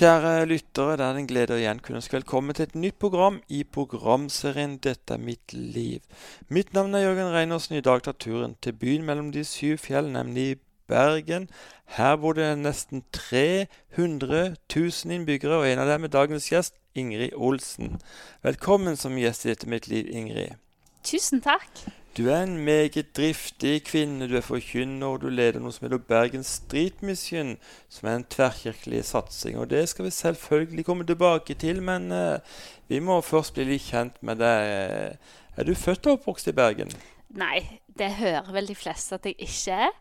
Kjære 0.00 0.46
lyttere, 0.46 0.96
det 0.96 1.04
er 1.04 1.18
en 1.20 1.26
glede 1.28 1.52
å 1.52 1.58
igjen 1.60 1.80
kunne 1.84 1.98
ønske 2.00 2.14
velkommen 2.14 2.56
til 2.56 2.64
et 2.64 2.76
nytt 2.84 2.96
program 3.04 3.34
i 3.52 3.58
programserien 3.68 4.78
'Dette 4.78 5.12
er 5.12 5.20
mitt 5.20 5.52
liv'. 5.52 6.06
Mitt 6.48 6.72
navn 6.72 6.94
er 6.94 7.02
Jørgen 7.02 7.28
Reinersen. 7.34 7.76
I 7.76 7.84
dag 7.84 8.00
tar 8.02 8.16
turen 8.16 8.56
til 8.62 8.72
byen 8.72 9.04
mellom 9.04 9.28
de 9.32 9.44
syv 9.44 9.76
fjell, 9.76 10.08
nemlig 10.08 10.56
Bergen. 10.88 11.50
Her 11.84 12.16
bor 12.16 12.32
det 12.32 12.48
nesten 12.58 13.04
300 13.12 14.56
000 14.72 15.12
innbyggere, 15.12 15.60
og 15.60 15.68
en 15.68 15.84
av 15.84 15.92
dem 15.92 16.04
er 16.04 16.16
dagens 16.16 16.48
gjest, 16.48 16.80
Ingrid 16.94 17.36
Olsen. 17.36 18.00
Velkommen 18.42 18.96
som 18.96 19.20
gjest 19.20 19.44
i 19.44 19.52
Dette 19.52 19.68
er 19.68 19.76
mitt 19.76 19.88
liv, 19.88 20.08
Ingrid. 20.08 20.56
Tusen 21.04 21.44
takk. 21.44 21.99
Du 22.16 22.28
er 22.28 22.42
en 22.42 22.56
meget 22.58 23.16
driftig 23.16 23.84
kvinne. 23.86 24.26
Du 24.28 24.34
er 24.36 24.42
forkynner, 24.42 25.06
og 25.06 25.20
du 25.22 25.28
leder 25.30 25.60
noe 25.62 25.70
som 25.70 25.84
heter 25.86 26.00
Bergen 26.02 26.42
Street 26.42 27.04
Mission, 27.06 27.52
som 27.88 28.08
er 28.10 28.16
en 28.18 28.24
tverrkirkelig 28.26 29.04
satsing. 29.06 29.58
Og 29.58 29.68
det 29.70 29.84
skal 29.88 30.08
vi 30.08 30.10
selvfølgelig 30.10 30.84
komme 30.84 31.06
tilbake 31.06 31.54
til, 31.54 31.78
men 31.82 32.10
uh, 32.10 32.42
vi 32.90 32.98
må 32.98 33.20
først 33.22 33.54
bli 33.54 33.68
litt 33.68 33.86
kjent 33.86 34.18
med 34.26 34.42
deg. 34.42 35.20
Er 35.54 35.68
du 35.68 35.70
født 35.78 36.08
og 36.10 36.18
oppvokst 36.18 36.50
i 36.50 36.56
Bergen? 36.56 36.90
Nei, 37.38 37.62
det 37.86 38.10
hører 38.18 38.50
vel 38.58 38.66
de 38.66 38.74
fleste 38.74 39.14
at 39.14 39.30
jeg 39.30 39.38
ikke 39.46 39.78
er. 39.86 39.94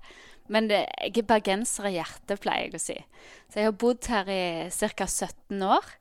Men 0.49 0.65
det, 0.71 0.81
jeg 0.97 1.21
er 1.21 1.29
bergenser 1.29 1.91
i 1.91 1.93
hjertet, 1.99 2.41
pleier 2.41 2.71
jeg 2.71 2.79
å 2.79 2.81
si. 2.81 2.97
Så 3.53 3.61
jeg 3.61 3.69
har 3.69 3.77
bodd 3.85 4.09
her 4.09 4.33
i 4.33 4.41
ca. 4.73 5.05
17 5.05 5.61
år. 5.61 5.93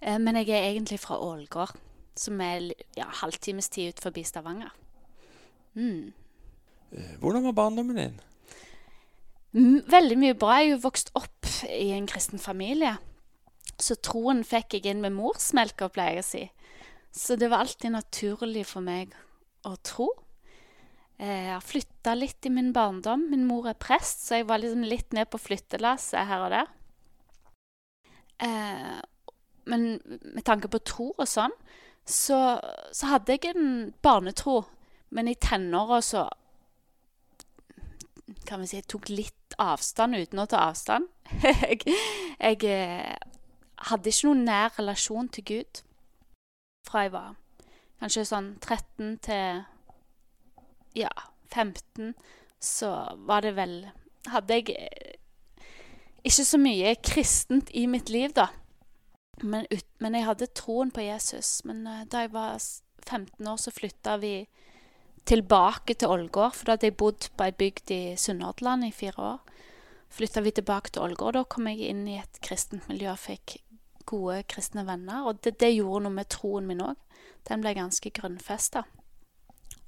Uh, 0.00 0.16
men 0.16 0.40
jeg 0.40 0.48
er 0.56 0.72
egentlig 0.72 1.02
fra 1.04 1.20
Ålgård, 1.20 1.76
som 2.16 2.40
er 2.40 2.72
ja, 2.96 3.12
halvtimes 3.20 3.68
tid 3.68 3.92
ut 3.92 4.24
Stavanger. 4.24 4.72
Mm. 5.76 6.12
Hvordan 7.20 7.44
var 7.44 7.56
barndommen 7.56 7.98
din? 8.00 8.20
Veldig 9.88 10.18
mye 10.20 10.36
bra. 10.36 10.58
Jeg 10.60 10.70
er 10.70 10.74
jo 10.74 10.84
vokst 10.84 11.12
opp 11.16 11.48
i 11.68 11.90
en 11.96 12.08
kristen 12.08 12.40
familie. 12.40 12.96
Så 13.80 13.96
troen 14.04 14.42
fikk 14.44 14.76
jeg 14.76 14.90
inn 14.90 15.02
med 15.04 15.16
morsmelka, 15.16 15.88
pleier 15.92 16.20
jeg 16.20 16.28
si. 16.28 16.44
Så 17.16 17.36
det 17.40 17.48
var 17.52 17.64
alltid 17.64 17.94
naturlig 17.94 18.66
for 18.68 18.84
meg 18.84 19.14
å 19.64 19.74
tro. 19.84 20.10
Eh, 21.16 21.48
jeg 21.48 21.52
har 21.54 21.64
flytta 21.64 22.14
litt 22.16 22.48
i 22.48 22.52
min 22.52 22.72
barndom. 22.76 23.28
Min 23.32 23.46
mor 23.48 23.68
er 23.70 23.78
prest, 23.80 24.26
så 24.26 24.40
jeg 24.40 24.48
var 24.48 24.60
liksom 24.60 24.84
litt 24.84 25.16
med 25.16 25.30
på 25.32 25.40
flyttelasset 25.40 26.28
her 26.28 26.44
og 26.44 26.52
der. 26.52 26.72
Eh, 28.44 29.00
men 29.66 29.86
med 30.20 30.44
tanke 30.44 30.68
på 30.72 30.82
tro 30.84 31.10
og 31.16 31.28
sånn, 31.28 31.54
så, 32.06 32.60
så 32.94 33.08
hadde 33.10 33.34
jeg 33.34 33.56
en 33.56 33.94
barnetro 34.04 34.60
men 35.10 35.28
i 35.28 35.34
tenåra 35.34 36.00
så 36.02 36.26
kan 38.46 38.60
vi 38.62 38.70
si 38.70 38.78
jeg 38.78 38.88
tok 38.90 39.08
litt 39.10 39.56
avstand 39.62 40.18
uten 40.18 40.42
å 40.42 40.46
ta 40.50 40.66
avstand. 40.68 41.08
jeg, 41.42 41.80
jeg 42.38 42.70
eh, 42.70 43.16
hadde 43.90 44.10
ikke 44.10 44.28
noen 44.28 44.44
nær 44.46 44.74
relasjon 44.78 45.30
til 45.34 45.46
Gud 45.50 45.82
fra 46.86 47.06
jeg 47.06 47.14
var 47.14 47.34
kanskje 48.00 48.26
sånn 48.28 48.50
13 48.62 49.16
til 49.26 49.64
ja, 50.96 51.12
15. 51.52 52.14
Så 52.62 52.90
var 53.28 53.44
det 53.44 53.56
vel 53.56 53.78
Hadde 54.26 54.56
jeg 54.58 54.72
eh, 54.74 55.18
ikke 56.26 56.44
så 56.48 56.58
mye 56.58 56.96
kristent 56.98 57.68
i 57.78 57.84
mitt 57.86 58.08
liv, 58.10 58.32
da. 58.34 58.48
Men, 59.46 59.68
ut, 59.70 59.86
men 60.02 60.16
jeg 60.18 60.26
hadde 60.26 60.48
troen 60.50 60.90
på 60.90 61.04
Jesus. 61.04 61.60
Men 61.68 61.84
uh, 61.86 62.00
da 62.10 62.24
jeg 62.24 62.32
var 62.34 62.56
15 63.06 63.46
år, 63.46 63.60
så 63.62 63.70
flytta 63.70 64.16
vi 64.18 64.32
tilbake 65.26 65.96
til 65.98 66.12
Ålgård, 66.12 66.54
for 66.54 66.68
da 66.68 66.76
hadde 66.76 66.90
jeg 66.90 66.98
bodd 67.00 67.28
på 67.34 67.46
ei 67.46 67.54
bygd 67.58 67.92
i 67.94 68.00
Sunnhordland 68.20 68.86
i 68.86 68.94
fire 68.94 69.30
år. 69.32 69.54
Flytta 70.16 70.42
vi 70.44 70.52
tilbake 70.54 70.92
til 70.94 71.02
Ålgård. 71.02 71.34
Da 71.36 71.44
kom 71.50 71.66
jeg 71.70 71.90
inn 71.90 72.04
i 72.08 72.20
et 72.20 72.38
kristent 72.44 72.86
miljø 72.90 73.10
og 73.12 73.20
fikk 73.20 73.58
gode 74.06 74.38
kristne 74.50 74.86
venner. 74.86 75.26
Og 75.26 75.42
det, 75.42 75.56
det 75.60 75.74
gjorde 75.74 76.06
noe 76.06 76.14
med 76.14 76.30
troen 76.32 76.68
min 76.68 76.84
òg. 76.84 76.94
Den 77.48 77.62
ble 77.62 77.74
ganske 77.76 78.12
grunnfesta. 78.14 78.84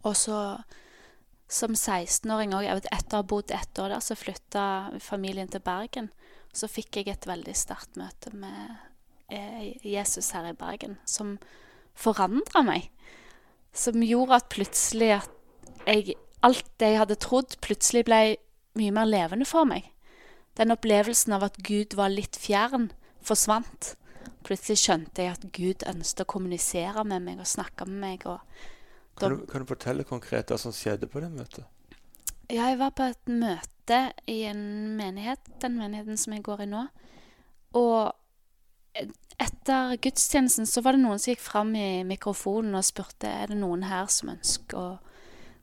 Og 0.06 0.14
så 0.18 0.40
som 1.48 1.72
16-åring 1.72 2.52
òg, 2.52 2.66
etter 2.68 3.16
å 3.16 3.22
ha 3.22 3.26
bodd 3.26 3.54
ett 3.54 3.78
år 3.80 3.94
der, 3.94 4.04
så 4.04 4.18
flytta 4.18 4.64
familien 5.00 5.48
til 5.48 5.64
Bergen. 5.64 6.10
Så 6.52 6.68
fikk 6.68 6.98
jeg 6.98 7.08
et 7.12 7.28
veldig 7.28 7.54
sterkt 7.56 7.96
møte 8.00 8.34
med 8.36 8.76
eh, 9.32 9.72
Jesus 9.86 10.32
her 10.36 10.50
i 10.50 10.56
Bergen, 10.56 10.98
som 11.08 11.36
forandra 11.98 12.62
meg 12.66 12.90
som 13.74 14.02
gjorde 14.02 14.38
at 14.40 14.48
plutselig 14.52 15.12
at 15.20 15.34
jeg, 15.88 16.16
alt 16.44 16.66
det 16.80 16.92
jeg 16.92 17.00
hadde 17.00 17.20
trodd, 17.22 17.56
plutselig 17.64 18.04
ble 18.08 18.20
mye 18.78 18.94
mer 18.94 19.08
levende 19.08 19.46
for 19.48 19.68
meg. 19.68 19.86
Den 20.58 20.74
opplevelsen 20.74 21.36
av 21.36 21.46
at 21.46 21.58
Gud 21.64 21.94
var 21.98 22.10
litt 22.12 22.36
fjern, 22.38 22.90
forsvant. 23.24 23.94
Plutselig 24.46 24.80
skjønte 24.82 25.24
jeg 25.24 25.36
at 25.36 25.46
Gud 25.54 25.84
ønsket 25.86 26.24
å 26.24 26.30
kommunisere 26.32 27.04
med 27.06 27.24
meg 27.24 27.42
og 27.42 27.48
snakke 27.48 27.86
med 27.88 28.00
meg. 28.02 28.26
kan, 29.18 29.34
du, 29.34 29.46
kan, 29.46 29.62
du, 29.62 29.68
fortelle 29.70 30.06
konkret 30.06 30.50
hva 30.50 30.58
som 30.58 30.74
skjedde 30.74 31.10
på 31.10 31.22
det 31.22 31.30
møtet? 31.32 31.64
Ja, 32.48 32.70
jeg 32.70 32.78
var 32.80 32.94
på 32.96 33.06
et 33.10 33.28
møte 33.28 34.00
i 34.26 34.42
en 34.48 34.96
menighet, 34.96 35.42
den 35.62 35.76
menigheten 35.78 36.16
som 36.16 36.34
jeg 36.34 36.44
går 36.46 36.64
i 36.64 36.70
nå. 36.70 36.86
Og 37.76 38.14
etter 39.38 39.96
gudstjenesten 40.02 40.66
så 40.66 40.82
var 40.82 40.96
det 40.96 41.02
noen 41.04 41.20
som 41.20 41.32
gikk 41.32 41.42
fram 41.44 41.74
i 41.78 42.02
mikrofonen 42.06 42.74
og 42.78 42.86
spurte 42.86 43.30
er 43.30 43.52
det 43.52 43.58
noen 43.60 43.86
her 43.86 44.10
som 44.12 44.34
ønsker 44.34 44.80
å 44.80 44.88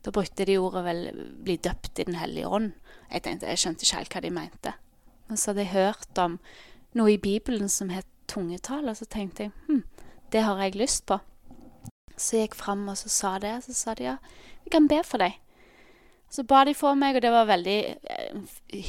Da 0.06 0.12
brukte 0.14 0.46
de 0.46 0.60
ordet 0.62 0.84
vel 0.86 1.00
'bli 1.42 1.56
døpt 1.58 2.00
i 2.00 2.04
Den 2.06 2.14
hellige 2.14 2.46
ånd'. 2.46 2.74
Jeg 3.12 3.24
tenkte, 3.24 3.48
jeg 3.48 3.58
skjønte 3.58 3.82
ikke 3.82 3.98
helt 3.98 4.14
hva 4.14 4.22
de 4.22 4.30
mente. 4.30 4.74
Men 5.28 5.38
så 5.38 5.50
hadde 5.50 5.64
jeg 5.66 5.74
hørt 5.74 6.20
om 6.22 6.40
noe 6.94 7.12
i 7.12 7.18
Bibelen 7.18 7.70
som 7.70 7.90
het 7.90 8.06
tungetall, 8.28 8.88
og 8.90 8.98
så 8.98 9.06
tenkte 9.06 9.44
jeg 9.44 9.52
hm, 9.68 9.82
det 10.32 10.44
har 10.44 10.62
jeg 10.62 10.76
lyst 10.76 11.08
på. 11.08 11.18
Så 12.18 12.38
jeg 12.38 12.50
gikk 12.50 12.56
fram 12.60 12.88
og 12.88 12.98
så 12.98 13.10
sa 13.10 13.40
det, 13.40 13.64
så 13.66 13.74
sa 13.74 13.94
de 13.96 14.04
ja, 14.04 14.18
vi 14.64 14.70
kan 14.70 14.88
be 14.88 15.02
for 15.04 15.18
deg. 15.18 15.40
Så 16.36 16.44
ba 16.44 16.66
de 16.68 16.74
for 16.76 16.98
meg, 17.00 17.16
og 17.16 17.24
det 17.24 17.32
var 17.32 17.46
en 17.46 17.54
veldig 17.54 17.78
eh, 18.12 18.40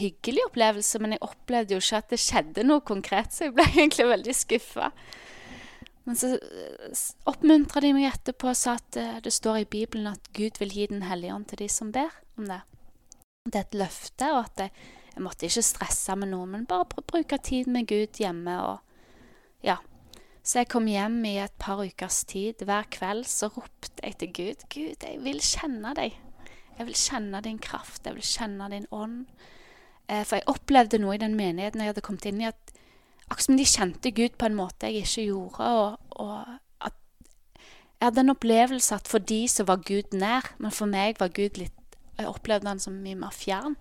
hyggelig 0.01 0.49
opplevelse. 0.49 0.99
Men 1.03 1.15
jeg 1.15 1.23
opplevde 1.23 1.77
jo 1.77 1.83
ikke 1.83 2.01
at 2.01 2.11
det 2.11 2.19
skjedde 2.23 2.67
noe 2.67 2.83
konkret, 2.87 3.31
så 3.35 3.47
jeg 3.47 3.55
ble 3.55 3.67
egentlig 3.77 4.09
veldig 4.11 4.35
skuffa. 4.35 4.91
Men 6.07 6.19
så 6.19 6.33
eh, 6.35 7.05
oppmuntra 7.31 7.83
de 7.85 7.93
meg 7.95 8.09
etterpå 8.11 8.51
og 8.51 8.59
sa 8.59 8.77
at 8.81 8.99
eh, 8.99 9.19
det 9.23 9.35
står 9.35 9.63
i 9.63 9.69
Bibelen 9.77 10.11
at 10.11 10.33
Gud 10.35 10.59
vil 10.63 10.75
gi 10.75 10.89
Den 10.91 11.07
hellige 11.07 11.35
ånd 11.35 11.47
til 11.53 11.63
de 11.63 11.71
som 11.71 11.95
ber 11.95 12.15
om 12.39 12.51
det. 12.51 12.63
Det 13.47 13.61
er 13.61 13.69
et 13.69 13.79
løfte, 13.79 14.31
og 14.35 14.43
at 14.49 14.65
jeg, 14.65 14.87
jeg 15.15 15.23
måtte 15.23 15.47
ikke 15.47 15.67
stresse 15.67 16.19
med 16.19 16.33
noe, 16.33 16.51
men 16.51 16.67
bare 16.67 16.89
bruke 16.99 17.39
tid 17.39 17.71
med 17.71 17.87
Gud 17.91 18.23
hjemme 18.23 18.59
og 18.65 18.83
Ja. 19.67 19.79
Så 20.47 20.61
jeg 20.61 20.69
kom 20.71 20.87
hjem 20.87 21.25
i 21.27 21.39
et 21.43 21.55
par 21.59 21.81
ukers 21.83 22.21
tid. 22.31 22.63
Hver 22.63 22.87
kveld 22.95 23.25
så 23.27 23.49
ropte 23.51 23.99
jeg 23.99 24.15
til 24.21 24.31
Gud. 24.31 24.61
Gud, 24.71 25.03
jeg 25.03 25.19
vil 25.25 25.43
kjenne 25.43 25.91
deg. 25.99 26.15
Jeg 26.77 26.89
vil 26.89 26.99
kjenne 26.99 27.41
din 27.45 27.59
kraft, 27.63 28.05
jeg 28.05 28.17
vil 28.19 28.27
kjenne 28.27 28.69
din 28.73 28.89
ånd. 28.93 29.25
Eh, 30.09 30.23
for 30.23 30.39
jeg 30.39 30.49
opplevde 30.51 31.01
noe 31.03 31.17
i 31.17 31.23
den 31.23 31.37
menigheten 31.39 31.83
jeg 31.83 31.95
hadde 31.95 32.05
kommet 32.05 32.29
inn 32.29 32.43
i, 32.45 32.51
at 32.51 32.77
akkurat 33.27 33.47
som 33.49 33.59
de 33.59 33.67
kjente 33.67 34.13
Gud 34.15 34.37
på 34.39 34.47
en 34.47 34.59
måte 34.59 34.91
jeg 34.91 35.07
ikke 35.07 35.25
gjorde. 35.31 35.71
Og, 35.81 36.21
og 36.23 36.87
at 36.87 36.99
jeg 37.97 38.05
hadde 38.05 38.27
en 38.27 38.35
opplevelse 38.37 38.95
at 38.95 39.09
for 39.11 39.25
de 39.33 39.41
så 39.51 39.67
var 39.67 39.83
Gud 39.87 40.15
nær, 40.15 40.53
men 40.63 40.75
for 40.75 40.91
meg 40.91 41.21
var 41.23 41.35
Gud 41.35 41.59
litt 41.61 41.73
Jeg 42.17 42.31
opplevde 42.31 42.71
han 42.71 42.79
som 42.81 42.95
mye 43.05 43.17
mer 43.21 43.35
fjern. 43.37 43.75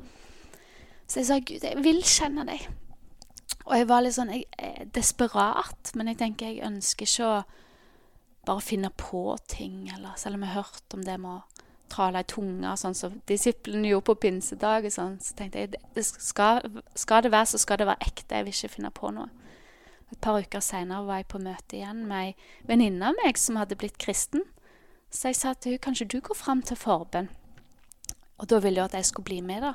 Så 1.08 1.22
jeg 1.22 1.28
sa, 1.30 1.38
Gud, 1.40 1.64
jeg 1.64 1.84
vil 1.86 2.02
kjenne 2.04 2.44
deg. 2.50 2.66
Og 3.66 3.78
jeg 3.78 3.88
var 3.88 4.04
litt 4.04 4.18
sånn 4.18 4.34
jeg, 4.34 4.44
jeg, 4.60 4.90
desperat, 4.92 5.92
men 5.96 6.10
jeg 6.12 6.20
tenker 6.20 6.50
jeg 6.50 6.66
ønsker 6.68 7.08
ikke 7.08 7.30
å 7.30 7.38
bare 8.46 8.66
finne 8.66 8.92
på 8.92 9.38
ting, 9.48 9.86
eller 9.96 10.18
selv 10.20 10.36
om 10.36 10.44
jeg 10.44 10.52
har 10.52 10.68
hørt 10.68 10.98
om 10.98 11.06
det 11.06 11.16
med 11.22 11.38
å 11.38 11.65
trale 11.92 12.22
i 12.24 12.28
tunga, 12.28 12.76
sånn 12.80 12.98
som 12.98 13.20
disiplene 13.30 13.92
gjorde 13.92 14.10
på 14.10 14.18
pinsedag. 14.26 14.88
Sånn. 14.94 15.18
Så 15.24 15.36
tenkte 15.38 15.64
jeg 15.64 15.74
det 15.76 16.06
skal, 16.06 16.64
skal, 16.98 17.26
det 17.26 17.32
være, 17.34 17.52
så 17.54 17.62
skal 17.62 17.82
det 17.82 17.90
være 17.90 18.10
ekte. 18.10 18.36
Jeg 18.36 18.48
vil 18.48 18.58
ikke 18.58 18.74
finne 18.78 18.94
på 18.96 19.14
noe. 19.16 19.30
Et 20.14 20.20
par 20.22 20.38
uker 20.38 20.62
seinere 20.62 21.06
var 21.08 21.22
jeg 21.22 21.30
på 21.32 21.42
møte 21.42 21.80
igjen 21.80 22.04
med 22.10 22.30
ei 22.30 22.68
venninne 22.70 23.10
av 23.10 23.18
meg 23.24 23.40
som 23.42 23.58
hadde 23.60 23.78
blitt 23.80 23.98
kristen. 24.02 24.46
Så 25.10 25.32
jeg 25.32 25.40
sa 25.40 25.54
til 25.54 25.76
henne 25.76 25.86
kanskje 25.86 26.08
du 26.12 26.20
går 26.24 26.38
fram 26.38 26.62
til 26.66 26.78
forbønn? 26.78 27.32
Og 28.38 28.50
da 28.52 28.60
ville 28.62 28.84
hun 28.84 28.92
at 28.92 28.98
jeg 28.98 29.10
skulle 29.10 29.30
bli 29.30 29.40
med, 29.42 29.64
da. 29.64 29.74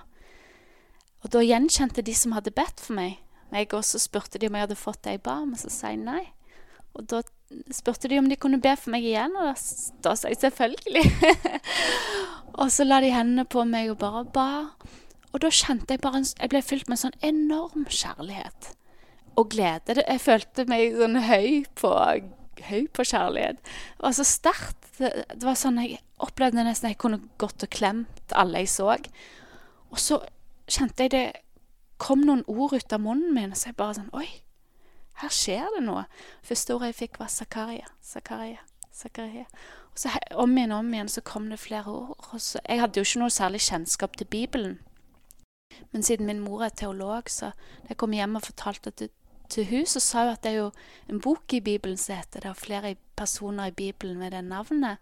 Og 1.25 1.33
da 1.33 1.43
gjenkjente 1.45 2.05
de 2.05 2.15
som 2.17 2.37
hadde 2.37 2.55
bedt 2.55 2.81
for 2.81 2.97
meg. 2.97 3.19
Jeg 3.51 3.73
også 3.75 3.99
spurte 3.99 4.39
de 4.39 4.47
om 4.47 4.57
jeg 4.57 4.69
hadde 4.69 4.79
fått 4.79 5.03
det 5.05 5.17
jeg 5.17 5.23
ba 5.27 5.41
om, 5.43 5.55
og 5.57 5.61
så 5.61 5.73
sa 5.73 5.91
jeg 5.91 6.05
nei. 6.05 6.23
Og 6.95 7.09
da 7.11 7.23
spurte 7.75 8.09
de 8.09 8.19
om 8.19 8.29
de 8.31 8.39
kunne 8.39 8.61
be 8.63 8.73
for 8.79 8.93
meg 8.95 9.07
igjen, 9.07 9.35
og 9.39 9.55
da, 10.05 10.15
sa 10.15 10.31
jeg 10.31 10.41
selvfølgelig. 10.43 11.05
og 12.61 12.71
så 12.73 12.87
la 12.87 13.01
de 13.03 13.13
hendene 13.15 13.47
på 13.49 13.65
meg 13.69 13.93
og 13.93 14.01
bare 14.03 14.25
ba. 14.35 14.51
Og 15.31 15.43
da 15.45 15.51
kjente 15.55 15.95
jeg 15.95 16.03
bare 16.03 16.23
en, 16.23 16.29
Jeg 16.41 16.51
ble 16.51 16.63
fylt 16.63 16.89
med 16.89 16.99
en 16.99 17.05
sånn 17.05 17.19
enorm 17.27 17.87
kjærlighet 17.87 18.73
og 19.39 19.51
glede. 19.55 20.01
Jeg 20.01 20.23
følte 20.23 20.67
meg 20.71 20.97
sånn 20.99 21.21
høy 21.23 21.65
på, 21.79 21.93
høy 22.67 22.89
på 22.93 23.07
kjærlighet. 23.07 23.61
Det 23.63 24.07
var 24.07 24.17
så 24.19 24.27
sterkt. 24.27 24.91
Det, 24.99 25.43
var 25.43 25.57
sånn 25.57 25.79
Jeg 25.81 26.03
opplevde 26.21 26.67
nesten 26.67 26.91
jeg 26.91 27.01
kunne 27.01 27.23
gått 27.41 27.65
og 27.65 27.73
klemt 27.73 28.35
alle 28.37 28.65
jeg 28.65 28.73
så. 28.75 28.91
Og 29.91 30.03
så 30.03 30.21
kjente 30.71 31.07
jeg 31.07 31.15
det 31.15 31.27
kom 32.01 32.25
noen 32.27 32.45
ord 32.49 32.75
ut 32.77 32.95
av 32.97 33.03
munnen 33.05 33.35
min, 33.37 33.55
så 33.57 33.71
jeg 33.71 33.79
bare 33.79 33.99
sånn 33.99 34.13
Oi, 34.17 34.29
her 35.21 35.33
skjer 35.35 35.69
det 35.77 35.85
noe. 35.85 36.05
Første 36.47 36.75
ordet 36.75 36.93
jeg 36.93 36.99
fikk, 37.05 37.21
var 37.21 37.31
Zakaria. 37.33 37.89
Zakaria. 38.05 38.63
Zakaria. 38.95 39.47
Og 39.93 39.99
så 39.99 40.13
om 40.39 40.57
igjen 40.57 40.73
og 40.73 40.85
om 40.85 40.93
igjen 40.95 41.11
så 41.13 41.23
kom 41.27 41.49
det 41.51 41.61
flere 41.61 41.93
ord. 41.93 42.39
Så, 42.39 42.61
jeg 42.69 42.81
hadde 42.81 43.01
jo 43.01 43.07
ikke 43.07 43.23
noe 43.23 43.35
særlig 43.35 43.63
kjennskap 43.67 44.17
til 44.17 44.29
Bibelen. 44.31 44.79
Men 45.93 46.03
siden 46.03 46.27
min 46.27 46.41
mor 46.43 46.65
er 46.65 46.75
teolog, 46.75 47.31
så 47.31 47.53
da 47.83 47.93
jeg 47.93 48.01
kom 48.01 48.15
hjem 48.15 48.39
og 48.39 48.47
fortalte 48.47 48.93
det 48.99 49.11
til 49.51 49.67
hun, 49.67 49.87
så 49.87 50.01
sa 50.01 50.25
hun 50.25 50.33
at 50.35 50.43
det 50.45 50.53
er 50.53 50.59
jo 50.61 50.71
en 51.11 51.21
bok 51.21 51.53
i 51.55 51.61
Bibelen 51.61 51.99
som 51.99 52.17
heter 52.17 52.41
det, 52.41 52.51
og 52.51 52.57
flere 52.57 52.95
personer 53.17 53.71
i 53.71 53.75
Bibelen 53.75 54.19
med 54.19 54.31
det 54.31 54.45
navnet. 54.45 54.99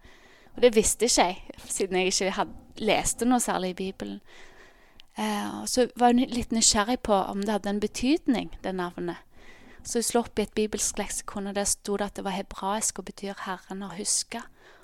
Og 0.57 0.63
det 0.63 0.75
visste 0.75 1.05
ikke 1.05 1.25
jeg, 1.25 1.43
siden 1.69 1.97
jeg 1.97 2.13
ikke 2.13 2.31
hadde, 2.31 2.55
leste 2.79 3.27
noe 3.29 3.41
særlig 3.41 3.71
i 3.71 3.81
Bibelen. 3.85 4.21
Eh, 5.19 5.61
og 5.61 5.69
så 5.69 5.89
var 5.97 6.13
hun 6.13 6.25
litt 6.31 6.53
nysgjerrig 6.55 7.01
på 7.03 7.15
om 7.15 7.43
det 7.43 7.57
hadde 7.57 7.71
en 7.71 7.81
betydning, 7.81 8.53
det 8.65 8.75
navnet. 8.75 9.17
Så 9.89 10.03
jeg 10.03 10.05
slo 10.05 10.21
opp 10.21 10.37
i 10.37 10.45
et 10.45 10.53
bibelsk 10.53 10.99
leksikon, 11.01 11.47
og 11.49 11.55
der 11.57 11.65
sto 11.65 11.95
det 11.97 12.11
at 12.11 12.19
det 12.19 12.25
var 12.27 12.35
hebraisk 12.37 12.99
og 13.01 13.07
betyr 13.09 13.39
'Herren 13.41 13.83
har 13.83 13.97
huska'. 13.97 14.43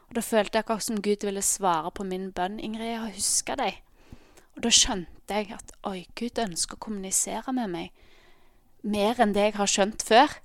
Og 0.09 0.15
da 0.15 0.21
følte 0.21 0.57
jeg 0.57 0.65
akkurat 0.65 0.83
som 0.83 1.03
Gud 1.03 1.25
ville 1.25 1.43
svare 1.43 1.91
på 1.91 2.05
min 2.05 2.33
bønn. 2.33 2.61
'Ingrid, 2.61 2.87
jeg 2.87 3.01
har 3.01 3.11
huska 3.13 3.55
deg'. 3.55 3.83
Og 4.57 4.63
da 4.63 4.69
skjønte 4.71 5.35
jeg 5.35 5.53
at 5.53 5.73
oi, 5.85 6.07
Gud 6.17 6.39
ønsker 6.39 6.77
å 6.77 6.85
kommunisere 6.87 7.53
med 7.53 7.71
meg 7.71 7.91
mer 8.83 9.21
enn 9.21 9.35
det 9.35 9.43
jeg 9.43 9.55
har 9.55 9.67
skjønt 9.67 10.03
før. 10.03 10.41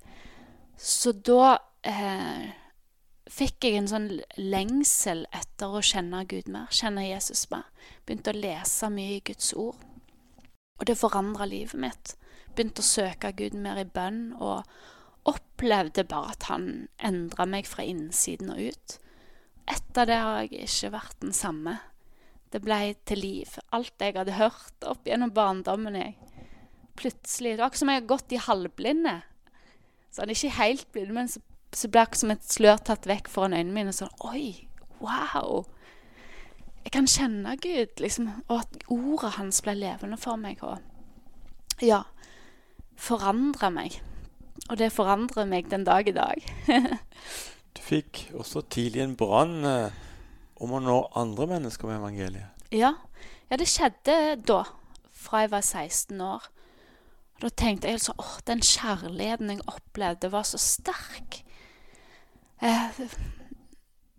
Så 0.76 1.12
da 1.12 1.58
eh, 1.82 2.52
fikk 3.30 3.64
jeg 3.64 3.76
en 3.78 3.88
sånn 3.88 4.08
lengsel 4.36 5.26
etter 5.32 5.72
å 5.72 5.80
kjenne 5.80 6.24
Gud 6.26 6.48
mer, 6.48 6.66
kjenne 6.70 7.08
Jesus 7.08 7.50
mer. 7.50 7.64
Begynte 8.04 8.34
å 8.34 8.40
lese 8.40 8.90
mye 8.90 9.16
i 9.16 9.24
Guds 9.24 9.54
ord. 9.54 9.76
Og 10.80 10.86
det 10.86 10.98
forandra 10.98 11.44
livet 11.48 11.80
mitt 11.80 12.16
begynte 12.60 12.84
å 12.84 12.86
søke 12.86 13.32
Gud 13.32 13.56
mer 13.56 13.80
i 13.80 13.88
bønn, 13.88 14.34
og 14.36 14.68
opplevde 15.28 16.04
bare 16.08 16.34
at 16.34 16.48
han 16.52 16.66
endra 17.04 17.46
meg 17.48 17.68
fra 17.68 17.84
innsiden 17.88 18.52
og 18.52 18.60
ut. 18.68 18.98
Etter 19.70 20.08
det 20.08 20.18
har 20.20 20.42
jeg 20.44 20.66
ikke 20.66 20.92
vært 20.94 21.16
den 21.24 21.32
samme. 21.36 21.78
Det 22.50 22.60
ble 22.64 22.94
til 23.06 23.22
liv. 23.22 23.56
Alt 23.72 24.02
jeg 24.02 24.16
hadde 24.16 24.38
hørt 24.38 24.86
opp 24.88 25.06
gjennom 25.06 25.32
barndommen. 25.32 25.94
jeg. 25.94 26.16
Plutselig 26.96 27.52
Det 27.52 27.58
var 27.58 27.66
akkurat 27.70 27.78
som 27.78 27.88
jeg 27.88 28.00
hadde 28.00 28.12
gått 28.12 28.32
i 28.32 28.44
halvblinde. 28.44 29.22
Så 30.10 30.22
han 30.22 30.30
er 30.30 30.34
ikke 30.34 30.58
helt 30.58 30.92
blind, 30.92 31.12
men 31.14 31.28
så, 31.28 31.40
så 31.72 31.88
ble 31.88 32.02
akkurat 32.02 32.22
som 32.24 32.30
et 32.34 32.44
slør 32.50 32.80
tatt 32.82 33.06
vekk 33.06 33.28
foran 33.30 33.54
øynene 33.54 33.76
mine. 33.76 33.94
Sånn 33.94 34.10
Oi, 34.26 34.66
wow! 34.98 35.64
Jeg 36.84 36.92
kan 36.96 37.06
kjenne 37.06 37.56
Gud, 37.60 38.00
liksom. 38.00 38.32
Og 38.48 38.64
at 38.64 38.82
ordet 38.90 39.36
hans 39.36 39.62
ble 39.62 39.76
levende 39.78 40.18
for 40.18 40.40
meg. 40.40 40.64
Og 40.64 40.80
ja, 41.84 42.02
forandra 43.00 43.70
meg. 43.74 43.98
Og 44.68 44.78
det 44.78 44.92
forandrer 44.94 45.48
meg 45.48 45.70
den 45.70 45.86
dag 45.88 46.08
i 46.08 46.14
dag. 46.14 46.44
du 47.74 47.82
fikk 47.82 48.28
også 48.36 48.62
tidlig 48.70 49.02
en 49.04 49.16
brann 49.18 49.64
eh, 49.66 49.98
om 50.60 50.76
å 50.76 50.82
nå 50.84 50.98
andre 51.18 51.48
mennesker 51.54 51.88
med 51.88 52.00
evangeliet. 52.00 52.66
Ja. 52.70 52.94
ja, 53.50 53.58
det 53.58 53.66
skjedde 53.70 54.36
da, 54.46 54.62
fra 55.10 55.44
jeg 55.44 55.52
var 55.54 55.64
16 55.64 56.20
år. 56.22 56.46
Og 57.40 57.46
da 57.46 57.50
tenkte 57.56 57.88
jeg 57.88 57.98
altså 57.98 58.14
åh, 58.20 58.36
den 58.46 58.62
kjærligheten 58.62 59.54
jeg 59.54 59.64
opplevde, 59.70 60.30
var 60.32 60.46
så 60.46 60.60
sterk. 60.60 61.40
Eh, 62.60 63.00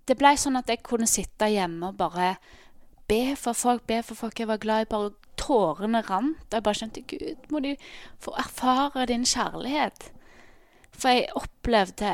det 0.09 0.17
blei 0.17 0.33
sånn 0.41 0.57
at 0.59 0.71
jeg 0.71 0.81
kunne 0.83 1.07
sitte 1.07 1.47
hjemme 1.51 1.91
og 1.91 1.99
bare 2.01 2.33
be 3.11 3.35
for 3.37 3.53
folk, 3.57 3.85
be 3.87 4.01
for 4.03 4.17
folk 4.17 4.39
jeg 4.41 4.49
var 4.49 4.59
glad 4.63 4.87
i. 4.87 4.89
Bare 4.89 5.13
tårene 5.41 6.03
rant. 6.07 6.45
Og 6.47 6.57
jeg 6.57 6.65
bare 6.67 6.79
skjønte 6.79 7.05
Gud, 7.09 7.49
må 7.51 7.63
de 7.65 7.75
få 8.21 8.35
erfare 8.39 9.07
din 9.09 9.25
kjærlighet. 9.27 10.11
For 10.91 11.09
jeg 11.09 11.31
opplevde 11.35 12.13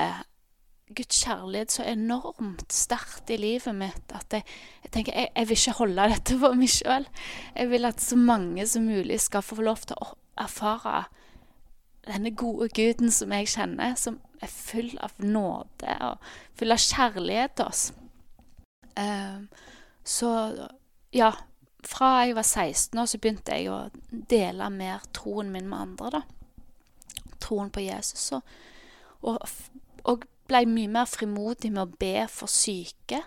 Guds 0.95 1.19
kjærlighet 1.25 1.74
så 1.75 1.83
enormt 1.83 2.71
sterkt 2.71 3.29
i 3.33 3.38
livet 3.39 3.75
mitt 3.75 4.13
at 4.15 4.31
jeg, 4.31 4.45
jeg 4.85 4.91
tenker 4.94 5.18
jeg, 5.18 5.27
jeg, 5.35 5.50
vil 5.50 5.59
ikke 5.59 5.77
holde 5.81 6.06
dette 6.13 6.38
for 6.39 6.56
meg 6.56 6.71
sjøl. 6.71 7.07
Jeg 7.57 7.71
vil 7.74 7.89
at 7.89 8.03
så 8.03 8.19
mange 8.19 8.68
som 8.71 8.88
mulig 8.88 9.19
skal 9.19 9.44
få 9.44 9.59
lov 9.68 9.83
til 9.83 10.00
å 10.00 10.13
erfare 10.39 11.03
denne 12.07 12.31
gode 12.39 12.69
guden 12.71 13.12
som 13.12 13.33
jeg 13.35 13.51
kjenner, 13.51 13.97
som 14.00 14.21
er 14.39 14.51
full 14.51 14.94
av 15.03 15.18
nåde 15.19 15.97
og 16.07 16.24
full 16.56 16.71
av 16.71 16.79
kjærlighet 16.79 17.57
til 17.57 17.68
oss. 17.68 17.83
Um, 18.97 19.50
så 20.07 20.31
ja, 21.13 21.33
fra 21.88 22.12
jeg 22.25 22.36
var 22.36 22.45
16 22.45 23.00
år, 23.00 23.07
så 23.07 23.19
begynte 23.22 23.56
jeg 23.56 23.72
å 23.72 23.78
dele 24.31 24.69
mer 24.74 25.06
troen 25.16 25.51
min 25.54 25.69
med 25.69 25.80
andre. 25.80 26.19
da. 26.19 27.31
Troen 27.44 27.72
på 27.72 27.84
Jesus. 27.86 28.31
Og, 28.36 28.42
og, 29.22 29.38
og 30.04 30.25
ble 30.48 30.63
mye 30.69 30.92
mer 30.92 31.07
frimodig 31.10 31.72
med 31.74 31.86
å 31.86 32.00
be 32.00 32.28
for 32.31 32.51
syke. 32.51 33.24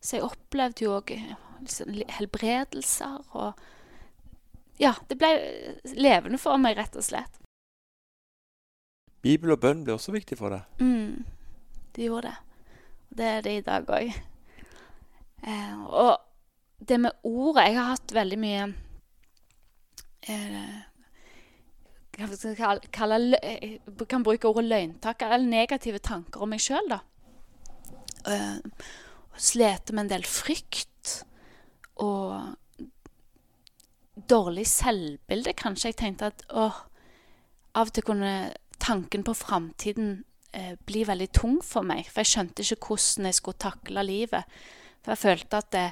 Så 0.00 0.16
jeg 0.16 0.26
opplevde 0.26 0.86
jo 0.86 0.96
òg 1.00 1.12
liksom, 1.60 2.00
helbredelser 2.18 3.20
og 3.36 3.68
Ja, 4.80 4.94
det 5.10 5.18
ble 5.20 5.28
levende 5.92 6.38
for 6.40 6.56
meg, 6.56 6.78
rett 6.78 6.94
og 6.96 7.04
slett. 7.04 7.34
Bibel 9.20 9.52
og 9.52 9.60
bønn 9.60 9.82
ble 9.84 9.92
også 9.92 10.14
viktig 10.14 10.38
for 10.40 10.54
deg? 10.54 10.80
Mm, 10.80 11.26
det 11.92 12.06
gjorde 12.06 12.30
det. 12.30 12.38
Det 13.18 13.26
er 13.28 13.44
det 13.44 13.52
i 13.58 13.66
dag 13.66 13.92
òg. 13.92 14.14
Eh, 15.44 15.76
og 15.84 16.29
det 16.80 16.96
med 17.00 17.12
ordet 17.26 17.66
Jeg 17.68 17.76
har 17.76 17.90
hatt 17.92 18.14
veldig 18.16 18.38
mye 18.40 18.62
eh, 20.28 20.78
hva 22.20 22.36
skal 22.36 22.56
jeg 22.56 22.90
kalle, 22.92 23.38
Jeg 23.42 23.80
eh, 23.86 24.06
kan 24.08 24.24
bruke 24.24 24.48
ordet 24.48 24.66
løgntaker, 24.68 25.32
eller 25.32 25.48
negative 25.48 26.00
tanker 26.04 26.42
om 26.42 26.52
meg 26.52 26.62
sjøl, 26.62 26.90
da. 26.90 27.00
Uh, 28.26 28.58
Slete 29.40 29.94
med 29.94 30.04
en 30.04 30.10
del 30.10 30.26
frykt 30.28 31.22
og 32.00 32.56
dårlig 34.28 34.66
selvbilde, 34.68 35.54
kanskje. 35.56 35.94
Jeg 35.94 36.00
tenkte 36.02 36.28
at 36.28 36.44
åh, 36.52 36.82
av 37.72 37.88
og 37.88 37.94
til 37.94 38.04
kunne 38.04 38.34
tanken 38.80 39.24
på 39.24 39.34
framtiden 39.36 40.24
eh, 40.52 40.74
bli 40.86 41.04
veldig 41.08 41.30
tung 41.36 41.58
for 41.64 41.86
meg. 41.86 42.08
For 42.10 42.20
jeg 42.20 42.32
skjønte 42.32 42.66
ikke 42.66 42.90
hvordan 42.90 43.30
jeg 43.30 43.38
skulle 43.38 43.64
takle 43.64 44.04
livet. 44.04 44.60
For 45.00 45.14
jeg 45.14 45.22
følte 45.24 45.62
at 45.62 45.72
det, 45.72 45.86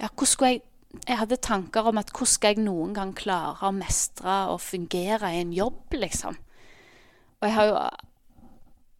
ja, 0.00 0.08
hvordan 0.08 0.32
skulle 0.32 0.52
jeg 0.54 0.66
jeg 1.06 1.20
hadde 1.20 1.38
tanker 1.38 1.86
om 1.86 2.00
at 2.00 2.10
hvordan 2.10 2.30
skal 2.32 2.54
jeg 2.56 2.64
noen 2.64 2.94
gang 2.96 3.12
klare 3.14 3.68
å 3.68 3.74
mestre 3.74 4.36
og 4.50 4.58
fungere 4.62 5.30
i 5.30 5.42
en 5.44 5.52
jobb, 5.54 5.94
liksom. 5.94 6.38
Og 7.40 7.46
jeg 7.46 7.54
har 7.54 7.68
jo, 7.68 7.76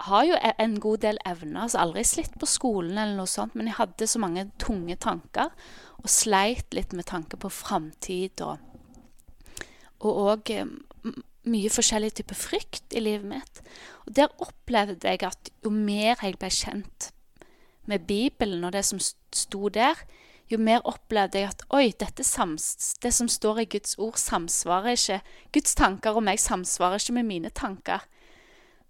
har 0.07 0.27
jo 0.29 0.37
e, 0.39 0.53
en 0.63 0.77
god 0.81 1.03
del 1.03 1.19
evner, 1.27 1.65
altså 1.65 1.81
aldri 1.83 2.05
slitt 2.07 2.39
på 2.39 2.49
skolen 2.49 2.95
eller 2.95 3.19
noe 3.19 3.31
sånt, 3.31 3.57
men 3.59 3.69
jeg 3.69 3.81
hadde 3.81 4.07
så 4.07 4.23
mange 4.23 4.47
tunge 4.63 4.97
tanker, 5.03 5.51
og 6.01 6.09
sleit 6.09 6.71
litt 6.79 6.95
med 6.97 7.11
tanke 7.11 7.41
på 7.41 7.53
framtid 7.53 8.47
og 8.47 8.67
Og 10.01 10.17
òg 10.33 10.51
mye 11.53 11.69
forskjellig 11.69 12.15
type 12.17 12.33
frykt 12.33 12.95
i 12.97 13.03
livet 13.03 13.27
mitt. 13.29 13.59
Og 14.07 14.15
der 14.17 14.31
opplevde 14.41 15.11
jeg 15.13 15.21
at 15.29 15.51
jo 15.61 15.69
mer 15.69 16.17
jeg 16.23 16.39
ble 16.41 16.49
kjent 16.49 17.11
med 17.85 18.07
Bibelen 18.09 18.65
og 18.65 18.73
det 18.73 18.87
som 18.89 18.97
sto 19.03 19.69
der, 19.69 20.01
jo 20.51 20.59
mer 20.59 20.83
opplevde 20.89 21.39
jeg 21.39 21.53
at 21.53 21.63
oi, 21.75 21.93
dette 21.99 22.25
sams, 22.27 22.97
det 23.03 23.13
som 23.15 23.29
står 23.31 23.63
i 23.63 23.69
Guds 23.71 23.95
ord, 24.03 24.19
samsvarer 24.19 24.97
ikke 24.97 25.21
Guds 25.55 25.77
tanker 25.79 26.19
om 26.19 26.27
meg 26.27 26.41
samsvarer 26.43 26.99
ikke 26.99 27.17
med 27.21 27.29
mine 27.29 27.53
tanker. 27.55 28.03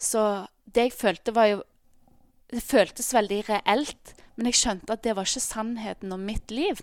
Så 0.01 0.47
det 0.65 0.89
jeg 0.89 0.97
følte, 0.97 1.35
var 1.37 1.53
jo 1.53 1.67
Det 2.51 2.65
føltes 2.67 3.13
veldig 3.15 3.45
reelt, 3.47 4.11
men 4.35 4.49
jeg 4.49 4.57
skjønte 4.59 4.91
at 4.91 5.05
det 5.05 5.13
var 5.15 5.29
ikke 5.29 5.41
sannheten 5.45 6.11
om 6.11 6.25
mitt 6.27 6.51
liv. 6.51 6.81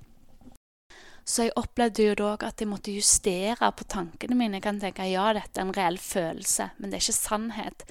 Så 1.27 1.43
jeg 1.43 1.57
opplevde 1.59 2.05
jo 2.05 2.13
da 2.15 2.29
at 2.47 2.61
jeg 2.63 2.69
måtte 2.71 2.93
justere 2.95 3.67
på 3.75 3.83
tankene 3.91 4.37
mine. 4.39 4.61
Jeg 4.61 4.63
kan 4.63 4.79
tenke 4.79 5.09
ja, 5.11 5.25
dette 5.35 5.59
er 5.59 5.67
en 5.67 5.75
reell 5.75 5.99
følelse, 5.99 6.69
men 6.77 6.87
det 6.87 7.01
er 7.01 7.03
ikke 7.03 7.17
sannhet. 7.17 7.83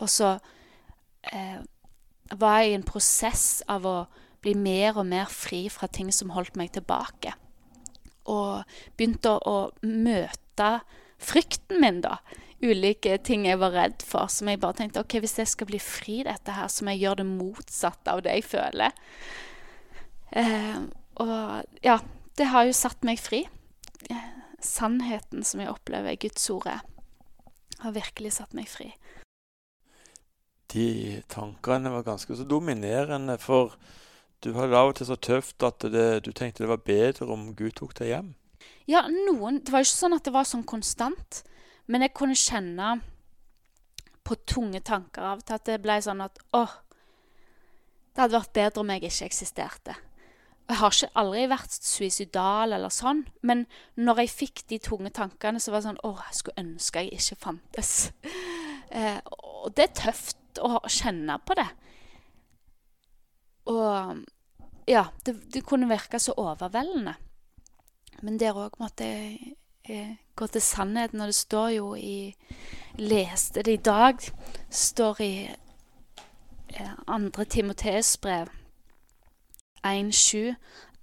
Og 0.00 0.08
så 0.08 0.30
eh, 1.28 1.60
var 2.32 2.62
jeg 2.62 2.70
i 2.70 2.78
en 2.78 2.88
prosess 2.88 3.44
av 3.68 3.84
å 3.84 3.96
bli 4.44 4.54
mer 4.56 4.98
og 4.98 5.06
mer 5.10 5.30
fri 5.30 5.66
fra 5.72 5.88
ting 5.92 6.10
som 6.14 6.32
holdt 6.34 6.56
meg 6.58 6.72
tilbake. 6.76 7.34
Og 8.30 8.62
begynte 8.96 9.36
å, 9.48 9.56
møte 9.82 10.70
frykten 11.20 11.80
min, 11.82 12.00
da. 12.04 12.18
Ulike 12.60 13.16
ting 13.24 13.46
jeg 13.48 13.60
var 13.60 13.72
redd 13.76 14.04
for. 14.04 14.28
Som 14.32 14.50
jeg 14.52 14.60
bare 14.60 14.80
tenkte 14.80 15.04
ok, 15.04 15.18
hvis 15.24 15.38
jeg 15.40 15.52
skal 15.52 15.70
bli 15.70 15.80
fri 15.82 16.20
dette 16.28 16.56
her, 16.56 16.68
så 16.68 16.84
må 16.84 16.94
jeg 16.94 17.06
gjøre 17.06 17.22
det 17.22 17.30
motsatte 17.30 18.12
av 18.12 18.24
det 18.24 18.36
jeg 18.38 18.48
føler. 18.50 18.96
Eh, 20.36 20.82
og 21.20 21.84
ja, 21.84 21.98
det 22.38 22.50
har 22.52 22.68
jo 22.68 22.76
satt 22.76 23.04
meg 23.06 23.20
fri. 23.20 23.42
Eh, 24.08 24.28
sannheten 24.64 25.44
som 25.44 25.62
jeg 25.62 25.72
opplever 25.72 26.14
i 26.14 26.20
Guds 26.20 26.44
ordet, 26.52 26.78
har 27.80 27.96
virkelig 27.96 28.36
satt 28.36 28.52
meg 28.56 28.68
fri. 28.68 28.90
De 30.70 31.18
tankene 31.32 31.90
var 31.90 32.06
ganske 32.06 32.36
så 32.36 32.44
dominerende, 32.46 33.38
for 33.42 33.74
du 34.44 34.52
hadde 34.56 34.76
av 34.76 34.90
og 34.90 34.98
til 34.98 35.08
så 35.08 35.16
tøft 35.20 35.62
at 35.66 35.84
det, 35.92 36.24
du 36.24 36.32
tenkte 36.32 36.64
det 36.64 36.70
var 36.70 36.84
bedre 36.84 37.28
om 37.32 37.50
Gud 37.56 37.74
tok 37.78 37.94
deg 37.98 38.14
hjem? 38.14 38.34
Ja, 38.88 39.04
noen 39.08 39.60
Det 39.62 39.72
var 39.72 39.84
ikke 39.84 39.96
sånn 39.96 40.16
at 40.16 40.26
det 40.26 40.34
var 40.34 40.48
sånn 40.48 40.66
konstant. 40.68 41.42
Men 41.90 42.04
jeg 42.04 42.14
kunne 42.16 42.38
kjenne 42.38 43.00
på 44.26 44.36
tunge 44.48 44.80
tanker 44.86 45.26
av 45.26 45.42
til 45.42 45.56
at 45.56 45.66
det 45.66 45.80
ble 45.82 45.96
sånn 46.04 46.22
at 46.22 46.38
åh, 46.54 46.72
det 48.14 48.22
hadde 48.22 48.36
vært 48.36 48.54
bedre 48.54 48.82
om 48.82 48.92
jeg 48.92 49.04
ikke 49.08 49.28
eksisterte. 49.30 49.96
Jeg 50.70 50.78
har 50.78 50.94
ikke 50.94 51.18
aldri 51.18 51.44
vært 51.50 51.74
suicidal 51.74 52.76
eller 52.76 52.92
sånn, 52.94 53.24
men 53.42 53.64
når 53.98 54.22
jeg 54.22 54.34
fikk 54.36 54.62
de 54.70 54.78
tunge 54.82 55.10
tankene, 55.14 55.58
så 55.58 55.72
var 55.72 55.82
det 55.82 55.88
sånn 55.88 56.02
åh, 56.06 56.20
jeg 56.28 56.38
skulle 56.38 56.62
ønske 56.62 57.02
jeg 57.02 57.18
ikke 57.18 57.40
fantes. 57.48 57.94
Eh, 58.90 59.18
og 59.22 59.68
det 59.78 59.84
er 59.84 59.92
tøft 59.94 60.58
å 60.58 60.80
kjenne 60.90 61.36
på 61.46 61.54
det. 61.58 61.66
Og 63.66 64.16
ja, 64.88 65.04
det, 65.26 65.36
det 65.54 65.64
kunne 65.66 65.88
virke 65.88 66.18
så 66.18 66.34
overveldende. 66.36 67.14
Men 68.22 68.40
der 68.40 68.56
òg 68.56 68.76
måtte 68.80 69.04
jeg 69.04 69.54
eh, 69.88 70.16
gå 70.36 70.46
til 70.46 70.62
sannheten. 70.62 71.20
Og 71.20 71.26
det 71.26 71.34
står 71.34 71.68
jo 71.68 71.94
i 71.94 72.34
Leste 72.98 73.62
det 73.62 73.72
i 73.72 73.82
dag. 73.84 74.18
står 74.70 75.20
i 75.20 75.34
andre 77.06 77.44
Timotees 77.44 78.16
brev 78.16 78.46
1,7 79.86 80.54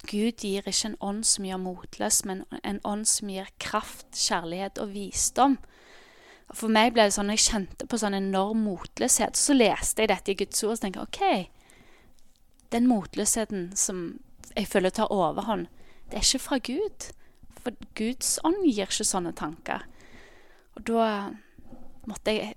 Gud 0.08 0.38
gir 0.40 0.68
ikke 0.68 0.92
en 0.92 1.00
ånd 1.02 1.24
som 1.26 1.46
gjør 1.46 1.58
motløs, 1.58 2.22
men 2.26 2.44
en 2.64 2.80
ånd 2.86 3.08
som 3.10 3.32
gir 3.34 3.50
kraft, 3.60 4.06
kjærlighet 4.14 4.78
og 4.78 4.94
visdom. 4.94 5.58
Og 6.48 6.56
For 6.56 6.72
meg 6.72 6.94
ble 6.94 7.08
det 7.10 7.16
sånn, 7.18 7.34
jeg 7.34 7.44
kjente 7.44 7.88
på 7.90 7.98
sånn 8.00 8.16
enorm 8.16 8.62
motløshet. 8.64 9.36
Så 9.36 9.58
leste 9.58 10.06
jeg 10.06 10.12
dette 10.14 10.32
i 10.32 10.38
Guds 10.40 10.64
ord 10.64 10.78
og 10.78 10.84
tenkte 10.84 11.04
OK, 11.04 11.50
den 12.74 12.88
motløsheten 12.90 13.72
som 13.78 14.20
jeg 14.56 14.68
føler 14.68 14.94
tar 14.94 15.12
overhånd, 15.14 15.68
det 16.10 16.20
er 16.20 16.26
ikke 16.26 16.44
fra 16.44 16.60
Gud. 16.64 17.10
For 17.58 17.76
Guds 18.00 18.38
ånd 18.48 18.64
gir 18.66 18.88
ikke 18.88 19.08
sånne 19.08 19.34
tanker. 19.38 19.84
Og 20.78 20.86
da 20.88 21.08
måtte 22.08 22.36
jeg 22.36 22.56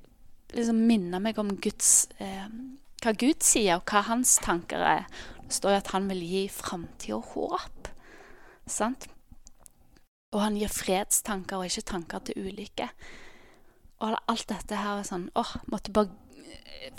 liksom 0.54 0.82
minne 0.86 1.20
meg 1.22 1.38
om 1.40 1.54
Guds, 1.62 2.08
eh, 2.18 2.46
hva 3.02 3.14
Gud 3.18 3.42
sier, 3.42 3.78
og 3.78 3.90
hva 3.90 4.04
hans 4.06 4.36
tanker 4.42 4.82
er. 4.84 5.06
Det 5.46 5.56
står 5.56 5.74
jo 5.74 5.80
at 5.82 5.94
han 5.94 6.06
vil 6.10 6.22
gi 6.22 6.44
framtid 6.52 7.16
og 7.16 7.32
håp. 7.34 7.90
Sant? 8.70 9.08
Og 10.30 10.44
han 10.44 10.58
gir 10.58 10.70
fredstanker 10.70 11.58
og 11.58 11.66
ikke 11.66 11.88
tanker 11.90 12.22
til 12.26 12.46
ulykke. 12.46 12.86
Og 14.00 14.16
alt 14.30 14.46
dette 14.48 14.78
her 14.78 15.00
er 15.00 15.08
sånn 15.08 15.26
åh, 15.36 15.56
måtte 15.72 15.92
bare 15.92 16.14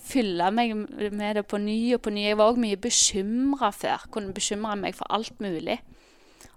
fylle 0.02 0.52
meg 0.54 0.74
med 1.12 1.36
det 1.38 1.46
på 1.50 1.60
ny 1.62 1.94
og 1.96 2.04
på 2.06 2.14
ny. 2.14 2.26
Jeg 2.28 2.38
var 2.40 2.52
òg 2.52 2.60
mye 2.62 2.80
bekymra 2.80 3.72
før. 3.76 4.08
Kunne 4.14 4.36
bekymre 4.36 4.76
meg 4.80 4.98
for 4.98 5.10
alt 5.14 5.40
mulig. 5.44 5.80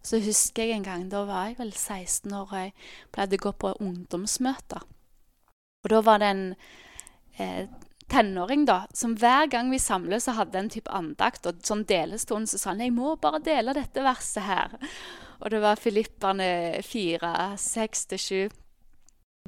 Så 0.04 0.20
husker 0.20 0.68
jeg 0.68 0.78
en 0.78 0.84
gang, 0.84 1.06
da 1.08 1.22
var 1.24 1.48
jeg 1.48 1.58
vel 1.58 1.72
16 1.72 2.32
år, 2.36 2.50
og 2.50 2.58
jeg 2.58 2.74
pleide 3.14 3.38
å 3.40 3.44
gå 3.46 3.52
på 3.56 3.72
ungdomsmøter. 3.80 4.84
Og 5.84 5.92
da 5.92 6.00
var 6.04 6.20
det 6.20 6.28
en 6.32 6.44
eh, 7.40 7.70
tenåring 8.12 8.66
da, 8.68 8.82
som 8.92 9.14
hver 9.16 9.48
gang 9.52 9.70
vi 9.72 9.80
samles, 9.80 10.26
så 10.26 10.36
hadde 10.36 10.60
en 10.60 10.70
type 10.72 10.92
andakt. 10.92 11.48
Og 11.48 11.64
sånn 11.64 11.86
delestund 11.88 12.50
så 12.50 12.60
sa 12.60 12.70
han 12.70 12.80
'Jeg 12.80 12.92
må 12.92 13.16
bare 13.16 13.40
dele 13.40 13.74
dette 13.74 14.04
verset 14.04 14.44
her'. 14.44 14.76
Og 15.40 15.50
det 15.50 15.60
var 15.60 15.76
Filipperne 15.76 16.82
4, 16.82 17.56
6-7. 17.56 18.50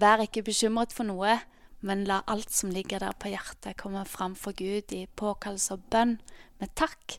Vær 0.00 0.20
ikke 0.20 0.42
bekymret 0.42 0.92
for 0.92 1.04
noe, 1.04 1.38
men 1.80 2.04
la 2.08 2.22
alt 2.26 2.50
som 2.52 2.70
ligger 2.72 3.02
der 3.02 3.16
på 3.18 3.30
hjertet, 3.32 3.76
komme 3.80 4.04
fram 4.08 4.34
for 4.38 4.56
Gud 4.56 4.92
i 4.92 5.06
påkallelse 5.06 5.76
og 5.76 5.84
bønn 5.92 6.16
med 6.60 6.72
takk. 6.78 7.18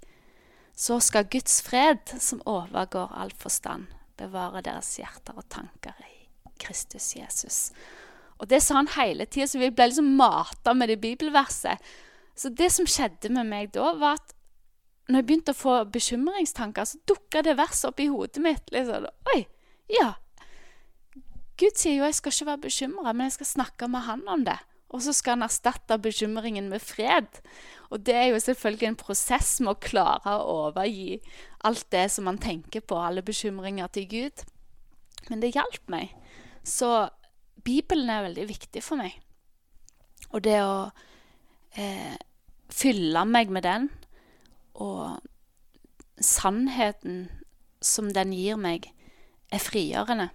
Så 0.78 1.00
skal 1.02 1.30
Guds 1.32 1.62
fred, 1.66 2.18
som 2.22 2.42
overgår 2.46 3.14
all 3.14 3.34
forstand, 3.38 3.88
bevare 4.18 4.64
deres 4.66 4.96
hjerter 5.00 5.38
og 5.38 5.48
tanker 5.54 5.98
i 6.06 6.28
Kristus 6.62 7.16
Jesus. 7.16 7.60
Og 8.38 8.50
det 8.50 8.62
sa 8.62 8.78
han 8.78 8.90
hele 8.98 9.26
tida, 9.26 9.48
så 9.50 9.62
vi 9.62 9.72
ble 9.74 9.90
liksom 9.90 10.14
mata 10.18 10.74
med 10.78 10.92
det 10.92 11.00
bibelverset. 11.02 11.82
Så 12.38 12.52
det 12.54 12.70
som 12.74 12.86
skjedde 12.90 13.32
med 13.34 13.50
meg 13.50 13.72
da, 13.74 13.94
var 13.98 14.20
at 14.20 14.36
når 15.08 15.22
jeg 15.22 15.28
begynte 15.30 15.54
å 15.56 15.58
få 15.58 15.76
bekymringstanker, 15.90 16.86
så 16.86 17.00
dukka 17.08 17.42
det 17.46 17.56
verset 17.58 17.90
opp 17.90 18.02
i 18.04 18.10
hodet 18.12 18.44
mitt. 18.44 18.72
liksom, 18.76 19.08
Oi, 19.34 19.40
ja. 19.90 20.14
Gud 21.58 21.78
sier 21.80 21.98
jo 21.98 22.06
jeg 22.06 22.18
skal 22.20 22.34
ikke 22.34 22.50
være 22.52 22.66
bekymra, 22.68 23.14
men 23.14 23.28
jeg 23.28 23.40
skal 23.40 23.52
snakke 23.56 23.90
med 23.90 24.06
han 24.06 24.24
om 24.30 24.46
det. 24.46 24.58
Og 24.94 25.02
så 25.04 25.12
skal 25.16 25.36
han 25.36 25.46
erstatte 25.48 25.98
bekymringen 26.00 26.70
med 26.72 26.84
fred. 26.84 27.42
Og 27.92 28.06
det 28.08 28.16
er 28.16 28.30
jo 28.30 28.40
selvfølgelig 28.40 28.88
en 28.88 29.00
prosess 29.00 29.58
med 29.60 29.74
å 29.74 29.82
klare 29.84 30.38
å 30.38 30.54
overgi 30.68 31.18
alt 31.68 31.90
det 31.92 32.06
som 32.14 32.28
man 32.30 32.40
tenker 32.40 32.86
på, 32.86 33.00
alle 33.00 33.26
bekymringer 33.26 33.92
til 33.92 34.08
Gud. 34.12 34.46
Men 35.28 35.44
det 35.44 35.56
hjalp 35.56 35.92
meg. 35.92 36.14
Så 36.64 37.10
Bibelen 37.68 38.10
er 38.12 38.28
veldig 38.30 38.48
viktig 38.48 38.84
for 38.86 39.00
meg. 39.02 39.18
Og 40.32 40.44
det 40.46 40.60
å 40.64 40.88
eh, 41.76 42.16
fylle 42.72 43.24
meg 43.28 43.52
med 43.52 43.66
den, 43.68 43.90
og 44.78 45.20
sannheten 46.24 47.28
som 47.84 48.12
den 48.14 48.34
gir 48.36 48.60
meg, 48.60 48.88
er 49.52 49.64
frigjørende. 49.64 50.30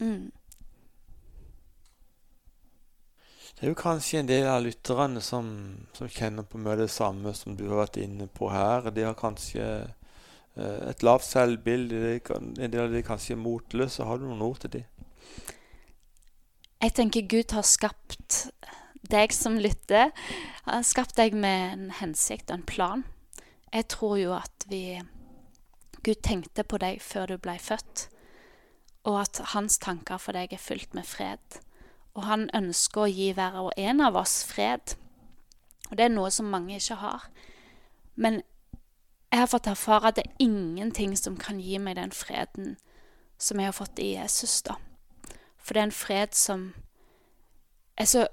Mm. 0.00 0.32
Det 3.54 3.62
er 3.62 3.70
jo 3.70 3.78
kanskje 3.78 4.18
en 4.20 4.28
del 4.28 4.48
av 4.50 4.64
lytterne 4.64 5.20
som, 5.22 5.46
som 5.94 6.10
kjenner 6.10 6.46
på 6.46 6.58
mye 6.58 6.80
det 6.80 6.90
samme 6.90 7.30
som 7.38 7.54
du 7.54 7.68
har 7.68 7.84
vært 7.84 8.00
inne 8.02 8.26
på 8.26 8.48
her. 8.50 8.90
De 8.90 9.04
har 9.06 9.14
kanskje 9.18 9.66
eh, 9.84 10.80
et 10.90 11.04
lavt 11.06 11.26
selvbilde, 11.28 12.18
en 12.34 12.58
del 12.58 12.82
av 12.82 12.90
de 12.90 12.98
er 12.98 13.06
kanskje 13.06 13.38
motløse. 13.38 14.02
Har 14.02 14.18
du 14.18 14.26
noen 14.26 14.42
ord 14.42 14.58
til 14.64 14.80
dem? 14.80 14.90
Jeg 16.82 16.92
tenker 16.98 17.30
Gud 17.30 17.54
har 17.54 17.64
skapt 17.64 18.48
deg 19.08 19.32
som 19.32 19.56
lytter. 19.62 20.10
Han 20.66 20.80
har 20.80 20.88
skapt 20.88 21.16
deg 21.16 21.36
med 21.38 21.76
en 21.76 21.86
hensikt 22.00 22.50
og 22.50 22.58
en 22.58 22.66
plan. 22.68 23.04
Jeg 23.72 23.86
tror 23.94 24.18
jo 24.18 24.34
at 24.36 24.66
vi 24.68 24.98
Gud 26.04 26.20
tenkte 26.26 26.66
på 26.68 26.78
deg 26.82 27.00
før 27.02 27.32
du 27.32 27.38
ble 27.40 27.56
født, 27.62 28.08
og 29.04 29.20
at 29.20 29.40
hans 29.52 29.78
tanker 29.78 30.20
for 30.20 30.36
deg 30.36 30.52
er 30.52 30.62
fylt 30.62 30.94
med 30.96 31.06
fred. 31.06 31.60
Og 32.14 32.24
han 32.28 32.48
ønsker 32.56 33.04
å 33.04 33.10
gi 33.10 33.32
hver 33.36 33.58
og 33.60 33.72
en 33.76 34.00
av 34.00 34.16
oss 34.16 34.42
fred. 34.48 34.96
Og 35.90 35.98
det 35.98 36.06
er 36.06 36.14
noe 36.14 36.30
som 36.32 36.48
mange 36.50 36.78
ikke 36.78 36.98
har. 37.02 37.26
Men 38.14 38.40
jeg 39.34 39.42
har 39.42 39.50
fått 39.50 39.66
erfare 39.66 40.08
at 40.08 40.16
det 40.16 40.24
er 40.28 40.46
ingenting 40.46 41.16
som 41.18 41.36
kan 41.36 41.60
gi 41.60 41.78
meg 41.82 41.98
den 41.98 42.14
freden 42.14 42.76
som 43.38 43.58
jeg 43.58 43.68
har 43.68 43.76
fått 43.76 43.98
i 43.98 44.14
Jesus, 44.14 44.62
da. 44.62 44.78
For 45.58 45.74
det 45.74 45.82
er 45.82 45.88
en 45.88 45.96
fred 45.96 46.36
som 46.38 46.68
er 47.98 48.08
så 48.08 48.26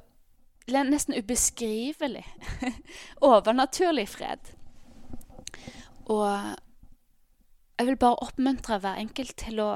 nesten 0.71 1.17
ubeskrivelig. 1.17 2.23
Overnaturlig 3.31 4.07
fred. 4.09 4.53
Og 6.05 6.27
jeg 7.79 7.87
vil 7.87 7.97
bare 7.97 8.21
oppmuntre 8.21 8.77
hver 8.79 9.01
enkelt 9.01 9.35
til 9.41 9.59
å 9.63 9.71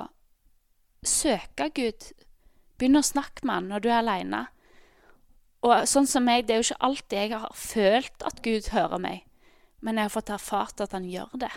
søke 1.10 1.70
Gud. 1.76 2.10
Begynn 2.80 3.00
å 3.00 3.06
snakke 3.06 3.46
med 3.46 3.60
han 3.60 3.70
når 3.72 3.84
du 3.84 3.90
er 3.92 4.00
aleine. 4.02 4.46
Og 5.66 5.88
sånn 5.90 6.08
som 6.10 6.26
meg, 6.28 6.46
det 6.46 6.56
er 6.56 6.62
jo 6.62 6.68
ikke 6.70 6.86
alltid 6.88 7.18
jeg 7.18 7.38
har 7.42 7.56
følt 7.58 8.26
at 8.28 8.42
Gud 8.46 8.70
hører 8.74 9.02
meg, 9.02 9.24
men 9.82 9.98
jeg 9.98 10.10
har 10.10 10.14
fått 10.14 10.34
erfart 10.34 10.84
at 10.84 10.94
han 10.94 11.08
gjør 11.10 11.40
det. 11.46 11.54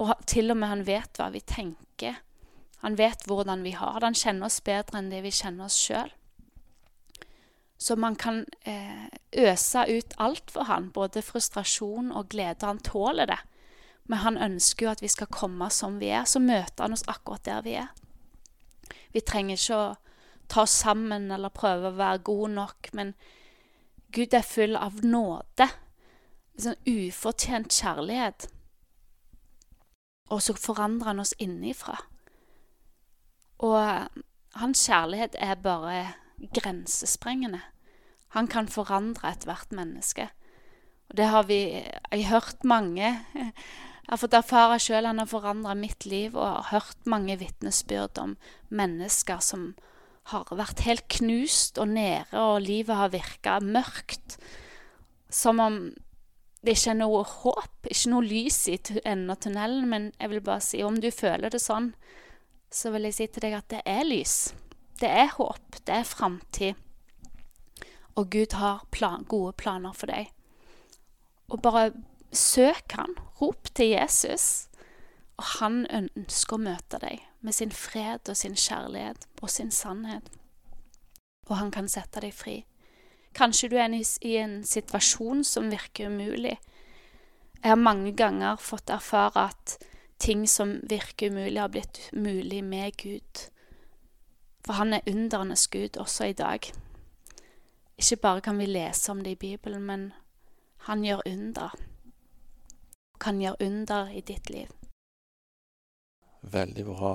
Og 0.00 0.14
til 0.30 0.54
og 0.54 0.58
med 0.58 0.72
han 0.72 0.84
vet 0.88 1.20
hva 1.20 1.28
vi 1.34 1.42
tenker. 1.44 2.20
Han 2.84 2.96
vet 2.98 3.26
hvordan 3.28 3.62
vi 3.64 3.74
har 3.76 3.98
det. 3.98 4.08
Han 4.08 4.18
kjenner 4.18 4.48
oss 4.48 4.60
bedre 4.64 5.00
enn 5.00 5.10
det 5.12 5.22
vi 5.24 5.32
kjenner 5.32 5.68
oss 5.68 5.76
sjøl. 5.80 6.10
Så 7.80 7.96
man 8.00 8.16
kan 8.16 8.44
eh, 8.68 9.06
øse 9.36 9.84
ut 9.90 10.14
alt 10.22 10.52
for 10.52 10.68
han, 10.70 10.90
både 10.94 11.22
frustrasjon 11.22 12.12
og 12.12 12.30
glede. 12.32 12.66
Han 12.66 12.80
tåler 12.80 13.28
det. 13.28 13.40
Men 14.08 14.20
han 14.24 14.38
ønsker 14.38 14.86
jo 14.86 14.92
at 14.92 15.02
vi 15.02 15.10
skal 15.12 15.30
komme 15.32 15.68
som 15.72 15.98
vi 16.00 16.10
er. 16.12 16.24
Så 16.28 16.40
møter 16.40 16.86
han 16.86 16.96
oss 16.96 17.06
akkurat 17.08 17.44
der 17.44 17.64
vi 17.64 17.76
er. 17.80 17.92
Vi 19.14 19.22
trenger 19.22 19.58
ikke 19.58 19.78
å 19.78 19.94
ta 20.50 20.64
oss 20.66 20.74
sammen 20.84 21.30
eller 21.32 21.54
prøve 21.54 21.90
å 21.90 21.98
være 21.98 22.24
gode 22.26 22.50
nok, 22.56 22.90
men 22.92 23.14
Gud 24.14 24.34
er 24.34 24.46
full 24.46 24.76
av 24.78 25.00
nåde. 25.06 25.68
Sånn 26.60 26.78
ufortjent 26.86 27.74
kjærlighet. 27.74 28.46
Og 30.30 30.42
så 30.42 30.54
forandrer 30.58 31.12
han 31.12 31.22
oss 31.22 31.34
innifra. 31.42 31.96
Og 33.64 33.78
hans 34.60 34.84
kjærlighet 34.86 35.34
er 35.42 35.58
bare 35.62 36.14
grensesprengende. 36.54 37.62
Han 38.34 38.50
kan 38.50 38.70
forandre 38.70 39.30
ethvert 39.30 39.74
menneske. 39.74 40.28
Og 41.10 41.16
det 41.18 41.26
har 41.30 41.46
vi 41.46 41.60
Jeg 42.12 42.26
har 42.26 42.40
hørt 42.40 42.64
mange 42.64 43.24
Jeg 44.04 44.12
har 44.12 44.20
fått 44.20 44.36
erfare 44.36 44.76
sjøl 44.82 45.08
han 45.08 45.22
har 45.22 45.28
forandra 45.30 45.72
mitt 45.78 46.04
liv, 46.04 46.36
og 46.36 46.44
har 46.44 46.70
hørt 46.74 47.08
mange 47.08 47.38
vitnesbyrd 47.40 48.20
om 48.20 48.36
mennesker 48.68 49.40
som 49.40 49.72
har 50.28 50.48
vært 50.52 50.84
helt 50.84 51.06
knust 51.18 51.80
og 51.80 51.88
nede, 51.96 52.28
og 52.36 52.64
livet 52.64 52.96
har 52.96 53.12
virka 53.12 53.58
mørkt. 53.64 54.36
Som 55.32 55.60
om 55.60 55.78
det 56.64 56.76
ikke 56.78 56.92
er 56.94 57.00
noe 57.00 57.24
håp, 57.28 57.88
ikke 57.90 58.12
noe 58.12 58.24
lys 58.24 58.58
i 58.72 58.78
enden 59.04 59.32
av 59.32 59.40
tunnelen. 59.44 59.88
Men 59.90 60.12
jeg 60.20 60.32
vil 60.32 60.44
bare 60.44 60.64
si, 60.64 60.80
om 60.84 60.96
du 61.00 61.10
føler 61.12 61.52
det 61.52 61.60
sånn, 61.60 61.90
så 62.72 62.92
vil 62.94 63.08
jeg 63.08 63.16
si 63.18 63.26
til 63.32 63.44
deg 63.44 63.58
at 63.58 63.68
det 63.72 63.82
er 63.88 64.04
lys. 64.06 64.54
Det 65.00 65.10
er 65.10 65.32
håp. 65.36 65.80
Det 65.84 66.00
er 66.00 66.08
framtid. 66.08 66.80
og 68.14 68.30
Gud 68.30 68.52
har 68.54 68.84
plan 68.94 69.24
gode 69.26 69.52
planer 69.58 69.92
for 69.92 70.06
deg. 70.06 70.28
Og 71.50 71.60
bare 71.62 71.90
søk 72.34 72.96
han. 72.98 73.16
Rop 73.40 73.70
til 73.74 73.94
Jesus. 73.94 74.68
Og 75.36 75.44
han 75.58 75.84
ønsker 75.90 76.56
å 76.56 76.62
møte 76.62 77.00
deg 77.02 77.24
med 77.44 77.56
sin 77.56 77.72
fred 77.74 78.30
og 78.30 78.38
sin 78.38 78.54
kjærlighet 78.56 79.26
og 79.42 79.50
sin 79.50 79.72
sannhet. 79.74 80.30
Og 81.48 81.58
han 81.58 81.72
kan 81.74 81.90
sette 81.90 82.22
deg 82.24 82.32
fri. 82.34 82.62
Kanskje 83.34 83.68
du 83.72 83.76
er 83.82 83.92
i 83.98 84.36
en 84.38 84.60
situasjon 84.64 85.42
som 85.44 85.72
virker 85.72 86.08
umulig. 86.08 86.54
Jeg 87.58 87.72
har 87.72 87.80
mange 87.80 88.12
ganger 88.14 88.60
fått 88.60 88.92
erfare 88.94 89.48
at 89.50 89.76
ting 90.22 90.46
som 90.48 90.78
virker 90.88 91.32
umulig, 91.32 91.60
har 91.60 91.72
blitt 91.72 92.10
mulig 92.12 92.62
med 92.64 92.96
Gud. 93.02 93.48
For 94.64 94.78
han 94.78 94.94
er 94.94 95.08
undernes 95.10 95.66
Gud 95.68 95.98
også 96.00 96.30
i 96.30 96.36
dag. 96.38 96.70
Ikke 97.98 98.16
bare 98.16 98.40
kan 98.40 98.58
vi 98.58 98.66
lese 98.66 99.12
om 99.12 99.24
det 99.24 99.34
i 99.34 99.40
Bibelen, 99.40 99.82
men 99.82 100.12
han 100.86 101.04
gjør 101.04 101.26
under. 101.26 101.74
Kan 103.24 103.40
gjøre 103.40 103.56
under 103.64 104.10
i 104.12 104.20
ditt 104.20 104.50
liv. 104.52 104.68
Veldig 106.52 106.84
bra. 106.84 107.14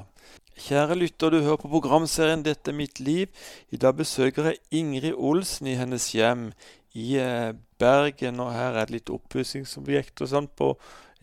Kjære 0.60 0.96
lytter, 0.98 1.30
du 1.30 1.44
hører 1.46 1.62
på 1.62 1.70
programserien 1.70 2.42
'Dette 2.44 2.72
er 2.72 2.76
mitt 2.76 3.00
liv'. 3.00 3.30
I 3.70 3.78
dag 3.78 3.96
besøker 3.96 4.44
jeg 4.44 4.58
Ingrid 4.72 5.14
Olsen 5.14 5.68
i 5.68 5.78
hennes 5.78 6.12
hjem 6.12 6.52
i 6.94 7.16
eh, 7.18 7.54
Bergen. 7.78 8.40
Og 8.40 8.52
her 8.54 8.74
er 8.74 8.86
det 8.86 8.96
litt 8.96 9.14
oppussingsobjekter 9.14 10.26
og 10.26 10.32
sånn 10.34 10.50
på 10.50 10.74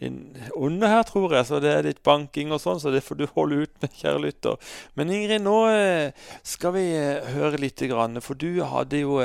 under 0.01 0.91
her, 0.91 1.03
tror 1.09 1.35
jeg. 1.37 1.47
Så 1.49 1.61
det 1.63 1.73
er 1.73 1.87
litt 1.87 2.03
banking 2.07 2.53
og 2.53 2.61
sånn, 2.63 2.81
så 2.83 2.93
det 2.93 3.05
får 3.07 3.21
du 3.21 3.25
holde 3.37 3.63
ut 3.65 3.81
med, 3.83 3.95
kjære 4.01 4.25
lytter. 4.27 4.75
Men 4.99 5.15
Ingrid, 5.15 5.45
nå 5.47 5.57
eh, 5.71 6.29
skal 6.47 6.77
vi 6.77 6.85
eh, 6.99 7.33
høre 7.37 7.63
litt, 7.63 7.81
for 8.25 8.37
du 8.37 8.63
hadde 8.67 9.01
jo 9.03 9.19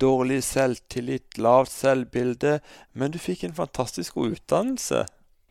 dårlig 0.00 0.42
selvtillit, 0.44 1.38
lavt 1.40 1.72
selvbilde, 1.72 2.58
men 2.92 3.14
du 3.14 3.20
fikk 3.20 3.44
en 3.44 3.56
fantastisk 3.56 4.18
god 4.18 4.38
utdannelse. 4.38 5.06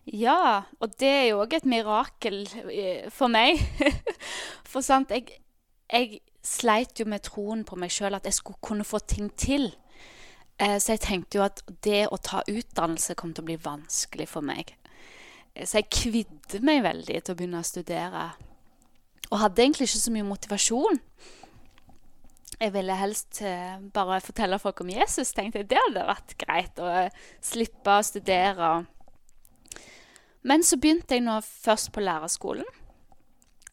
Ja, 0.07 0.63
og 0.79 0.93
det 1.01 1.09
er 1.09 1.25
jo 1.33 1.41
òg 1.43 1.57
et 1.57 1.67
mirakel 1.67 2.45
eh, 2.71 3.09
for 3.11 3.27
meg. 3.27 3.59
for 4.71 4.85
sant, 4.85 5.11
jeg, 5.11 5.41
jeg, 5.91 6.21
sleit 6.47 6.95
jo 7.01 7.03
med 7.11 7.25
troen 7.27 7.65
på 7.67 7.75
meg 7.75 7.91
sjøl, 7.91 8.15
at 8.15 8.23
jeg 8.23 8.37
skulle 8.37 8.61
kunne 8.63 8.85
få 8.87 9.01
ting 9.03 9.27
til. 9.35 9.67
Eh, 10.57 10.77
så 10.81 10.95
jeg 10.95 11.03
tenkte 11.05 11.37
jo 11.37 11.45
at 11.45 11.61
det 11.85 12.07
å 12.09 12.17
ta 12.17 12.41
utdannelse 12.49 13.15
kom 13.17 13.33
til 13.33 13.45
å 13.45 13.49
bli 13.51 13.57
vanskelig 13.61 14.27
for 14.31 14.45
meg. 14.45 14.73
Eh, 15.53 15.65
så 15.65 15.81
jeg 15.81 15.91
kvidde 15.93 16.63
meg 16.65 16.81
veldig 16.85 17.21
til 17.21 17.33
å 17.33 17.37
begynne 17.37 17.61
å 17.61 17.67
studere. 17.67 18.31
Og 19.29 19.41
hadde 19.43 19.63
egentlig 19.63 19.89
ikke 19.89 20.05
så 20.05 20.13
mye 20.15 20.25
motivasjon. 20.25 21.01
Jeg 22.57 22.73
ville 22.73 22.95
helst 22.97 23.43
bare 23.93 24.21
fortelle 24.23 24.57
folk 24.57 24.79
om 24.81 24.89
Jesus. 24.89 25.33
tenkte 25.35 25.59
jeg 25.59 25.67
Det 25.69 25.77
hadde 25.77 26.07
vært 26.07 26.33
greit 26.41 26.79
å 26.81 26.87
slippe 27.43 27.99
å 27.99 28.05
studere. 28.07 28.87
Men 30.41 30.63
så 30.63 30.79
begynte 30.79 31.13
jeg 31.13 31.25
nå 31.27 31.35
først 31.43 31.91
på 31.93 32.01
lærerskolen. 32.01 32.65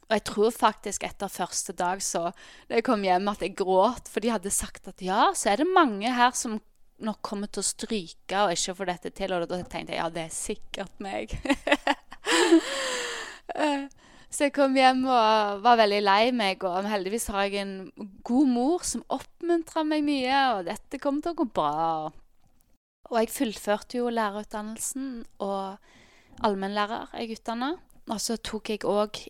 Og 0.05 0.13
jeg 0.19 0.25
tror 0.29 0.53
faktisk 0.53 1.07
etter 1.07 1.33
første 1.33 1.73
dag 1.73 2.03
så 2.05 2.27
da 2.69 2.77
jeg 2.77 2.85
kom 2.85 3.07
hjem, 3.07 3.31
at 3.31 3.41
jeg 3.41 3.57
gråt. 3.57 4.11
For 4.11 4.21
de 4.21 4.35
hadde 4.35 4.53
sagt 4.53 4.91
at 4.91 5.01
ja, 5.01 5.31
så 5.33 5.55
er 5.55 5.63
det 5.63 5.71
mange 5.71 6.13
her 6.13 6.35
som 6.37 6.59
nok 7.05 7.21
kommer 7.27 7.51
til 7.51 7.65
å 7.65 7.67
stryke 7.67 8.45
og 8.45 8.55
ikke 8.55 8.77
få 8.79 8.87
dette 8.89 9.11
til. 9.17 9.35
Og 9.35 9.49
da 9.51 9.61
tenkte 9.63 9.95
jeg 9.95 10.01
ja, 10.01 10.09
det 10.13 10.27
er 10.27 10.35
sikkert 10.35 11.03
meg. 11.03 11.35
så 14.35 14.47
jeg 14.47 14.55
kom 14.57 14.77
hjem 14.79 15.05
og 15.09 15.65
var 15.65 15.81
veldig 15.83 16.03
lei 16.05 16.25
meg. 16.37 16.67
Og 16.69 16.91
heldigvis 16.91 17.31
har 17.35 17.49
jeg 17.49 17.65
en 17.65 17.75
god 18.27 18.53
mor 18.53 18.87
som 18.87 19.07
oppmuntrer 19.15 19.89
meg 19.89 20.07
mye, 20.07 20.39
og 20.55 20.71
dette 20.71 21.03
kommer 21.03 21.25
til 21.25 21.35
å 21.35 21.41
gå 21.43 21.51
bra. 21.59 21.75
Og 23.11 23.21
jeg 23.21 23.35
fullførte 23.35 24.01
jo 24.01 24.15
lærerutdannelsen. 24.15 25.09
og 25.45 25.65
allmennlærer 26.43 27.13
jeg 27.19 27.39
utdanna. 27.39 27.75
Og 28.11 28.21
så 28.21 28.37
tok 28.37 28.73
jeg 28.73 28.85
òg 28.89 29.21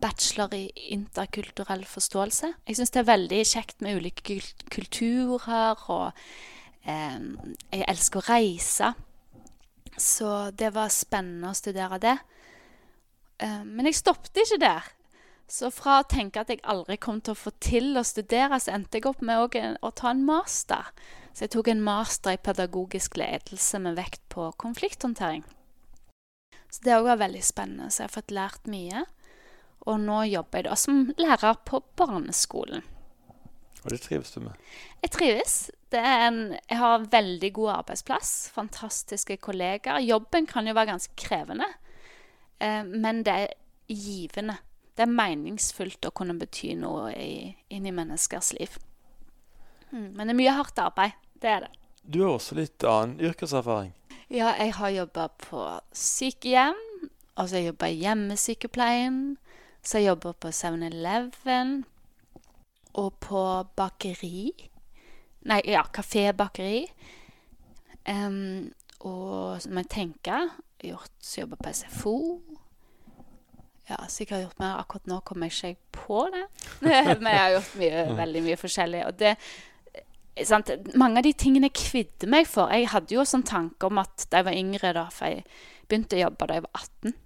bachelor 0.00 0.54
i 0.54 0.64
interkulturell 0.94 1.84
forståelse. 1.88 2.52
Jeg 2.68 2.78
syns 2.78 2.92
det 2.94 3.02
er 3.02 3.10
veldig 3.10 3.40
kjekt 3.48 3.84
med 3.84 4.00
ulike 4.00 4.40
kulturer, 4.72 5.84
og 5.92 6.10
eh, 6.84 7.20
jeg 7.72 7.86
elsker 7.88 8.20
å 8.20 8.26
reise. 8.28 8.92
Så 10.00 10.50
det 10.56 10.72
var 10.76 10.92
spennende 10.92 11.52
å 11.52 11.56
studere 11.56 12.00
det. 12.02 12.16
Eh, 13.40 13.62
men 13.64 13.88
jeg 13.88 14.00
stoppet 14.00 14.42
ikke 14.44 14.60
der. 14.62 14.90
Så 15.50 15.72
fra 15.74 15.98
å 16.00 16.06
tenke 16.06 16.42
at 16.42 16.50
jeg 16.52 16.62
aldri 16.62 16.94
kom 17.00 17.18
til 17.18 17.34
å 17.34 17.40
få 17.40 17.50
til 17.58 17.96
å 17.98 18.06
studere, 18.06 18.60
så 18.62 18.76
endte 18.76 19.00
jeg 19.00 19.08
opp 19.10 19.22
med 19.26 19.56
å 19.82 19.90
ta 19.98 20.12
en 20.12 20.22
master. 20.26 20.92
Så 21.34 21.46
jeg 21.46 21.54
tok 21.56 21.70
en 21.72 21.82
master 21.82 22.36
i 22.36 22.42
pedagogisk 22.42 23.16
ledelse 23.18 23.80
med 23.82 23.98
vekt 23.98 24.22
på 24.30 24.50
konflikthåndtering. 24.62 25.42
Så 26.70 26.84
det 26.86 26.94
òg 26.94 27.08
var 27.08 27.18
veldig 27.24 27.42
spennende. 27.42 27.90
Så 27.90 28.04
jeg 28.04 28.10
har 28.10 28.14
fått 28.14 28.34
lært 28.34 28.70
mye. 28.70 29.02
Og 29.88 30.00
nå 30.00 30.22
jobber 30.28 30.60
jeg 30.60 30.68
da 30.68 30.76
som 30.76 31.04
lærer 31.18 31.60
på 31.64 31.80
barneskolen. 31.96 32.84
Og 33.80 33.94
det 33.94 34.02
trives 34.04 34.32
du 34.34 34.42
med? 34.44 34.56
Jeg 35.00 35.12
trives. 35.14 35.54
En, 35.96 36.40
jeg 36.68 36.78
har 36.78 36.98
en 36.98 37.06
veldig 37.12 37.52
god 37.56 37.70
arbeidsplass. 37.78 38.50
Fantastiske 38.54 39.38
kollegaer. 39.40 40.02
Jobben 40.04 40.46
kan 40.46 40.68
jo 40.68 40.74
være 40.76 40.92
ganske 40.92 41.16
krevende, 41.18 41.66
eh, 42.60 42.84
men 42.84 43.24
det 43.26 43.36
er 43.46 43.54
givende. 43.88 44.58
Det 44.94 45.06
er 45.06 45.16
meningsfullt 45.16 46.06
å 46.06 46.12
kunne 46.14 46.36
bety 46.38 46.74
noe 46.78 47.08
i, 47.16 47.54
inn 47.72 47.88
i 47.88 47.94
menneskers 47.94 48.52
liv. 48.58 48.76
Mm, 49.90 50.12
men 50.12 50.26
det 50.26 50.34
er 50.34 50.40
mye 50.42 50.58
hardt 50.60 50.82
arbeid. 50.82 51.16
Det 51.40 51.48
er 51.50 51.64
det. 51.64 51.72
Du 52.04 52.20
har 52.22 52.36
også 52.36 52.58
litt 52.58 52.84
annen 52.84 53.20
yrkeserfaring? 53.22 53.94
Ja, 54.30 54.52
jeg 54.60 54.74
har 54.76 54.92
jobba 54.94 55.28
på 55.40 55.64
sykehjem. 55.96 56.78
Altså, 57.34 57.56
jeg 57.56 57.72
jobba 57.72 57.88
i 57.88 57.98
hjemmesykepleien. 58.02 59.22
Så 59.82 59.98
jeg 59.98 60.10
jobber 60.10 60.32
på 60.32 60.52
7-Eleven. 60.52 61.84
Og 63.00 63.14
på 63.22 63.44
bakeri. 63.76 64.50
Nei, 65.48 65.60
ja, 65.64 65.82
kafébakeri. 65.94 66.84
Um, 68.08 68.72
og 69.00 69.60
som 69.62 69.76
jeg 69.78 69.88
tenker 69.92 70.48
Gjort, 70.80 71.12
så 71.20 71.42
jobber 71.42 71.58
på 71.60 71.72
SFO. 71.76 72.16
Ja, 73.90 73.98
sikkert 74.08 74.46
gjort 74.46 74.60
mer. 74.62 74.78
Akkurat 74.80 75.10
nå 75.10 75.18
kommer 75.28 75.50
jeg 75.50 75.74
ikke 75.74 75.98
på 76.06 76.22
det. 76.32 76.46
Men 77.20 77.28
jeg 77.28 77.40
har 77.40 77.56
gjort 77.56 77.74
mye, 77.82 78.04
veldig 78.16 78.42
mye 78.46 78.56
forskjellig. 78.56 79.02
Og 79.04 79.18
det, 79.20 79.34
sant? 80.48 80.72
Mange 80.96 81.20
av 81.20 81.26
de 81.28 81.34
tingene 81.36 81.68
jeg 81.68 81.76
kvidde 81.76 82.30
meg 82.32 82.48
for 82.48 82.72
Jeg 82.72 82.88
hadde 82.94 83.12
jo 83.12 83.26
sånn 83.28 83.44
tanke 83.44 83.90
om 83.90 84.00
at 84.00 84.24
da 84.30 84.40
jeg 84.40 84.48
var 84.48 84.56
yngre, 84.56 84.94
da, 84.96 85.04
for 85.12 85.34
jeg 85.34 85.44
begynte 85.90 86.16
å 86.16 86.22
jobbe 86.24 86.48
da 86.48 86.56
jeg 86.56 86.66
var 86.68 86.86
18 86.86 87.18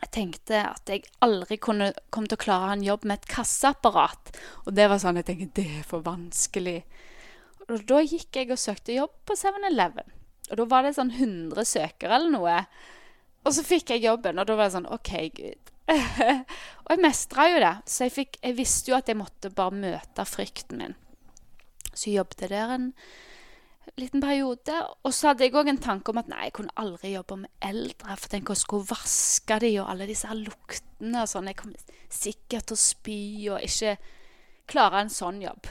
Jeg 0.00 0.12
tenkte 0.16 0.62
at 0.64 0.88
jeg 0.88 1.04
aldri 1.24 1.58
kunne, 1.60 1.90
kom 2.08 2.24
til 2.28 2.38
å 2.38 2.44
klare 2.44 2.72
en 2.74 2.84
jobb 2.84 3.04
med 3.08 3.20
et 3.20 3.28
kasseapparat. 3.30 4.32
Og 4.64 4.72
det 4.76 4.88
var 4.88 5.02
sånn 5.02 5.20
jeg 5.20 5.28
tenkte 5.28 5.60
det 5.60 5.80
er 5.80 5.84
for 5.88 6.04
vanskelig. 6.06 6.78
Og 7.68 7.84
da 7.86 8.00
gikk 8.02 8.40
jeg 8.40 8.50
og 8.50 8.60
søkte 8.60 8.96
jobb 8.96 9.12
på 9.28 9.36
7-Eleven. 9.38 10.08
Og 10.50 10.58
da 10.58 10.66
var 10.70 10.86
det 10.86 10.96
sånn 10.96 11.12
100 11.12 11.68
søkere 11.68 12.16
eller 12.16 12.32
noe. 12.32 12.56
Og 13.46 13.54
så 13.56 13.64
fikk 13.64 13.92
jeg 13.94 14.04
jobben, 14.08 14.40
og 14.40 14.48
da 14.48 14.56
var 14.56 14.68
det 14.68 14.76
sånn 14.78 14.90
OK, 14.90 15.12
Gud. 15.36 15.70
og 16.84 16.90
jeg 16.92 17.02
mestra 17.02 17.46
jo 17.50 17.60
det. 17.62 17.74
Så 17.86 18.08
jeg, 18.08 18.16
fikk, 18.16 18.40
jeg 18.42 18.56
visste 18.58 18.92
jo 18.92 18.98
at 18.98 19.10
jeg 19.10 19.20
måtte 19.20 19.52
bare 19.54 19.76
møte 19.76 20.26
frykten 20.28 20.80
min. 20.80 20.96
Så 21.92 22.12
jobbet 22.14 22.44
jeg 22.44 22.52
der 22.52 22.74
en 22.74 22.90
liten 24.00 24.22
periode. 24.22 24.76
Og 25.04 25.14
så 25.14 25.30
hadde 25.30 25.46
jeg 25.46 25.56
òg 25.56 25.70
en 25.72 25.82
tanke 25.82 26.12
om 26.12 26.20
at 26.20 26.30
nei, 26.30 26.46
jeg 26.48 26.56
kunne 26.58 26.76
aldri 26.80 27.14
jobbe 27.14 27.42
med 27.42 27.66
eldre. 27.70 28.16
For 28.16 28.32
tenk 28.32 28.52
å 28.52 28.58
skulle 28.58 28.88
vaske 28.90 29.60
de 29.62 29.74
og 29.80 29.90
alle 29.92 30.08
disse 30.10 30.30
her 30.30 30.40
luktene 30.40 31.24
og 31.24 31.30
sånn. 31.30 31.50
Jeg 31.50 31.60
kom 31.60 31.74
sikkert 32.12 32.70
til 32.70 32.78
å 32.78 32.84
spy 32.84 33.20
og 33.54 33.66
ikke 33.66 33.96
klare 34.70 35.04
en 35.04 35.12
sånn 35.12 35.40
jobb. 35.42 35.70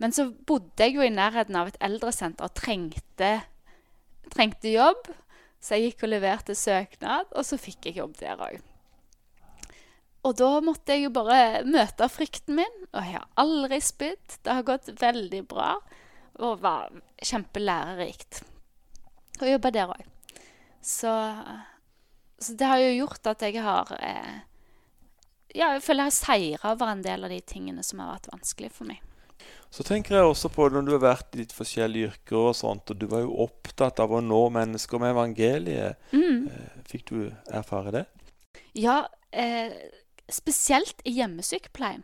Men 0.00 0.14
så 0.16 0.30
bodde 0.32 0.86
jeg 0.86 0.96
jo 0.96 1.04
i 1.04 1.12
nærheten 1.12 1.58
av 1.60 1.68
et 1.68 1.80
eldresenter 1.84 2.48
og 2.48 2.56
trengte, 2.56 3.34
trengte 4.32 4.72
jobb. 4.72 5.10
Så 5.60 5.76
jeg 5.76 5.90
gikk 5.90 6.06
og 6.06 6.14
leverte 6.14 6.56
søknad, 6.56 7.28
og 7.36 7.44
så 7.44 7.58
fikk 7.60 7.90
jeg 7.90 8.00
jobb 8.00 8.14
der 8.22 8.40
òg. 8.40 8.62
Og 10.24 10.36
da 10.36 10.48
måtte 10.64 10.96
jeg 10.96 11.06
jo 11.06 11.12
bare 11.16 11.62
møte 11.68 12.08
frykten 12.12 12.56
min, 12.58 12.78
og 12.92 13.04
jeg 13.04 13.16
har 13.16 13.28
aldri 13.40 13.78
spydd. 13.84 14.38
Det 14.44 14.56
har 14.56 14.66
gått 14.68 14.88
veldig 15.00 15.42
bra 15.48 15.74
og 16.40 16.60
var 16.64 16.92
kjempelærerikt. 17.24 18.42
å 19.40 19.48
jobbe 19.48 19.72
der 19.74 19.92
òg. 19.92 20.06
Så, 20.80 21.12
så, 22.40 22.54
det 22.56 22.68
har 22.68 22.80
jo 22.80 22.96
gjort 23.02 23.26
at 23.34 23.42
jeg 23.44 23.60
har 23.60 23.90
eh, 24.00 24.38
Ja, 25.52 25.74
jeg 25.74 25.82
føler 25.84 26.06
jeg 26.06 26.12
har 26.12 26.16
seira 26.16 26.72
over 26.72 26.92
en 26.92 27.02
del 27.04 27.26
av 27.26 27.32
de 27.32 27.40
tingene 27.44 27.84
som 27.84 28.00
har 28.00 28.14
vært 28.14 28.30
vanskelig 28.32 28.70
for 28.72 28.88
meg. 28.88 29.02
Så 29.70 29.84
tenker 29.86 30.16
jeg 30.16 30.26
også 30.26 30.50
på 30.52 30.66
når 30.72 30.86
du 30.86 30.92
har 30.96 31.02
vært 31.04 31.36
i 31.36 31.42
ditt 31.42 31.52
forskjellige 31.54 32.10
yrker 32.10 32.38
og 32.40 32.56
sånt, 32.58 32.90
og 32.90 32.98
du 32.98 33.06
var 33.10 33.22
jo 33.22 33.36
opptatt 33.44 34.02
av 34.02 34.12
å 34.14 34.22
nå 34.24 34.40
mennesker 34.54 35.02
med 35.02 35.14
evangeliet. 35.14 36.10
Mm. 36.14 36.48
Eh, 36.50 36.80
fikk 36.90 37.10
du 37.12 37.18
erfare 37.46 37.94
det? 37.94 38.04
Ja, 38.78 39.04
eh, 39.30 39.74
spesielt 40.30 41.02
i 41.06 41.14
hjemmesykepleien. 41.18 42.02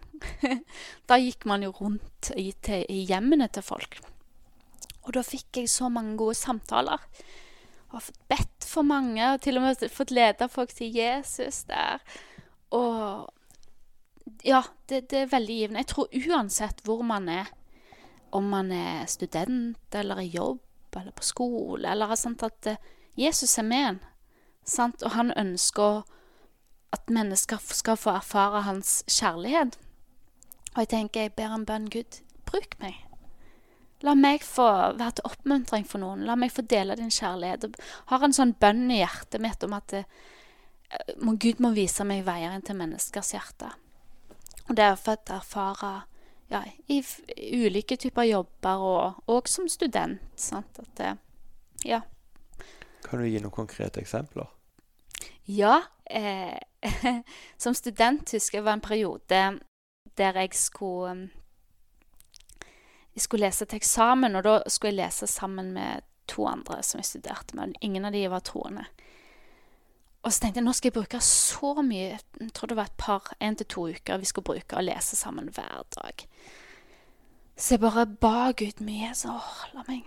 da 1.10 1.18
gikk 1.18 1.46
man 1.50 1.66
jo 1.66 1.72
rundt 1.80 2.30
i, 2.36 2.52
til, 2.62 2.86
i 2.90 3.02
hjemmene 3.08 3.50
til 3.50 3.66
folk. 3.66 3.98
Og 5.06 5.14
da 5.14 5.22
fikk 5.22 5.62
jeg 5.62 5.70
så 5.70 5.88
mange 5.92 6.16
gode 6.18 6.34
samtaler. 6.38 7.02
Og 7.94 8.02
fått 8.02 8.22
bedt 8.28 8.66
for 8.66 8.86
mange, 8.86 9.22
og 9.32 9.40
til 9.44 9.58
og 9.60 9.64
med 9.64 9.86
fått 9.94 10.14
lede 10.14 10.48
folk 10.50 10.74
til 10.74 10.94
Jesus 10.94 11.62
der. 11.70 12.02
Og 12.74 13.30
ja, 14.44 14.64
det, 14.90 15.06
det 15.10 15.22
er 15.22 15.30
veldig 15.30 15.60
givende. 15.60 15.84
Jeg 15.84 15.92
tror 15.94 16.18
uansett 16.26 16.82
hvor 16.84 17.06
man 17.06 17.30
er, 17.30 17.50
om 18.34 18.50
man 18.50 18.72
er 18.74 19.06
student 19.06 19.94
eller 19.94 20.20
i 20.20 20.32
jobb 20.34 20.60
eller 20.96 21.14
på 21.14 21.22
skole, 21.22 21.88
eller 21.88 22.14
sånt, 22.18 22.42
at 22.42 22.66
eh, 22.66 22.92
Jesus 23.16 23.58
er 23.58 23.66
med 23.68 23.88
en. 23.88 23.98
Sant? 24.66 25.02
Og 25.02 25.14
han 25.14 25.32
ønsker 25.36 26.02
at 26.92 27.10
mennesker 27.12 27.60
skal 27.60 27.98
få 28.00 28.16
erfare 28.16 28.64
hans 28.66 29.02
kjærlighet. 29.10 29.78
Og 30.74 30.84
jeg 30.84 30.88
tenker, 30.88 31.20
jeg 31.26 31.36
ber 31.36 31.54
en 31.54 31.66
bønn, 31.68 31.90
Gud, 31.92 32.20
bruk 32.48 32.78
meg. 32.80 33.05
La 34.04 34.12
meg 34.18 34.42
få 34.44 34.66
være 34.98 35.16
til 35.16 35.28
oppmuntring 35.28 35.86
for 35.88 36.02
noen. 36.02 36.26
La 36.28 36.36
meg 36.36 36.52
få 36.52 36.66
dele 36.68 36.98
din 36.98 37.12
kjærlighet. 37.12 37.64
Jeg 37.64 38.10
har 38.10 38.24
en 38.26 38.36
sånn 38.36 38.52
bønn 38.60 38.90
i 38.90 39.00
hjertet 39.00 39.40
mitt 39.40 39.64
om 39.64 39.76
at 39.76 39.88
det, 39.94 40.02
eh, 40.90 41.14
må 41.22 41.36
Gud 41.40 41.62
må 41.64 41.72
vise 41.72 42.04
meg 42.04 42.26
veier 42.26 42.52
inn 42.52 42.66
til 42.66 42.76
menneskers 42.76 43.32
hjerte. 43.32 43.70
Og 44.68 44.76
det 44.76 44.84
er 44.84 44.98
for 45.00 45.16
å 45.16 45.38
erfare 45.38 45.94
ja, 46.50 46.62
i, 46.92 47.00
i 47.00 47.62
ulike 47.66 47.96
typer 47.96 48.28
jobber, 48.28 48.82
og, 48.82 49.22
og 49.32 49.48
som 49.48 49.68
student. 49.68 50.20
Sant? 50.36 50.78
At 50.78 50.92
det, 51.00 51.16
ja. 51.88 52.02
Kan 53.06 53.22
du 53.22 53.28
gi 53.30 53.40
noen 53.40 53.54
konkrete 53.54 54.02
eksempler? 54.02 54.50
Ja. 55.46 55.80
Eh, 56.04 56.58
som 57.62 57.74
student 57.74 58.30
husker 58.34 58.60
jeg 58.60 58.66
var 58.66 58.76
en 58.76 58.84
periode 58.84 59.40
der 60.16 60.38
jeg 60.38 60.54
skulle 60.54 61.30
jeg 63.16 63.24
skulle 63.24 63.48
lese 63.48 63.64
til 63.64 63.80
eksamen, 63.80 64.36
og 64.36 64.44
da 64.44 64.58
skulle 64.68 64.92
jeg 64.92 65.00
lese 65.00 65.26
sammen 65.30 65.72
med 65.72 66.04
to 66.28 66.44
andre 66.50 66.82
som 66.84 67.00
jeg 67.00 67.08
studerte 67.08 67.56
med. 67.56 67.72
Ingen 67.80 68.04
av 68.04 68.12
de 68.12 68.26
var 68.28 68.44
troende. 68.44 68.84
Og 70.20 70.34
så 70.34 70.42
tenkte 70.42 70.60
jeg 70.60 70.66
nå 70.66 70.74
skal 70.74 70.90
jeg 70.90 70.96
bruke 70.96 71.20
så 71.22 71.68
mye 71.86 72.16
Jeg 72.16 72.48
tror 72.52 72.72
det 72.72 72.76
var 72.76 72.88
et 72.90 72.98
par, 72.98 73.28
én 73.38 73.54
til 73.56 73.68
to 73.70 73.84
uker 73.94 74.18
vi 74.18 74.26
skulle 74.26 74.48
bruke 74.48 74.76
å 74.76 74.84
lese 74.84 75.16
sammen 75.16 75.48
hver 75.54 75.86
dag. 75.94 76.26
Så 77.56 77.76
jeg 77.76 77.84
bare 77.86 78.04
ba 78.06 78.50
Gud 78.58 78.82
mye. 78.84 79.14
Så 79.16 79.32
åh, 79.32 79.54
la 79.72 79.86
meg 79.88 80.04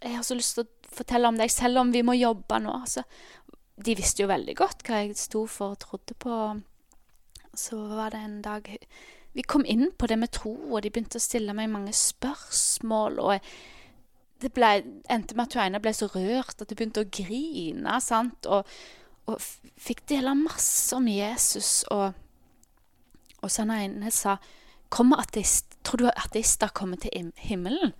Jeg 0.00 0.16
har 0.16 0.24
så 0.24 0.38
lyst 0.38 0.56
til 0.56 0.64
å 0.64 0.94
fortelle 0.96 1.28
om 1.28 1.36
deg, 1.36 1.52
selv 1.52 1.82
om 1.82 1.92
vi 1.92 2.04
må 2.06 2.16
jobbe 2.16 2.62
nå. 2.62 2.78
Så, 2.88 3.04
de 3.80 3.96
visste 3.96 4.22
jo 4.22 4.30
veldig 4.30 4.54
godt 4.56 4.84
hva 4.86 5.02
jeg 5.02 5.16
sto 5.18 5.46
for 5.48 5.74
og 5.74 5.82
trodde 5.82 6.16
på. 6.20 6.36
Så 7.56 7.76
var 7.90 8.14
det 8.14 8.20
en 8.24 8.40
dag 8.44 8.68
vi 9.32 9.42
kom 9.46 9.64
inn 9.64 9.90
på 9.98 10.08
det 10.10 10.18
med 10.18 10.32
tro, 10.34 10.52
og 10.70 10.82
de 10.82 10.90
begynte 10.90 11.20
å 11.20 11.22
stille 11.22 11.54
meg 11.54 11.70
mange 11.70 11.92
spørsmål. 11.94 13.20
og 13.20 13.52
det 14.40 14.52
ble, 14.56 14.70
endte 15.12 15.36
med 15.36 15.46
at 15.46 15.56
hun 15.56 15.62
ene 15.66 15.82
ble 15.84 15.92
så 15.94 16.08
rørt 16.14 16.62
at 16.62 16.70
hun 16.70 16.78
begynte 16.78 17.04
å 17.04 17.10
grine. 17.12 18.00
sant? 18.00 18.48
Og, 18.48 18.68
og 19.28 19.42
fikk 19.80 20.06
dele 20.08 20.34
masse 20.38 20.96
om 20.96 21.08
Jesus. 21.08 21.82
Og, 21.92 22.14
og 23.40 23.50
så 23.50 23.66
den 23.66 23.76
ene 23.76 24.14
sa 24.14 24.38
kommer 24.90 25.22
ateist, 25.22 25.76
Tror 25.86 25.96
du 25.96 26.08
ateister 26.10 26.68
kommer 26.76 26.98
til 27.00 27.30
himmelen? 27.40 27.94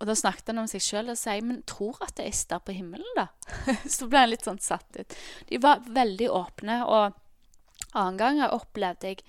Og 0.00 0.08
da 0.08 0.16
snakket 0.16 0.48
han 0.50 0.62
om 0.62 0.68
seg 0.70 0.82
sjøl 0.82 1.12
og 1.12 1.18
sa 1.20 1.36
men 1.44 1.60
tror 1.68 2.00
ateister 2.02 2.58
på 2.64 2.72
himmelen, 2.74 3.06
da? 3.18 3.28
så 3.94 4.08
ble 4.08 4.24
han 4.24 4.32
litt 4.32 4.46
sånn 4.48 4.58
satt 4.62 4.96
ut. 4.96 5.18
De 5.50 5.60
var 5.62 5.84
veldig 5.86 6.30
åpne. 6.32 6.80
Og 6.88 7.92
annen 7.92 8.18
gang 8.18 8.42
opplevde 8.48 9.12
jeg 9.12 9.22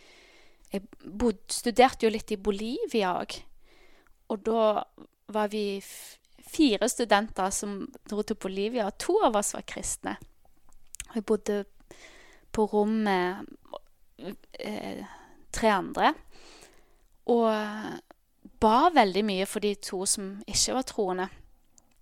jeg 0.72 0.88
bod, 1.04 1.42
studerte 1.52 2.08
jo 2.08 2.12
litt 2.14 2.32
i 2.32 2.40
Bolivia 2.40 3.16
òg. 3.20 3.38
Og 4.32 4.44
da 4.48 4.66
var 5.32 5.52
vi 5.52 5.82
fire 6.52 6.88
studenter 6.90 7.52
som 7.54 7.82
dro 8.08 8.24
til 8.24 8.40
Bolivia, 8.40 8.88
og 8.88 8.98
to 9.00 9.18
av 9.24 9.38
oss 9.40 9.54
var 9.56 9.68
kristne. 9.68 10.16
Jeg 11.12 11.26
bodde 11.28 11.64
på 12.52 12.66
rom 12.72 13.02
med 13.06 13.46
eh, 14.60 15.04
tre 15.52 15.74
andre. 15.76 16.14
Og 17.32 17.48
ba 18.62 18.78
veldig 18.94 19.24
mye 19.28 19.48
for 19.50 19.64
de 19.64 19.76
to 19.84 20.04
som 20.10 20.34
ikke 20.48 20.76
var 20.78 20.88
troende. 20.88 21.28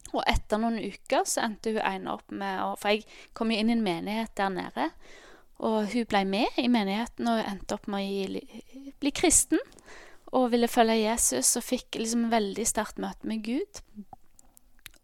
Og 0.10 0.24
etter 0.26 0.62
noen 0.62 0.80
uker 0.82 1.26
så 1.30 1.44
endte 1.46 1.74
hun 1.76 1.84
ene 1.86 2.14
opp 2.16 2.32
med 2.34 2.62
å 2.64 2.72
For 2.82 2.96
jeg 2.96 3.06
kom 3.38 3.52
jo 3.54 3.60
inn 3.60 3.70
i 3.70 3.76
en 3.78 3.86
menighet 3.86 4.34
der 4.38 4.54
nede. 4.54 4.90
Og 5.60 5.90
hun 5.92 6.08
ble 6.08 6.24
med 6.28 6.60
i 6.62 6.70
menigheten 6.72 7.28
og 7.28 7.42
endte 7.44 7.76
opp 7.76 7.90
med 7.92 8.08
å 8.08 8.94
bli 9.02 9.12
kristen. 9.16 9.60
Og 10.32 10.52
ville 10.54 10.70
følge 10.70 11.02
Jesus 11.02 11.56
og 11.58 11.66
fikk 11.66 11.98
liksom 12.00 12.30
veldig 12.32 12.66
sterkt 12.70 13.02
møte 13.02 13.28
med 13.28 13.44
Gud. 13.44 13.82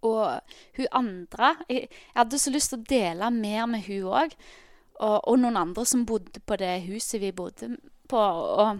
Og 0.06 0.40
hun 0.78 0.88
andre 0.92 1.56
Jeg, 1.70 1.90
hadde 2.14 2.40
så 2.40 2.54
lyst 2.54 2.72
til 2.74 2.82
å 2.82 2.90
dele 2.90 3.32
mer 3.34 3.66
med 3.70 3.88
hun 3.90 4.12
òg. 4.14 4.36
Og, 4.96 5.18
og, 5.28 5.40
noen 5.42 5.58
andre 5.60 5.84
som 5.86 6.06
bodde 6.08 6.40
på 6.46 6.56
det 6.62 6.86
huset 6.86 7.20
vi 7.20 7.34
bodde 7.36 7.74
på. 8.08 8.22
Og, 8.22 8.80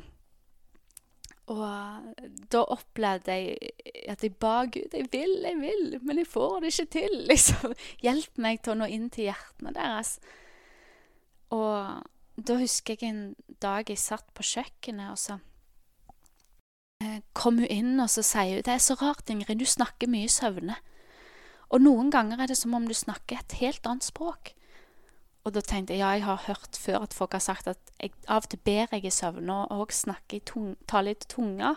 og 1.52 2.22
da 2.54 2.62
opplevde 2.78 3.36
jeg 3.36 3.74
at 4.14 4.24
jeg 4.24 4.38
ba 4.40 4.62
Gud 4.70 4.96
jeg 4.96 5.10
vil, 5.12 5.36
jeg 5.44 5.60
vil, 5.60 5.98
men 6.06 6.22
jeg 6.22 6.30
får 6.32 6.62
det 6.62 6.72
ikke 6.72 6.92
til. 7.00 7.20
liksom. 7.34 7.76
Hjelp 8.06 8.42
meg 8.48 8.64
til 8.64 8.78
å 8.78 8.80
nå 8.80 8.90
inn 8.96 9.10
til 9.12 9.32
hjertene 9.32 9.76
deres. 9.76 10.20
Og 11.54 12.02
da 12.36 12.58
husker 12.60 12.98
jeg 12.98 13.12
en 13.12 13.36
dag 13.64 13.90
jeg 13.90 14.02
satt 14.02 14.28
på 14.36 14.44
kjøkkenet, 14.44 15.12
og 15.14 15.20
så 15.20 15.38
eh, 17.04 17.22
kom 17.38 17.62
hun 17.62 17.72
inn, 17.72 17.96
og 18.00 18.10
så 18.12 18.26
sier 18.26 18.60
hun 18.60 18.68
Det 18.68 18.76
er 18.76 18.84
så 18.84 18.98
rart, 19.00 19.30
Ingrid, 19.30 19.62
du 19.62 19.70
snakker 19.70 20.12
mye 20.12 20.32
søvne. 20.32 20.78
Og 21.74 21.82
noen 21.82 22.12
ganger 22.14 22.42
er 22.42 22.52
det 22.52 22.60
som 22.60 22.76
om 22.78 22.86
du 22.88 22.94
snakker 22.94 23.40
et 23.40 23.58
helt 23.62 23.88
annet 23.88 24.06
språk. 24.06 24.54
Og 25.46 25.54
da 25.54 25.62
tenkte 25.62 25.94
jeg 25.94 26.02
ja, 26.02 26.12
jeg 26.18 26.26
har 26.26 26.44
hørt 26.48 26.78
før 26.82 27.04
at 27.06 27.14
folk 27.14 27.36
har 27.38 27.44
sagt 27.44 27.68
at 27.70 27.92
jeg, 28.02 28.14
av 28.28 28.46
og 28.46 28.50
til 28.50 28.62
ber 28.66 28.90
jeg 28.92 29.06
i 29.06 29.14
søvne 29.14 29.62
og 29.74 29.94
snakker 29.94 30.40
i 30.40 30.46
tung, 30.46 30.72
taler 30.90 31.14
i 31.14 31.28
tunga. 31.30 31.76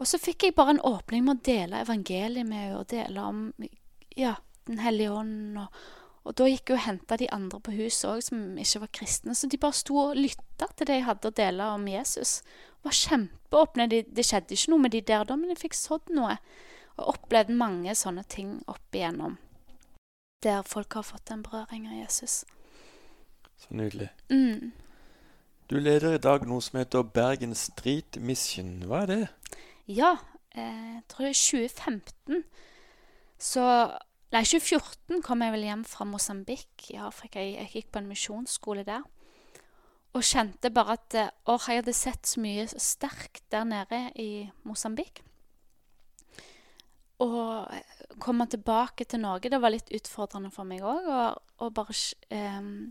Og 0.00 0.08
så 0.08 0.20
fikk 0.20 0.48
jeg 0.48 0.56
bare 0.56 0.78
en 0.78 0.86
åpning 0.88 1.26
med 1.26 1.36
å 1.36 1.44
dele 1.44 1.82
evangeliet 1.84 2.48
med 2.48 2.64
henne, 2.64 2.78
og 2.80 2.88
dele 2.90 3.26
om 3.28 3.42
ja, 4.16 4.36
Den 4.62 4.78
hellige 4.78 5.10
ånd 5.10 5.58
og, 5.58 5.82
og 6.22 6.36
da 6.38 6.46
gikk 6.46 6.70
hun 6.70 6.78
og 6.78 6.84
henta 6.84 7.16
de 7.18 7.28
andre 7.34 7.58
på 7.60 7.74
huset 7.74 8.06
òg 8.06 8.20
som 8.22 8.42
ikke 8.62 8.82
var 8.84 8.90
kristne. 8.94 9.34
Så 9.34 9.48
de 9.50 9.58
bare 9.58 9.74
sto 9.74 9.96
og 9.98 10.18
lytta 10.18 10.68
til 10.70 10.86
det 10.86 11.00
jeg 11.00 11.06
hadde 11.08 11.30
å 11.32 11.34
dele 11.34 11.70
om 11.74 11.88
Jesus. 11.90 12.34
Det 12.42 12.86
Var 12.86 12.98
kjempeåpne. 12.98 13.88
Det, 13.90 14.02
det 14.14 14.26
skjedde 14.28 14.54
ikke 14.54 14.70
noe 14.70 14.84
med 14.84 14.94
de 14.94 15.00
der 15.08 15.26
da, 15.26 15.38
men 15.38 15.50
jeg 15.50 15.62
fikk 15.64 15.78
sådd 15.78 16.12
noe. 16.14 16.36
Og 17.00 17.16
opplevd 17.16 17.50
mange 17.58 17.94
sånne 17.98 18.22
ting 18.30 18.60
opp 18.70 18.94
igjennom. 18.94 19.38
Der 20.46 20.62
folk 20.66 20.94
har 20.98 21.06
fått 21.06 21.32
en 21.34 21.42
berøring 21.42 21.88
av 21.90 21.98
Jesus. 21.98 22.42
Så 23.58 23.74
nydelig. 23.74 24.10
Mm. 24.30 24.70
Du 25.70 25.78
leder 25.80 26.14
i 26.14 26.22
dag 26.22 26.46
noe 26.46 26.62
som 26.62 26.78
heter 26.78 27.02
Bergen 27.02 27.54
Street 27.58 28.18
Mission. 28.20 28.82
Hva 28.86 29.02
er 29.02 29.10
det? 29.10 29.22
Ja, 29.90 30.16
eh, 30.54 30.98
jeg 30.98 31.04
tror 31.10 31.26
det 31.26 31.34
er 31.34 31.42
2015. 31.50 32.42
Så 33.42 33.66
Nei, 34.32 34.46
2014 34.48 35.20
kom 35.20 35.42
jeg 35.44 35.52
vel 35.52 35.66
hjem 35.66 35.82
fra 35.84 36.06
Mosambik 36.08 36.86
i 36.88 36.96
Afrika. 36.96 37.42
Jeg, 37.42 37.68
gikk 37.74 37.90
på 37.92 38.00
en 38.00 38.08
misjonsskole 38.08 38.84
der. 38.86 39.04
Og 40.16 40.24
kjente 40.24 40.70
bare 40.72 40.96
at 40.96 41.16
eh, 41.20 41.28
Å, 41.48 41.58
jeg 41.68 41.82
hadde 41.82 41.94
sett 41.96 42.30
så 42.30 42.40
mye 42.40 42.64
sterkt 42.70 43.44
der 43.52 43.68
nede 43.68 44.00
i 44.16 44.46
Mosambik. 44.64 45.20
Og 47.20 47.68
komme 48.24 48.48
tilbake 48.50 49.04
til 49.04 49.20
Norge, 49.20 49.52
det 49.52 49.60
var 49.60 49.74
litt 49.74 49.92
utfordrende 49.94 50.50
for 50.50 50.68
meg 50.68 50.80
òg. 50.80 51.12
Og, 51.12 51.38
og, 51.60 51.70
bare 51.76 51.94
um, 52.32 52.88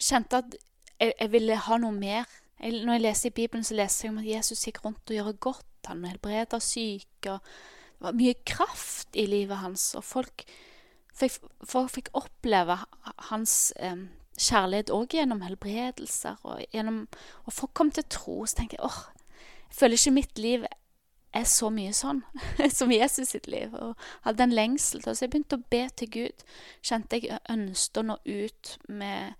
kjente 0.00 0.40
at 0.40 0.56
jeg, 0.56 1.12
jeg, 1.12 1.32
ville 1.36 1.64
ha 1.68 1.78
noe 1.84 1.94
mer. 1.94 2.24
Jeg, 2.56 2.80
når 2.80 2.96
jeg 2.96 3.04
leser 3.04 3.28
i 3.30 3.38
Bibelen, 3.42 3.64
så 3.64 3.76
leser 3.76 4.08
jeg 4.08 4.16
om 4.16 4.22
at 4.24 4.32
Jesus 4.32 4.64
gikk 4.64 4.80
rundt 4.86 5.04
og 5.04 5.20
gjorde 5.20 5.40
godt. 5.52 5.74
Han 5.92 6.08
helbreder 6.08 6.64
syke. 6.64 7.36
og 7.36 7.76
det 7.98 8.06
var 8.06 8.18
mye 8.18 8.34
kraft 8.46 9.16
i 9.18 9.26
livet 9.26 9.58
hans, 9.58 9.90
og 9.98 10.04
folk 10.06 10.44
fikk, 11.18 11.40
folk 11.66 11.90
fikk 11.90 12.10
oppleve 12.16 12.78
hans 13.30 13.72
eh, 13.76 14.06
kjærlighet 14.38 14.92
òg 14.94 15.16
gjennom 15.18 15.42
helbredelser. 15.42 16.38
Og, 16.46 16.62
gjennom, 16.74 17.06
og 17.44 17.54
folk 17.54 17.74
kom 17.74 17.90
til 17.94 18.06
tro. 18.10 18.40
Så 18.46 18.60
tenker 18.60 18.78
jeg 18.78 18.86
åh, 18.86 19.00
jeg 19.68 19.80
føler 19.80 19.98
ikke 19.98 20.14
mitt 20.18 20.38
liv 20.42 20.68
er 21.36 21.44
så 21.44 21.68
mye 21.72 21.92
sånn 21.92 22.22
som 22.78 22.92
Jesus 22.92 23.34
sitt 23.34 23.50
liv. 23.50 23.74
Og 23.74 23.98
hadde 24.24 24.46
en 24.46 24.54
lengsel 24.54 25.02
Så 25.04 25.18
jeg 25.24 25.34
begynte 25.34 25.58
å 25.58 25.68
be 25.70 25.84
til 25.98 26.12
Gud. 26.14 26.46
Kjente 26.82 27.20
jeg 27.20 27.42
ønsket 27.50 28.02
å 28.02 28.08
nå 28.12 28.18
ut 28.24 28.74
med 28.88 29.34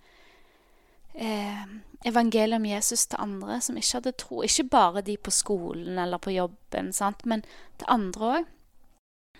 eh, 1.18 1.64
evangeliet 2.06 2.58
om 2.58 2.66
Jesus 2.68 3.06
til 3.06 3.20
andre 3.22 3.58
som 3.64 3.78
ikke 3.78 3.98
hadde 3.98 4.14
tro. 4.20 4.42
Ikke 4.46 4.68
bare 4.70 5.04
de 5.06 5.16
på 5.18 5.34
skolen 5.34 5.98
eller 5.98 6.22
på 6.22 6.34
jobben, 6.34 6.92
sant? 6.96 7.24
men 7.26 7.44
til 7.78 7.90
andre 7.90 8.32
òg. 8.32 8.52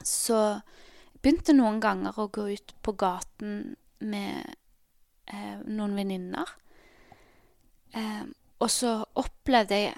Så 0.07 0.38
jeg 0.38 1.23
begynte 1.23 1.57
noen 1.57 1.81
ganger 1.83 2.19
å 2.19 2.29
gå 2.31 2.49
ut 2.55 2.75
på 2.87 2.95
gaten 2.99 3.77
med 3.99 4.55
eh, 5.27 5.57
noen 5.67 5.97
venninner. 5.99 6.53
Eh, 7.97 8.27
og 8.59 8.71
så 8.71 8.93
opplevde 9.19 9.79
jeg 9.79 9.97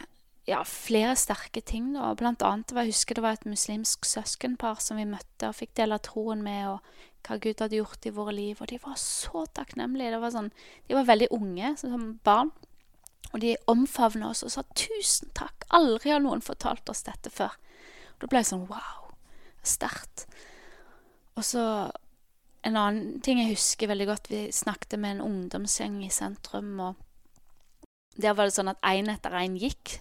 ja, 0.48 0.62
flere 0.64 1.14
sterke 1.18 1.60
ting. 1.60 1.92
da, 1.94 2.12
Blant 2.18 2.42
annet 2.42 2.72
jeg 2.74 2.92
husker 2.92 3.18
det 3.18 3.24
var 3.24 3.38
et 3.38 3.48
muslimsk 3.48 4.08
søskenpar 4.08 4.80
som 4.82 4.98
vi 5.00 5.08
møtte 5.08 5.50
og 5.50 5.58
fikk 5.60 5.76
dele 5.78 6.00
troen 6.02 6.42
med, 6.44 6.74
og 6.74 7.09
hva 7.26 7.38
Gud 7.42 7.62
hadde 7.62 7.78
gjort 7.78 8.06
i 8.06 8.14
våre 8.14 8.34
liv. 8.34 8.60
Og 8.60 8.70
de 8.70 8.80
var 8.82 8.98
så 9.00 9.44
takknemlige. 9.56 10.20
Var 10.20 10.34
sånn, 10.34 10.50
de 10.88 10.98
var 10.98 11.08
veldig 11.08 11.30
unge 11.36 11.74
som 11.80 12.12
barn. 12.26 12.52
Og 13.30 13.40
de 13.44 13.54
omfavna 13.70 14.30
oss 14.30 14.42
og 14.42 14.50
sa 14.50 14.62
'tusen 14.74 15.30
takk'. 15.34 15.68
Aldri 15.70 16.10
har 16.10 16.20
noen 16.20 16.42
fortalt 16.42 16.88
oss 16.90 17.02
dette 17.06 17.30
før. 17.30 17.54
Og 18.14 18.20
Da 18.20 18.26
ble 18.26 18.38
jeg 18.38 18.50
sånn 18.52 18.68
wow. 18.68 19.14
Sterkt. 19.62 20.26
Og 21.36 21.44
så 21.44 21.92
en 22.62 22.76
annen 22.76 23.20
ting 23.24 23.40
jeg 23.40 23.54
husker 23.54 23.88
veldig 23.88 24.06
godt, 24.10 24.30
vi 24.30 24.50
snakket 24.52 24.98
med 25.00 25.16
en 25.16 25.24
ungdomsgjeng 25.24 26.02
i 26.04 26.10
sentrum, 26.12 26.74
og 26.80 26.94
der 28.20 28.34
var 28.36 28.48
det 28.48 28.56
sånn 28.56 28.72
at 28.72 28.82
én 28.84 29.08
etter 29.12 29.36
én 29.38 29.56
gikk. 29.60 30.00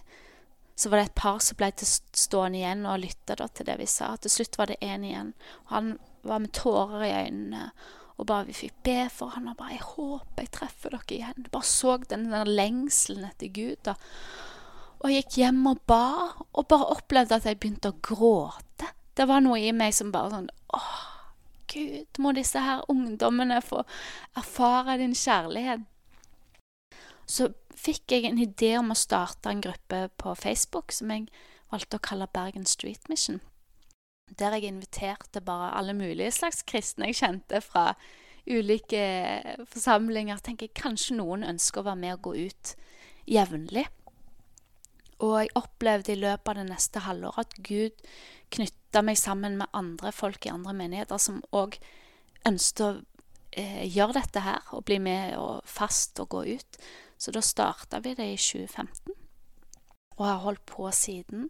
Så 0.76 0.88
var 0.88 1.00
det 1.00 1.10
et 1.10 1.20
par 1.20 1.40
som 1.44 1.56
ble 1.60 1.70
stående 1.76 2.60
igjen 2.60 2.86
og 2.88 3.02
lytta 3.02 3.36
til 3.36 3.66
det 3.68 3.76
vi 3.80 3.86
sa. 3.88 4.14
Til 4.16 4.32
slutt 4.32 4.56
var 4.56 4.70
det 4.70 4.80
én 4.80 5.04
igjen. 5.04 5.34
Og 5.66 5.74
han 5.74 5.90
var 6.22 6.38
med 6.38 6.52
tårer 6.52 7.04
i 7.06 7.16
øynene 7.24 7.70
og 8.20 8.26
bare 8.28 8.50
vi 8.50 8.52
fikk 8.52 8.82
be 8.84 8.98
for 9.12 9.32
han 9.32 9.48
og 9.48 9.56
bare 9.56 9.72
'Jeg 9.72 9.80
håper 9.96 10.42
jeg 10.42 10.50
treffer 10.52 10.90
dere 10.90 11.16
igjen.' 11.16 11.42
Jeg 11.44 11.50
bare 11.50 11.62
så 11.64 11.96
den 11.96 12.30
der 12.30 12.44
lengselen 12.44 13.24
etter 13.24 13.48
Gud. 13.48 13.76
da. 13.84 13.94
Og 15.00 15.10
jeg 15.10 15.24
gikk 15.24 15.36
hjem 15.36 15.66
og 15.66 15.80
ba, 15.86 16.32
og 16.52 16.68
bare 16.68 16.86
opplevde 16.86 17.34
at 17.34 17.44
jeg 17.44 17.60
begynte 17.60 17.88
å 17.88 18.00
gråte. 18.02 18.92
Det 19.16 19.28
var 19.28 19.40
noe 19.40 19.58
i 19.58 19.72
meg 19.72 19.94
som 19.94 20.12
bare 20.12 20.30
sånn 20.30 20.50
Åh, 20.74 21.00
Gud, 21.66 22.06
må 22.18 22.32
disse 22.32 22.58
her 22.60 22.84
ungdommene 22.88 23.62
få 23.62 23.84
erfare 24.36 24.98
din 24.98 25.14
kjærlighet. 25.14 25.80
Så 27.26 27.54
fikk 27.74 28.12
jeg 28.12 28.24
en 28.24 28.38
idé 28.38 28.78
om 28.78 28.90
å 28.90 28.94
starte 28.94 29.48
en 29.48 29.60
gruppe 29.60 30.10
på 30.16 30.34
Facebook 30.34 30.92
som 30.92 31.10
jeg 31.10 31.28
valgte 31.70 31.96
å 31.96 32.00
kalle 32.02 32.26
Bergen 32.26 32.66
Street 32.66 33.08
Mission 33.08 33.40
der 34.38 34.56
jeg 34.56 34.70
inviterte 34.70 35.42
bare 35.44 35.72
alle 35.78 35.94
mulige 35.96 36.32
slags 36.34 36.62
kristne 36.68 37.10
jeg 37.10 37.20
kjente 37.20 37.60
fra 37.64 37.94
ulike 38.50 39.02
forsamlinger. 39.68 40.38
tenker 40.38 40.68
jeg 40.68 40.76
Kanskje 40.78 41.16
noen 41.18 41.44
ønsker 41.44 41.82
å 41.82 41.90
være 41.90 42.02
med 42.02 42.16
og 42.16 42.22
gå 42.28 42.34
ut 42.46 42.74
jevnlig. 43.30 43.86
Og 45.20 45.36
jeg 45.42 45.54
opplevde 45.58 46.14
i 46.14 46.20
løpet 46.20 46.48
av 46.48 46.60
det 46.62 46.68
neste 46.70 47.04
halvåret 47.04 47.44
at 47.44 47.58
Gud 47.66 48.04
knytta 48.50 49.02
meg 49.04 49.18
sammen 49.20 49.58
med 49.60 49.70
andre 49.76 50.12
folk 50.12 50.46
i 50.46 50.52
andre 50.52 50.74
menigheter 50.74 51.20
som 51.20 51.42
òg 51.52 51.76
ønsket 52.48 52.86
å 52.86 52.92
eh, 53.52 53.84
gjøre 53.84 54.16
dette 54.16 54.42
her 54.46 54.72
og 54.72 54.86
bli 54.88 54.98
med 55.02 55.36
og 55.38 55.60
fast 55.68 56.18
og 56.24 56.32
gå 56.32 56.44
ut. 56.56 56.80
Så 57.20 57.34
da 57.36 57.44
starta 57.44 58.00
vi 58.00 58.16
det 58.16 58.30
i 58.32 58.40
2015 58.40 59.19
og 60.20 60.26
har 60.28 60.42
holdt 60.44 60.64
på 60.68 60.90
siden. 60.92 61.48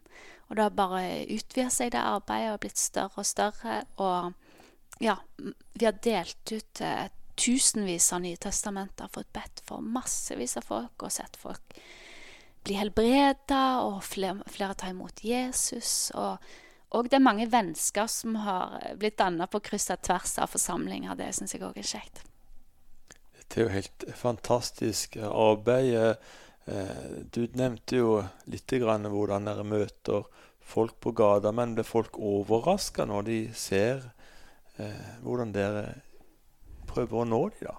Og 0.48 0.56
det 0.56 0.64
har 0.64 0.76
bare 0.78 1.02
utvida 1.30 1.70
seg, 1.70 1.92
det 1.94 2.02
arbeidet, 2.02 2.54
og 2.54 2.62
blitt 2.62 2.78
større 2.78 3.22
og 3.22 3.26
større. 3.26 3.80
Og 4.02 5.02
ja, 5.02 5.16
vi 5.74 5.86
har 5.88 5.98
delt 6.04 6.54
ut 6.54 6.82
eh, 6.86 7.10
tusenvis 7.40 8.10
av 8.14 8.22
Nye 8.24 8.38
testamenter, 8.40 9.10
fått 9.12 9.32
bedt 9.34 9.62
for 9.66 9.82
massevis 9.82 10.56
av 10.60 10.66
folk, 10.66 10.96
og 11.02 11.14
sett 11.14 11.38
folk 11.40 11.78
bli 12.64 12.76
helbreda, 12.76 13.80
og 13.86 14.02
flere, 14.04 14.42
flere 14.50 14.76
ta 14.78 14.90
imot 14.92 15.24
Jesus. 15.24 16.10
og 16.14 16.38
og 16.90 17.06
det 17.06 17.20
er 17.20 17.22
mange 17.22 17.46
vennskap 17.46 18.10
som 18.10 18.34
har 18.42 18.72
blitt 18.98 19.20
danna 19.20 19.46
på 19.46 19.60
kryss 19.62 19.92
og 19.94 20.00
tvers 20.02 20.32
av 20.42 20.50
forsamlinger. 20.50 21.14
Det 21.14 21.28
syns 21.36 21.54
jeg 21.54 21.62
òg 21.62 21.78
er 21.78 21.86
kjekt. 21.86 22.24
Det 23.46 23.60
er 23.60 23.62
jo 23.62 23.74
helt 23.76 24.06
fantastisk 24.18 25.14
arbeid. 25.22 26.18
Eh, 26.66 27.24
du 27.32 27.46
nevnte 27.56 28.00
jo 28.00 28.20
litt 28.50 28.72
hvordan 28.72 29.48
dere 29.48 29.64
møter 29.64 30.26
folk 30.60 30.98
på 31.00 31.12
gata, 31.16 31.52
men 31.52 31.74
blir 31.74 31.88
folk 31.88 32.18
overraska 32.18 33.06
når 33.08 33.26
de 33.26 33.38
ser 33.56 34.04
eh, 34.78 35.14
hvordan 35.24 35.54
dere 35.56 35.86
prøver 36.90 37.22
å 37.22 37.28
nå 37.28 37.40
dem, 37.54 37.70
da? 37.70 37.78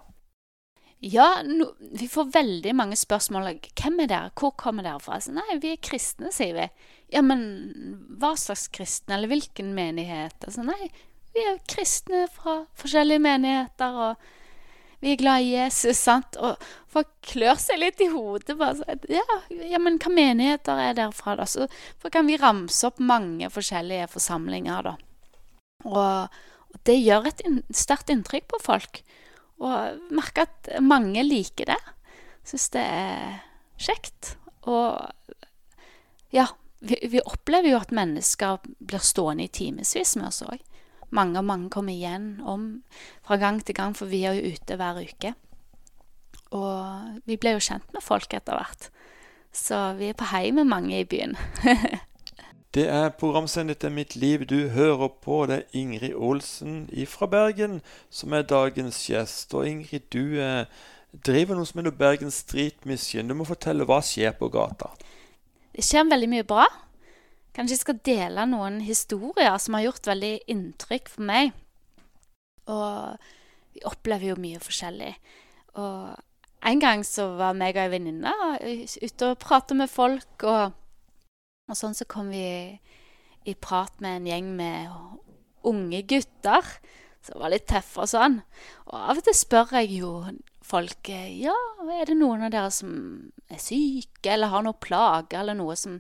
Ja, 1.01 1.41
no, 1.41 1.71
vi 1.97 2.05
får 2.05 2.27
veldig 2.35 2.75
mange 2.77 2.97
spørsmål. 2.99 3.55
Hvem 3.73 4.03
er 4.03 4.09
dere? 4.11 4.33
Hvor 4.37 4.51
kommer 4.53 4.85
dere 4.85 5.01
fra? 5.01 5.17
Så, 5.17 5.33
nei, 5.33 5.57
vi 5.63 5.71
er 5.73 5.79
kristne, 5.81 6.29
sier 6.35 6.53
vi. 6.53 6.67
Ja, 7.09 7.23
men 7.25 7.41
hva 8.21 8.35
slags 8.37 8.67
kristne? 8.69 9.15
Eller 9.15 9.31
hvilken 9.31 9.71
menighet? 9.73 10.37
Altså, 10.45 10.61
nei, 10.67 10.91
vi 11.33 11.41
er 11.49 11.57
kristne 11.65 12.27
fra 12.29 12.59
forskjellige 12.77 13.23
menigheter. 13.23 13.97
og 13.97 14.29
vi 15.01 15.15
er 15.15 15.17
glad 15.17 15.41
i 15.41 15.55
Jesus, 15.55 15.97
sant? 15.97 16.37
Og 16.37 16.61
folk 16.91 17.09
klør 17.25 17.57
seg 17.61 17.79
litt 17.81 18.01
i 18.03 18.09
hodet. 18.11 18.53
bare 18.57 18.77
så, 18.77 18.97
ja, 19.09 19.25
ja, 19.49 19.79
men 19.81 19.97
hva 20.01 20.11
menigheter 20.13 20.77
er 20.77 20.97
derfra, 20.99 21.35
da? 21.39 21.47
Så 21.49 21.67
kan 22.13 22.29
vi 22.29 22.37
ramse 22.37 22.85
opp 22.87 23.01
mange 23.01 23.49
forskjellige 23.49 24.11
forsamlinger, 24.13 24.91
da. 24.91 24.95
Og, 25.89 26.41
det 26.87 26.95
gjør 27.01 27.25
et 27.27 27.41
sterkt 27.75 28.13
inntrykk 28.13 28.45
på 28.53 28.61
folk. 28.63 29.01
Og 29.59 29.97
merker 30.13 30.47
at 30.47 30.69
mange 30.85 31.25
liker 31.25 31.73
det. 31.73 31.79
Syns 32.47 32.69
det 32.71 32.85
er 32.85 33.41
kjekt. 33.81 34.35
Og 34.71 35.01
ja, 36.31 36.45
vi, 36.79 37.01
vi, 37.11 37.19
opplever 37.25 37.73
jo 37.73 37.81
at 37.81 37.91
mennesker 37.91 38.61
blir 38.79 39.03
stående 39.03 39.49
i 39.49 39.51
timevis 39.51 40.15
med 40.15 40.29
oss 40.29 40.45
òg 40.47 40.61
mange 41.11 41.39
og 41.39 41.47
mange 41.47 41.69
kommer 41.69 41.93
igjen 41.93 42.41
om 42.47 42.83
fra 43.25 43.37
gang 43.41 43.61
til 43.65 43.75
gang, 43.75 43.95
for 43.97 44.11
vi 44.11 44.23
er 44.25 44.37
jo 44.37 44.53
ute 44.53 44.77
hver 44.79 45.01
uke. 45.01 45.33
Og 46.51 47.21
vi 47.27 47.37
ble 47.39 47.55
jo 47.55 47.63
kjent 47.63 47.87
med 47.95 48.03
folk 48.03 48.33
etter 48.35 48.57
hvert. 48.57 48.89
Så 49.51 49.77
vi 49.99 50.11
er 50.11 50.17
på 50.17 50.29
hei 50.31 50.51
med 50.55 50.67
mange 50.71 50.99
i 50.99 51.07
byen. 51.07 51.35
det 52.75 52.87
er 52.87 53.11
programsendet 53.19 53.81
til 53.83 53.91
Mitt 53.91 54.15
liv 54.15 54.45
du 54.47 54.69
hører 54.71 55.11
på. 55.23 55.45
Det 55.47 55.57
er 55.57 55.79
Ingrid 55.79 56.15
Olsen 56.15 56.87
fra 57.07 57.27
Bergen 57.27 57.81
som 58.09 58.33
er 58.33 58.47
dagens 58.47 59.03
gjest. 59.07 59.53
Og 59.53 59.67
Ingrid, 59.67 60.07
du 60.11 60.39
eh, 60.39 60.65
driver 61.11 61.55
noe 61.55 61.67
som 61.67 61.81
heter 61.81 61.95
Bergen 61.95 62.31
Street 62.31 62.85
Mission. 62.85 63.27
Du 63.27 63.35
må 63.35 63.47
fortelle 63.47 63.87
hva 63.87 63.99
skjer 64.03 64.35
på 64.39 64.51
gata. 64.51 64.91
Det 65.71 65.83
skjer 65.87 66.07
veldig 66.07 66.31
mye 66.31 66.47
bra. 66.47 66.67
Kanskje 67.51 67.75
jeg 67.75 67.83
skal 67.83 68.01
dele 68.07 68.47
noen 68.47 68.79
historier 68.85 69.57
som 69.59 69.75
har 69.75 69.89
gjort 69.89 70.07
veldig 70.07 70.33
inntrykk 70.51 71.11
for 71.11 71.27
meg. 71.27 71.51
Og 72.71 73.17
vi 73.75 73.83
opplever 73.87 74.31
jo 74.31 74.39
mye 74.39 74.61
forskjellig. 74.63 75.11
Og 75.81 76.15
en 76.71 76.83
gang 76.83 77.03
så 77.07 77.31
var 77.39 77.57
meg 77.57 77.75
og 77.75 77.83
ei 77.85 77.91
venninne 77.95 78.33
ute 78.61 79.31
og 79.31 79.39
pratet 79.41 79.77
med 79.79 79.91
folk, 79.91 80.45
og, 80.45 80.75
og, 81.67 81.75
sånn 81.77 81.97
så 81.97 82.07
kom 82.09 82.31
vi 82.31 82.45
i 83.49 83.55
prat 83.57 83.95
med 84.03 84.19
en 84.19 84.29
gjeng 84.29 84.51
med 84.59 84.91
unge 85.67 86.03
gutter 86.09 86.67
som 87.21 87.41
var 87.41 87.53
litt 87.53 87.67
tøffe 87.69 88.03
og 88.03 88.09
sånn. 88.09 88.39
Og 88.89 88.95
av 88.97 89.19
og 89.19 89.25
til 89.25 89.37
spør 89.37 89.75
jeg 89.79 89.97
jo 89.99 90.11
folk 90.65 91.09
ja, 91.09 91.55
er 91.97 92.07
det 92.07 92.17
noen 92.17 92.45
av 92.47 92.53
dere 92.53 92.71
som 92.73 92.91
er 93.51 93.61
syke, 93.61 94.29
eller 94.29 94.53
har 94.53 94.63
noe 94.65 94.77
plage, 94.77 95.35
eller 95.37 95.57
noe 95.57 95.75
som 95.77 95.99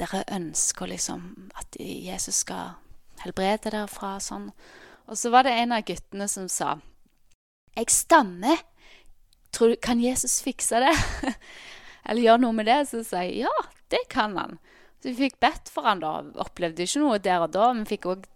dere 0.00 0.24
ønsker 0.32 0.90
liksom 0.90 1.50
at 1.60 1.76
Jesus 1.80 2.42
skal 2.44 2.76
helbrede 3.22 3.68
dere 3.68 3.86
fra 3.90 4.16
sånn. 4.22 4.50
Og 5.10 5.18
så 5.18 5.32
var 5.32 5.46
det 5.46 5.56
en 5.58 5.74
av 5.76 5.84
guttene 5.86 6.28
som 6.30 6.48
sa 6.48 6.78
Jeg 7.76 7.92
stammer. 7.92 8.64
Tror 9.54 9.74
kan 9.82 10.00
Jesus 10.02 10.40
fikse 10.42 10.80
det? 10.82 10.94
Eller 12.08 12.22
gjøre 12.22 12.42
noe 12.44 12.56
med 12.56 12.66
det? 12.70 12.80
Så 12.90 13.02
sa 13.06 13.22
jeg 13.26 13.44
ja, 13.44 13.54
det 13.90 14.02
kan 14.10 14.36
han. 14.38 14.58
Så 15.00 15.10
vi 15.10 15.26
fikk 15.26 15.40
bedt 15.42 15.70
for 15.72 15.86
han 15.88 16.02
da. 16.02 16.18
Opplevde 16.42 16.84
ikke 16.84 17.02
noe 17.02 17.20
der 17.22 17.46
og 17.46 17.52
da, 17.54 17.70
men 17.74 17.88
fikk 17.88 18.08
òg 18.10 18.26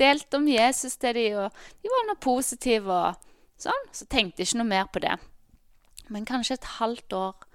delt 0.00 0.34
om 0.34 0.46
Jesus 0.50 0.96
til 0.98 1.14
de, 1.14 1.26
og 1.38 1.64
de 1.82 1.90
var 1.92 2.06
noe 2.08 2.18
positive 2.22 2.90
og 2.90 3.26
sånn. 3.60 3.90
Så 3.94 4.08
tenkte 4.10 4.42
jeg 4.42 4.50
ikke 4.50 4.62
noe 4.62 4.72
mer 4.72 4.88
på 4.90 5.02
det. 5.04 5.18
Men 6.12 6.26
kanskje 6.28 6.58
et 6.58 6.72
halvt 6.78 7.16
år 7.18 7.48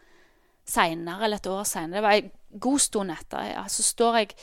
seinere, 0.70 1.26
eller 1.26 1.42
et 1.42 1.50
år 1.50 1.68
seinere, 1.68 2.00
det 2.00 2.06
var 2.06 2.18
en 2.20 2.60
god 2.66 2.84
stund 2.86 3.14
etter, 3.14 3.52
ja, 3.52 3.68
så 3.70 3.86
står 3.86 4.20
jeg 4.22 4.34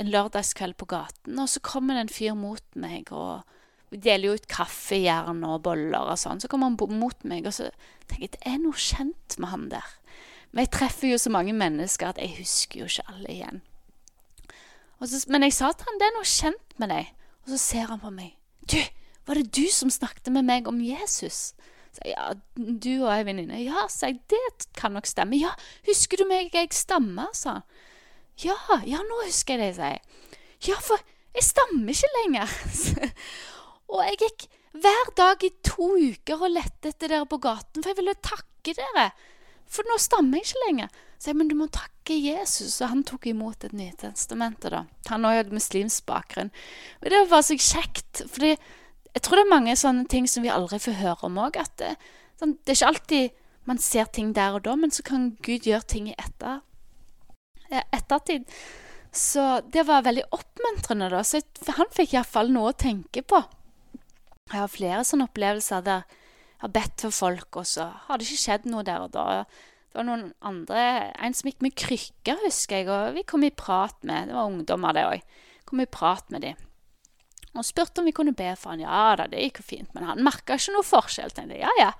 en 0.00 0.10
lørdagskveld 0.10 0.78
på 0.80 0.88
gaten, 0.90 1.38
og 1.38 1.48
så 1.50 1.62
kommer 1.64 1.96
det 1.96 2.06
en 2.06 2.12
fyr 2.14 2.36
mot 2.38 2.64
meg, 2.78 3.10
og 3.12 3.42
vi 3.90 3.98
deler 3.98 4.30
jo 4.30 4.36
ut 4.38 4.46
kaffejern 4.50 5.42
og 5.46 5.64
boller 5.66 6.12
og 6.12 6.18
sånn. 6.20 6.38
Så 6.38 6.48
kommer 6.50 6.70
han 6.70 6.98
mot 7.00 7.24
meg, 7.26 7.48
og 7.48 7.56
så 7.56 7.66
tenker 8.06 8.28
jeg 8.28 8.34
det 8.36 8.44
er 8.46 8.60
noe 8.62 8.78
kjent 8.78 9.36
med 9.42 9.50
han 9.50 9.66
der. 9.72 9.96
Men 10.50 10.64
jeg 10.64 10.72
treffer 10.76 11.10
jo 11.10 11.18
så 11.18 11.32
mange 11.34 11.54
mennesker 11.54 12.10
at 12.10 12.20
jeg 12.22 12.36
husker 12.38 12.82
jo 12.82 12.90
ikke 12.90 13.06
alle 13.10 13.34
igjen. 13.34 13.60
Så, 15.00 15.24
men 15.32 15.46
jeg 15.46 15.56
sa 15.56 15.70
til 15.72 15.88
han 15.88 15.98
det 16.00 16.06
er 16.06 16.16
noe 16.18 16.28
kjent 16.28 16.78
med 16.82 16.92
deg. 16.92 17.10
Og 17.44 17.52
så 17.54 17.60
ser 17.62 17.90
han 17.90 18.02
på 18.02 18.12
meg. 18.14 18.34
Du, 18.70 18.78
var 19.26 19.38
det 19.38 19.50
du 19.56 19.64
som 19.72 19.90
snakket 19.90 20.30
med 20.34 20.46
meg 20.46 20.68
om 20.70 20.78
Jesus? 20.84 21.54
Så 21.90 22.06
ja, 22.06 22.30
du 22.54 22.92
og 23.02 23.10
ei 23.12 23.24
venninne. 23.26 23.60
Ja, 23.64 23.86
sa 23.90 24.10
jeg, 24.10 24.20
det 24.30 24.68
kan 24.78 24.94
nok 24.94 25.08
stemme. 25.10 25.38
Ja, 25.40 25.52
husker 25.88 26.20
du 26.20 26.26
meg, 26.30 26.52
jeg 26.54 26.70
stammer, 26.76 27.32
sa 27.36 27.58
han. 27.58 27.66
Ja, 28.40 28.56
ja, 28.88 29.02
nå 29.04 29.24
husker 29.26 29.58
jeg 29.58 29.74
det, 29.74 29.76
sa 29.76 29.90
jeg. 29.92 30.38
Ja, 30.70 30.78
for 30.84 31.02
jeg 31.34 31.44
stammer 31.46 31.92
ikke 31.92 32.14
lenger. 32.20 32.54
og 33.92 34.02
jeg 34.06 34.20
gikk 34.22 34.48
hver 34.80 35.12
dag 35.18 35.44
i 35.44 35.50
to 35.66 35.92
uker 35.98 36.46
og 36.46 36.54
lette 36.54 36.92
etter 36.92 37.10
dere 37.10 37.28
på 37.28 37.40
gaten, 37.42 37.82
for 37.82 37.90
jeg 37.90 37.98
ville 37.98 38.14
takke 38.22 38.74
dere 38.76 39.10
For 39.70 39.86
nå 39.86 39.96
stammer 40.02 40.38
jeg 40.38 40.50
ikke 40.50 40.66
lenger. 40.66 40.98
Så 41.20 41.30
jeg, 41.30 41.36
men 41.36 41.50
du 41.50 41.54
må 41.58 41.66
takke 41.68 42.16
Jesus. 42.16 42.78
Og 42.80 42.90
han 42.94 43.02
tok 43.06 43.28
imot 43.28 43.66
et 43.66 43.74
Nytestamentet, 43.76 44.72
da. 44.72 44.86
Han 45.10 45.26
òg 45.28 45.36
hadde 45.36 45.56
muslimsk 45.56 46.06
bakgrunn. 46.08 46.50
Men 47.02 47.12
det 47.12 47.20
var 47.30 47.44
så 47.46 47.58
kjekt. 47.60 48.22
fordi 48.32 48.54
jeg 49.14 49.24
tror 49.26 49.40
det 49.40 49.44
er 49.46 49.54
mange 49.54 49.76
sånne 49.78 50.06
ting 50.10 50.26
som 50.30 50.44
vi 50.44 50.52
aldri 50.52 50.78
får 50.82 50.98
høre 51.00 51.28
om 51.28 51.38
òg. 51.42 51.58
At 51.60 51.72
det, 51.82 51.94
sånn, 52.38 52.56
det, 52.62 52.74
er 52.74 52.78
ikke 52.78 52.92
alltid 52.94 53.38
man 53.70 53.80
ser 53.82 54.10
ting 54.14 54.34
der 54.36 54.58
og 54.58 54.64
da, 54.66 54.76
men 54.78 54.92
så 54.94 55.04
kan 55.06 55.32
Gud 55.44 55.66
gjøre 55.68 55.86
ting 55.90 56.08
i 56.10 56.16
etter, 56.18 56.62
ettertid. 57.90 58.46
Så 59.14 59.60
det 59.74 59.84
var 59.88 60.06
veldig 60.06 60.28
oppmuntrende, 60.34 61.10
da. 61.10 61.24
Så 61.26 61.42
han 61.76 61.90
fikk 61.94 62.14
iallfall 62.14 62.52
noe 62.54 62.70
å 62.70 62.78
tenke 62.78 63.24
på. 63.26 63.42
Jeg 64.50 64.58
har 64.58 64.70
flere 64.70 65.02
sånne 65.06 65.28
opplevelser 65.28 65.84
der 65.86 66.06
jeg 66.06 66.66
har 66.66 66.72
bedt 66.74 67.02
for 67.06 67.16
folk, 67.16 67.60
og 67.62 67.66
så 67.66 67.86
har 68.06 68.18
det 68.18 68.26
ikke 68.26 68.42
skjedd 68.44 68.66
noe 68.70 68.86
der 68.86 69.06
og 69.06 69.12
da. 69.14 69.44
Det 69.90 69.98
var 69.98 70.06
noen 70.06 70.26
andre 70.46 70.82
En 71.18 71.34
som 71.34 71.48
gikk 71.48 71.64
med 71.64 71.74
krykker, 71.74 72.42
husker 72.44 72.82
jeg, 72.82 72.90
og 72.92 73.16
vi 73.16 73.24
kom 73.26 73.42
i 73.42 73.50
prat 73.50 73.96
med 74.06 74.28
Det 74.28 74.36
var 74.36 74.50
ungdommer, 74.50 74.94
det 74.94 75.06
òg. 75.08 75.38
Kom 75.66 75.82
i 75.82 75.88
prat 75.90 76.28
med 76.30 76.44
dem. 76.46 76.58
Og 77.58 77.66
spurte 77.66 78.02
om 78.02 78.06
vi 78.06 78.14
kunne 78.14 78.36
be 78.36 78.52
for 78.58 78.74
han. 78.74 78.82
Ja 78.84 79.14
da, 79.18 79.26
det 79.30 79.42
gikk 79.42 79.62
jo 79.62 79.68
fint. 79.72 79.90
Men 79.96 80.06
han 80.06 80.22
merka 80.26 80.58
ikke 80.58 80.76
noe 80.76 80.86
forskjell. 80.86 81.32
Tenkte 81.34 81.58
ja 81.58 81.72
ja, 81.80 81.90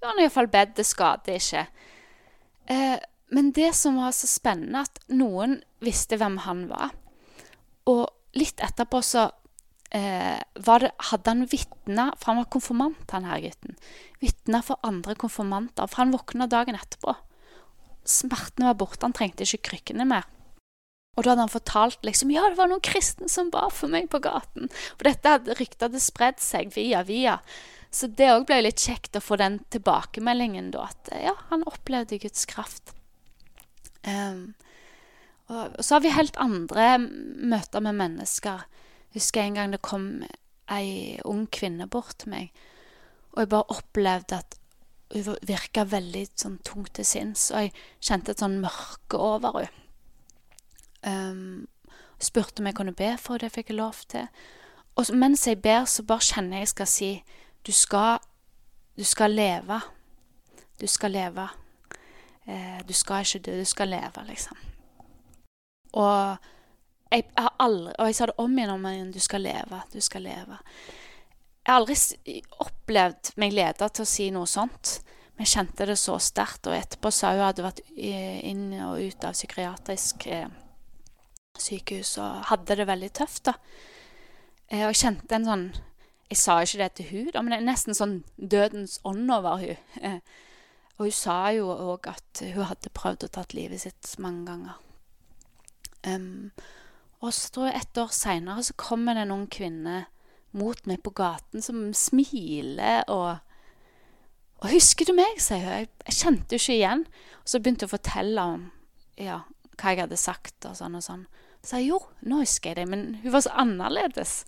vi 0.00 0.06
har 0.08 0.20
iallfall 0.22 0.50
bedt, 0.52 0.76
det 0.78 0.86
skader 0.88 1.40
ikke. 1.40 1.66
Eh, 2.70 2.96
men 3.34 3.50
det 3.54 3.72
som 3.78 3.98
var 4.00 4.14
så 4.16 4.30
spennende, 4.30 4.84
at 4.86 5.02
noen 5.12 5.60
visste 5.84 6.18
hvem 6.18 6.40
han 6.46 6.64
var. 6.70 6.94
Og 7.90 8.06
litt 8.38 8.62
etterpå 8.62 9.02
så 9.06 9.26
eh, 9.94 10.38
det, 10.38 10.92
hadde 11.10 11.34
han 11.34 11.46
vitna, 11.50 12.10
for 12.16 12.32
han 12.32 12.40
var 12.42 12.50
konfirmant, 12.54 13.06
han 13.12 13.28
her 13.28 13.42
gutten. 13.44 13.76
Vitna 14.22 14.62
for 14.66 14.82
andre 14.86 15.16
konfirmanter, 15.18 15.90
for 15.90 16.04
han 16.04 16.14
våkna 16.14 16.48
dagen 16.50 16.78
etterpå. 16.78 17.16
Smertene 18.08 18.70
var 18.70 18.80
borte, 18.80 19.04
han 19.06 19.14
trengte 19.16 19.46
ikke 19.46 19.70
krykkene 19.70 20.08
mer. 20.08 20.26
Og 21.18 21.24
da 21.24 21.32
hadde 21.32 21.44
han 21.44 21.52
fortalt 21.52 22.06
liksom, 22.06 22.30
ja, 22.32 22.46
det 22.48 22.58
var 22.60 22.70
noen 22.70 22.84
kristne 22.84 23.28
som 23.28 23.50
ba 23.52 23.66
for 23.74 23.90
meg 23.92 24.08
på 24.12 24.22
gaten. 24.24 24.70
For 24.94 25.08
dette 25.08 25.34
hadde 25.34 25.56
ryktet 25.58 25.88
hadde 25.88 26.02
spredd 26.02 26.40
seg 26.42 26.70
via 26.76 27.02
via. 27.06 27.40
Så 27.90 28.06
det 28.14 28.28
òg 28.30 28.46
ble 28.46 28.60
litt 28.62 28.80
kjekt 28.80 29.18
å 29.18 29.22
få 29.24 29.40
den 29.40 29.58
tilbakemeldingen 29.74 30.70
da, 30.74 30.86
at 30.92 31.10
ja, 31.18 31.34
han 31.50 31.66
opplevde 31.66 32.20
Guds 32.22 32.46
kraft. 32.50 32.94
Um, 34.06 34.54
og, 35.50 35.74
og, 35.74 35.82
så 35.82 35.96
har 35.96 36.04
vi 36.04 36.14
helt 36.14 36.38
andre 36.40 36.92
møter 37.02 37.82
med 37.82 37.98
mennesker. 37.98 38.62
Husker 39.16 39.42
jeg 39.42 39.50
en 39.50 39.58
gang 39.58 39.74
det 39.74 39.82
kom 39.82 40.06
ei 40.70 41.18
ung 41.26 41.48
kvinne 41.50 41.90
bort 41.90 42.20
til 42.22 42.30
meg, 42.30 42.54
og 43.34 43.42
jeg 43.42 43.50
bare 43.50 43.74
opplevde 43.74 44.38
at 44.38 44.56
hun 45.10 45.34
virka 45.42 45.82
veldig 45.90 46.22
sånn 46.38 46.60
tungt 46.62 46.94
til 46.94 47.06
sinns, 47.08 47.48
og 47.50 47.66
jeg 47.66 47.74
kjente 47.98 48.30
et 48.36 48.42
sånn 48.44 48.60
mørke 48.62 49.18
over 49.18 49.58
henne. 49.58 49.79
Um, 51.06 51.68
spurte 52.20 52.60
om 52.60 52.66
jeg 52.68 52.76
kunne 52.76 52.96
be 52.96 53.14
for 53.18 53.40
det, 53.40 53.52
fikk 53.52 53.72
jeg 53.72 53.80
lov 53.80 54.02
til. 54.08 54.28
Og 55.00 55.14
mens 55.16 55.46
jeg 55.46 55.62
ber, 55.62 55.84
så 55.84 56.02
bare 56.02 56.26
kjenner 56.26 56.60
jeg 56.60 56.66
jeg 56.66 56.74
skal 56.74 56.86
si 56.86 57.10
du 57.66 57.72
skal, 57.72 58.18
du 58.96 59.04
skal 59.04 59.30
leve. 59.30 59.80
Du 60.80 60.86
skal 60.86 61.10
leve. 61.10 61.48
Eh, 62.46 62.80
du 62.88 62.92
skal 62.92 63.24
ikke 63.24 63.38
dø, 63.38 63.58
du 63.60 63.64
skal 63.64 63.88
leve, 63.88 64.24
liksom. 64.28 64.56
Og 65.92 66.36
jeg, 67.10 67.24
har 67.36 67.54
aldri 67.58 67.92
Og 67.98 68.06
jeg 68.06 68.14
sa 68.14 68.26
det 68.26 68.34
om 68.38 68.58
igjen 68.58 68.70
om 68.70 68.86
igjen. 68.86 69.12
Du 69.12 69.20
skal 69.20 69.42
leve. 69.42 69.82
Du 69.92 70.00
skal 70.00 70.22
leve. 70.22 70.58
Jeg 71.66 71.72
har 71.72 71.80
aldri 71.80 72.40
opplevd 72.62 73.32
meg 73.36 73.52
leda 73.52 73.88
til 73.88 74.06
å 74.06 74.08
si 74.08 74.30
noe 74.30 74.46
sånt. 74.46 75.00
Men 75.34 75.46
jeg 75.46 75.54
kjente 75.56 75.86
det 75.90 75.98
så 75.98 76.18
sterkt. 76.22 76.66
Og 76.66 76.76
etterpå 76.76 77.10
sa 77.10 77.34
hun 77.34 77.40
at 77.40 77.42
hun 77.42 77.48
hadde 77.48 77.66
vært 77.66 77.84
inn 77.96 78.72
og 78.86 79.02
ut 79.02 79.26
av 79.26 79.36
psykiatrisk 79.36 80.26
eh, 80.30 80.48
sykehus 81.62 82.16
og 82.22 82.44
hadde 82.50 82.76
det 82.80 82.86
veldig 82.88 83.10
tøft. 83.16 83.44
da. 83.50 83.54
Eh, 84.70 84.86
og 84.86 84.94
kjente 84.94 85.34
en 85.34 85.48
sånn 85.48 85.70
Jeg 86.30 86.38
sa 86.38 86.60
ikke 86.62 86.78
det 86.78 86.92
til 86.94 87.06
hun, 87.10 87.30
da, 87.34 87.40
men 87.42 87.50
det 87.50 87.56
er 87.58 87.66
nesten 87.66 87.96
sånn 87.98 88.12
dødens 88.38 89.00
ånd 89.02 89.32
over 89.34 89.58
hun. 89.58 89.80
Eh, 89.98 90.20
og 91.00 91.08
hun 91.08 91.16
sa 91.16 91.50
jo 91.50 91.72
òg 91.74 92.06
at 92.06 92.42
hun 92.54 92.68
hadde 92.68 92.92
prøvd 92.94 93.24
å 93.26 93.30
tatt 93.34 93.54
livet 93.56 93.82
sitt 93.82 94.12
mange 94.22 94.44
ganger. 94.46 94.76
Um, 96.06 96.52
og 97.18 97.34
så 97.34 97.50
tror 97.50 97.66
jeg 97.66 97.80
et 97.80 97.98
år 97.98 98.12
seinere 98.14 98.62
så 98.62 98.76
kommer 98.78 99.18
det 99.18 99.24
en 99.26 99.34
ung 99.34 99.48
kvinne 99.50 100.04
mot 100.56 100.86
meg 100.86 101.02
på 101.02 101.12
gaten 101.18 101.62
som 101.64 101.90
smiler 101.94 103.02
og 103.08 103.38
Og 104.60 104.68
'Husker 104.68 105.08
du 105.08 105.14
meg?' 105.16 105.40
sier 105.40 105.64
hun. 105.64 105.72
Jeg, 105.72 105.88
jeg 106.06 106.14
kjente 106.14 106.52
jo 106.52 106.60
ikke 106.60 106.74
igjen. 106.74 107.06
Og 107.40 107.48
så 107.48 107.58
begynte 107.58 107.86
hun 107.86 107.88
å 107.88 107.96
fortelle 107.96 108.42
om 108.44 108.64
ja, 109.16 109.38
hva 109.80 109.92
jeg 109.94 110.02
hadde 110.02 110.18
sagt 110.20 110.66
og 110.68 110.76
sånn 110.76 110.98
og 110.98 111.04
sånn. 111.04 111.22
Sa 111.66 111.80
jeg 111.80 111.90
jo, 111.92 112.00
nå 112.24 112.40
husker 112.40 112.72
jeg 112.72 112.80
det, 112.80 112.88
men 112.88 113.20
hun 113.22 113.34
var 113.34 113.44
så 113.44 113.52
annerledes. 113.60 114.44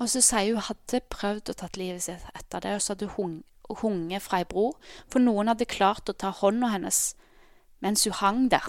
Og 0.00 0.08
så 0.08 0.22
sier 0.24 0.54
hun 0.54 0.64
hadde 0.70 1.02
prøvd 1.12 1.52
å 1.52 1.56
tatt 1.60 1.76
livet 1.76 2.06
sitt 2.06 2.24
etter 2.32 2.64
det, 2.64 2.76
og 2.76 2.84
så 2.84 2.94
hadde 2.94 3.10
hun 3.16 3.40
hunget 3.82 4.24
fra 4.24 4.40
ei 4.40 4.48
bro. 4.48 4.70
For 5.12 5.22
noen 5.22 5.50
hadde 5.52 5.68
klart 5.68 6.08
å 6.10 6.16
ta 6.16 6.32
hånda 6.34 6.72
hennes 6.74 7.10
mens 7.80 8.04
hun 8.04 8.16
hang 8.18 8.48
der 8.52 8.66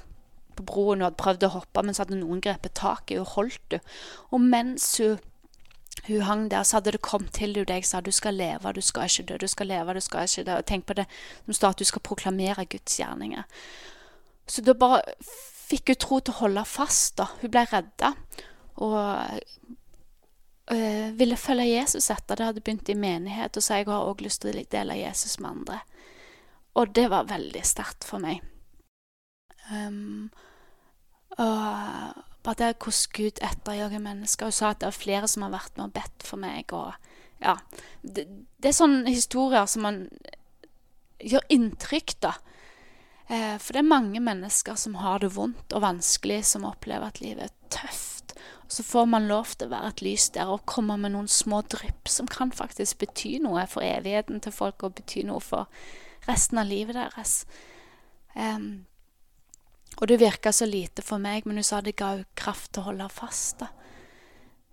på 0.55 0.63
broen. 0.67 1.01
Hun 1.01 1.09
hadde 1.09 1.19
prøvd 1.19 1.47
å 1.47 1.55
hoppe, 1.57 1.83
men 1.83 1.95
så 1.95 2.05
hadde 2.05 2.19
noen 2.21 2.43
grepet 2.43 2.75
tak 2.79 3.11
i 3.11 3.17
henne 3.17 3.27
og 3.27 3.35
holdt 3.35 3.75
henne. 3.75 3.95
Og 4.31 4.43
mens 4.43 4.87
hun, 5.01 5.19
hun 6.07 6.25
hang 6.27 6.45
der, 6.51 6.63
så 6.67 6.79
hadde 6.79 6.95
det 6.95 7.03
kommet 7.05 7.33
til 7.35 7.55
henne 7.55 7.67
det 7.67 7.81
jeg 7.81 7.89
sa, 7.89 8.01
du 8.01 8.11
skal 8.15 8.39
leve, 8.39 8.73
du 8.75 8.81
skal 8.83 9.09
ikke 9.09 9.27
dø, 9.31 9.39
du 9.41 9.47
skal 9.51 9.71
leve, 9.71 9.95
du 9.95 10.03
skal 10.03 10.27
ikke 10.27 10.47
dø. 10.47 10.57
Og 10.59 10.67
tenk 10.67 10.87
på 10.87 10.97
det 10.99 11.07
som 11.45 11.59
står 11.59 11.75
at 11.75 11.83
du 11.83 11.87
skal 11.87 12.05
proklamere 12.07 12.67
Guds 12.71 12.99
gjerninger. 12.99 13.47
Så 14.47 14.63
da 14.65 14.75
bare 14.75 15.01
fikk 15.71 15.93
hun 15.93 16.01
tro 16.03 16.19
til 16.19 16.35
å 16.35 16.41
holde 16.43 16.65
fast. 16.67 17.17
da. 17.19 17.29
Hun 17.41 17.53
ble 17.53 17.65
redda. 17.71 18.13
Og 18.81 18.97
øh, 20.71 21.07
ville 21.19 21.39
følge 21.39 21.69
Jesus 21.69 22.09
etter 22.13 22.39
det 22.39 22.49
hadde 22.49 22.63
begynt 22.63 22.91
i 22.91 22.97
menighet. 22.97 23.57
Og 23.57 23.65
så 23.65 23.79
jeg 23.79 23.89
har 23.89 24.05
også 24.05 24.27
lyst 24.27 24.43
til 24.45 24.61
å 24.61 24.67
dele 24.75 24.99
Jesus 24.99 25.39
med 25.39 25.51
andre. 25.55 25.81
Og 26.79 26.95
det 26.95 27.09
var 27.11 27.29
veldig 27.29 27.63
sterkt 27.67 28.07
for 28.07 28.23
meg. 28.23 28.43
Um, 29.71 30.31
og 31.37 32.21
bare 32.43 32.57
det 32.57 32.77
hvordan 32.81 33.13
Gud 33.15 33.41
etterjager 33.43 34.03
mennesker. 34.03 34.49
Hun 34.49 34.55
sa 34.55 34.71
at 34.71 34.81
det 34.81 34.89
er 34.89 34.97
flere 34.97 35.27
som 35.29 35.45
har 35.45 35.53
vært 35.53 35.75
med 35.77 35.89
og 35.89 35.95
bedt 35.95 36.27
for 36.27 36.41
meg. 36.41 36.73
og 36.73 36.93
ja, 37.41 37.57
det, 38.01 38.27
det 38.61 38.69
er 38.69 38.77
sånne 38.77 39.09
historier 39.09 39.65
som 39.69 39.85
man 39.87 40.03
gjør 41.21 41.45
inntrykk, 41.53 42.15
da. 42.21 42.35
Eh, 43.31 43.57
for 43.63 43.71
det 43.73 43.79
er 43.79 43.87
mange 43.87 44.19
mennesker 44.19 44.75
som 44.75 44.97
har 44.99 45.21
det 45.23 45.31
vondt 45.37 45.71
og 45.71 45.85
vanskelig, 45.85 46.41
som 46.49 46.67
opplever 46.67 47.07
at 47.07 47.21
livet 47.23 47.47
er 47.47 47.71
tøft. 47.71 48.35
Og 48.65 48.75
så 48.75 48.83
får 48.83 49.07
man 49.07 49.29
lov 49.29 49.53
til 49.55 49.69
å 49.69 49.71
være 49.71 49.91
et 49.93 50.03
lys 50.03 50.29
der 50.35 50.51
og 50.51 50.65
komme 50.67 50.97
med 50.99 51.13
noen 51.15 51.29
små 51.31 51.61
drypp 51.71 52.11
som 52.11 52.27
kan 52.31 52.51
faktisk 52.55 52.99
bety 53.03 53.37
noe 53.43 53.63
for 53.71 53.87
evigheten 53.87 54.43
til 54.43 54.55
folk 54.55 54.83
og 54.83 54.97
bety 54.99 55.23
noe 55.27 55.39
for 55.43 55.71
resten 56.27 56.59
av 56.59 56.67
livet 56.67 56.99
deres. 56.99 57.45
Um, 58.35 58.85
og 59.99 60.07
det 60.07 60.21
virka 60.21 60.51
så 60.55 60.67
lite 60.67 61.03
for 61.03 61.19
meg, 61.19 61.47
men 61.47 61.59
hun 61.59 61.67
sa 61.67 61.81
det 61.83 61.97
ga 61.99 62.13
henne 62.15 62.27
kraft 62.39 62.71
til 62.71 62.83
å 62.83 62.89
holde 62.91 63.09
fast. 63.11 63.63
da. 63.63 63.71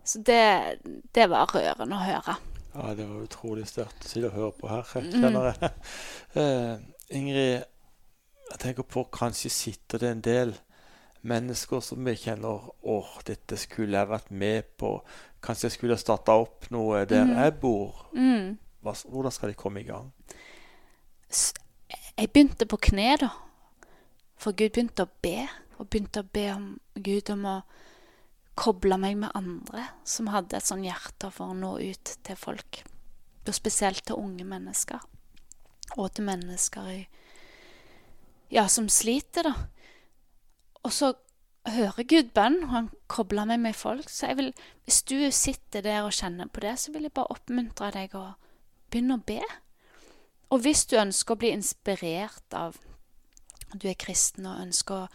Så 0.03 0.23
det, 0.25 0.83
det 1.15 1.27
var 1.31 1.51
rørende 1.55 1.99
å 1.99 2.07
høre. 2.07 2.39
Ja, 2.75 2.93
det 2.95 3.07
var 3.07 3.25
utrolig 3.27 3.67
sterkt 3.71 4.07
å 4.07 4.13
sitte 4.13 4.31
og 4.31 4.39
høre 4.39 4.55
på 4.61 4.71
her, 4.71 4.87
kjenner 4.95 5.51
jeg. 5.51 5.75
Mm. 6.35 6.39
Uh, 6.39 7.19
Ingrid, 7.19 7.67
jeg 8.49 8.61
tenker 8.63 8.87
på 8.89 9.05
kanskje 9.13 9.51
sitter 9.53 10.03
det 10.03 10.11
en 10.11 10.25
del 10.25 10.55
mennesker 11.29 11.83
som 11.85 12.05
vi 12.07 12.15
kjenner 12.17 12.71
åh, 12.89 13.11
dette 13.27 13.59
skulle 13.61 13.99
jeg 13.99 14.11
vært 14.11 14.31
med 14.31 14.71
på. 14.81 14.95
Kanskje 15.45 15.69
jeg 15.69 15.77
skulle 15.77 15.99
starta 16.01 16.37
opp 16.39 16.69
noe 16.75 17.05
der 17.09 17.27
mm. 17.27 17.35
jeg 17.37 17.55
bor. 17.63 18.05
Mm. 18.15 18.57
Hva, 18.85 18.95
hvordan 19.05 19.35
skal 19.35 19.53
de 19.53 19.59
komme 19.59 19.83
i 19.83 19.89
gang? 19.89 20.13
Jeg 21.29 22.31
begynte 22.33 22.67
på 22.67 22.79
kne, 22.89 23.11
da. 23.21 23.33
For 24.39 24.55
Gud 24.55 24.73
begynte 24.75 25.05
å 25.05 25.13
be. 25.23 25.43
Og 25.79 25.91
begynte 25.91 26.25
å 26.25 26.31
be 26.35 26.47
om 26.55 26.71
Gud 26.95 27.31
om 27.35 27.45
å 27.47 27.59
koble 28.59 28.97
meg 28.99 29.19
med 29.21 29.31
andre 29.39 29.85
som 30.09 30.31
hadde 30.33 30.59
et 30.59 30.67
sånn 30.67 30.83
hjerte 30.83 31.31
for 31.31 31.53
å 31.53 31.59
nå 31.59 31.77
ut 31.79 32.15
til 32.27 32.39
folk. 32.39 32.83
Og 33.47 33.55
spesielt 33.55 34.03
til 34.09 34.19
unge 34.19 34.45
mennesker. 34.45 35.05
Og 35.97 36.11
til 36.15 36.27
mennesker 36.27 36.91
i 36.91 36.99
ja, 38.53 38.69
som 38.69 38.89
sliter, 38.93 39.49
da. 39.49 39.55
Og 40.87 40.95
så 40.95 41.13
hører 41.69 42.07
Gud 42.09 42.33
bønn, 42.37 42.63
og 42.65 42.73
han 42.73 42.91
kobler 43.11 43.49
meg 43.49 43.61
med 43.61 43.77
folk. 43.77 44.09
Så 44.11 44.31
jeg 44.31 44.39
vil, 44.39 44.51
hvis 44.87 45.03
du 45.09 45.17
sitter 45.35 45.85
der 45.85 46.03
og 46.07 46.15
kjenner 46.17 46.49
på 46.49 46.65
det, 46.65 46.79
så 46.81 46.93
vil 46.95 47.09
jeg 47.09 47.17
bare 47.17 47.35
oppmuntre 47.35 47.91
deg 47.95 48.15
å 48.17 48.27
begynne 48.91 49.19
å 49.19 49.25
be. 49.27 49.43
Og 50.49 50.63
hvis 50.65 50.87
du 50.89 50.97
ønsker 50.97 51.35
å 51.35 51.41
bli 51.43 51.53
inspirert 51.53 52.57
av 52.57 52.79
at 53.69 53.77
du 53.83 53.89
er 53.91 53.99
kristen 54.01 54.47
og 54.49 54.63
ønsker 54.63 55.05
å 55.05 55.09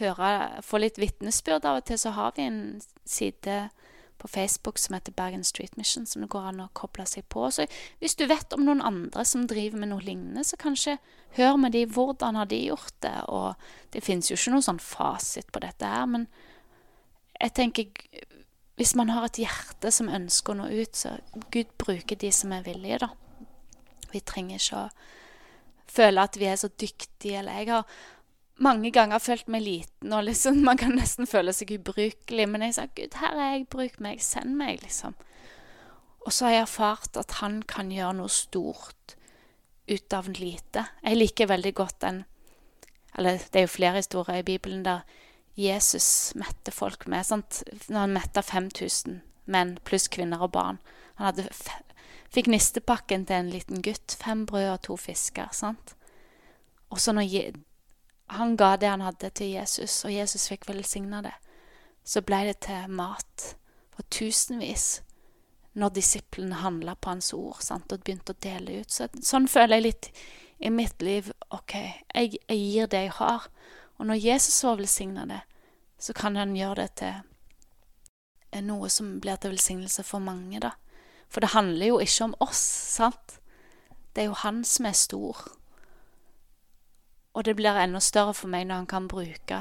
høre, 0.00 0.62
få 0.64 0.80
litt 0.80 1.00
vitnesbyrd 1.00 1.66
av 1.68 1.82
og 1.82 1.88
til, 1.90 2.00
så 2.00 2.14
har 2.16 2.32
vi 2.36 2.46
en 2.48 2.62
side 3.04 3.58
på 4.20 4.28
Facebook 4.28 4.78
som 4.78 4.94
heter 4.94 5.14
Bergen 5.16 5.44
Street 5.44 5.76
Mission, 5.76 6.06
som 6.06 6.22
det 6.22 6.30
går 6.32 6.50
an 6.50 6.62
å 6.64 6.68
koble 6.76 7.06
seg 7.08 7.26
på. 7.32 7.46
Så 7.50 7.66
hvis 8.02 8.16
du 8.18 8.26
vet 8.28 8.52
om 8.56 8.66
noen 8.66 8.82
andre 8.84 9.24
som 9.28 9.46
driver 9.48 9.80
med 9.80 9.92
noe 9.92 10.04
lignende, 10.04 10.44
så 10.44 10.58
kanskje 10.60 10.98
hør 11.38 11.56
med 11.60 11.72
de 11.76 11.86
hvordan 11.88 12.38
har 12.38 12.50
de 12.50 12.60
gjort 12.66 12.96
det. 13.04 13.16
Og 13.32 13.94
det 13.94 14.04
finnes 14.04 14.30
jo 14.30 14.38
ikke 14.38 14.54
noen 14.54 14.68
sånn 14.68 14.82
fasit 14.84 15.48
på 15.52 15.62
dette 15.64 15.88
her, 15.88 16.06
men 16.10 16.28
jeg 17.40 17.56
tenker 17.56 18.26
hvis 18.80 18.94
man 18.96 19.10
har 19.12 19.26
et 19.26 19.42
hjerte 19.42 19.90
som 19.92 20.08
ønsker 20.08 20.54
å 20.54 20.62
nå 20.62 20.70
ut, 20.72 20.96
så 20.96 21.18
Gud 21.52 21.72
bruker 21.80 22.16
de 22.16 22.30
som 22.32 22.52
er 22.56 22.64
villige, 22.64 23.02
da. 23.02 23.10
Vi 24.10 24.22
trenger 24.24 24.56
ikke 24.56 24.84
å 24.86 25.90
føle 25.90 26.24
at 26.24 26.38
vi 26.40 26.48
er 26.48 26.56
så 26.56 26.70
dyktige, 26.72 27.42
eller 27.42 27.60
jeg 27.60 27.68
har 27.74 28.00
mange 28.60 28.92
ganger 28.92 29.22
følt 29.22 29.48
meg 29.48 29.64
liten, 29.64 30.12
og 30.12 30.24
liksom, 30.28 30.60
man 30.68 30.80
kan 30.80 30.94
nesten 30.98 31.28
føle 31.30 31.54
seg 31.56 31.74
ubrukelig. 31.78 32.46
Men 32.48 32.66
jeg 32.66 32.76
sa, 32.76 32.86
'Gud, 32.86 33.16
her 33.20 33.36
er 33.36 33.54
jeg, 33.54 33.68
bruk 33.72 34.00
meg, 34.00 34.22
send 34.24 34.56
meg', 34.58 34.82
liksom. 34.84 35.16
Og 36.20 36.32
så 36.32 36.46
har 36.46 36.52
jeg 36.52 36.66
erfart 36.66 37.16
at 37.16 37.38
han 37.40 37.62
kan 37.64 37.90
gjøre 37.92 38.18
noe 38.18 38.28
stort 38.28 39.16
ut 39.88 40.12
av 40.12 40.28
lite. 40.28 40.84
Jeg 41.02 41.16
liker 41.16 41.48
veldig 41.50 41.74
godt 41.74 42.00
den 42.04 42.24
Eller 43.18 43.40
det 43.50 43.58
er 43.58 43.64
jo 43.64 43.72
flere 43.74 43.98
historier 43.98 44.38
i 44.38 44.46
Bibelen 44.46 44.84
der 44.84 45.00
Jesus 45.58 46.32
mette 46.38 46.70
folk 46.70 47.08
med. 47.08 47.26
Sant? 47.26 47.64
Når 47.88 47.98
han 47.98 48.12
metta 48.14 48.40
5000 48.40 49.20
menn 49.50 49.78
pluss 49.84 50.06
kvinner 50.08 50.44
og 50.46 50.52
barn. 50.54 50.78
Han 51.18 51.26
hadde 51.26 51.48
fikk 52.30 52.46
nistepakken 52.46 53.26
til 53.26 53.40
en 53.40 53.50
liten 53.50 53.82
gutt. 53.82 54.14
Fem 54.20 54.46
brød 54.46 54.68
og 54.70 54.82
to 54.86 54.96
fisker. 54.96 55.48
sant? 55.52 55.96
Og 56.90 57.00
så 57.00 57.12
når 57.12 57.26
han 58.36 58.56
ga 58.56 58.76
det 58.76 58.90
han 58.90 59.02
hadde 59.04 59.30
til 59.34 59.54
Jesus, 59.56 60.04
og 60.04 60.14
Jesus 60.14 60.48
fikk 60.50 60.68
velsigna 60.68 61.22
det, 61.24 61.34
så 62.04 62.22
ble 62.22 62.44
det 62.48 62.60
til 62.66 62.90
mat 62.94 63.54
for 63.94 64.06
tusenvis 64.10 65.00
når 65.78 65.94
disiplene 65.94 66.60
handla 66.62 66.96
på 66.96 67.12
hans 67.12 67.32
ord 67.36 67.60
sant, 67.62 67.92
og 67.92 68.02
begynte 68.02 68.34
å 68.34 68.42
dele 68.42 68.80
ut. 68.82 68.90
Så, 68.90 69.08
sånn 69.22 69.48
føler 69.50 69.78
jeg 69.78 69.86
litt 69.86 70.10
i 70.58 70.70
mitt 70.74 71.02
liv. 71.02 71.30
OK, 71.54 71.74
jeg, 71.76 72.40
jeg 72.48 72.58
gir 72.58 72.90
det 72.90 73.04
jeg 73.06 73.16
har. 73.20 73.46
Og 73.98 74.08
når 74.08 74.22
Jesus 74.22 74.60
får 74.64 74.80
velsigna 74.80 75.26
det, 75.30 75.42
så 76.00 76.16
kan 76.16 76.38
han 76.40 76.56
gjøre 76.56 76.88
det 76.88 76.90
til 78.50 78.64
noe 78.66 78.88
som 78.90 79.18
blir 79.22 79.38
til 79.38 79.54
velsignelse 79.54 80.04
for 80.06 80.22
mange, 80.24 80.58
da. 80.62 80.74
For 81.30 81.44
det 81.44 81.52
handler 81.54 81.92
jo 81.92 82.00
ikke 82.02 82.26
om 82.26 82.34
oss, 82.42 82.62
sant? 82.96 83.38
Det 84.14 84.24
er 84.24 84.30
jo 84.32 84.38
han 84.42 84.64
som 84.66 84.88
er 84.90 84.96
stor. 84.98 85.44
Og 87.34 87.44
det 87.44 87.56
blir 87.56 87.78
enda 87.78 88.00
større 88.02 88.34
for 88.34 88.50
meg 88.50 88.66
når 88.66 88.82
han 88.82 88.90
kan 88.90 89.08
bruke 89.08 89.60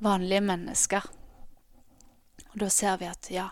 vanlige 0.00 0.40
mennesker. 0.40 1.08
Og 2.52 2.60
da 2.62 2.68
ser 2.72 2.96
vi 3.00 3.08
at 3.10 3.30
ja, 3.30 3.48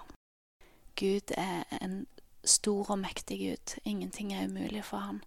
Gud 0.98 1.34
er 1.36 1.64
en 1.82 2.06
stor 2.44 2.90
og 2.90 2.98
mektig 2.98 3.38
Gud. 3.38 3.76
Ingenting 3.84 4.32
er 4.34 4.46
umulig 4.46 4.84
for 4.84 4.98
han. 4.98 5.22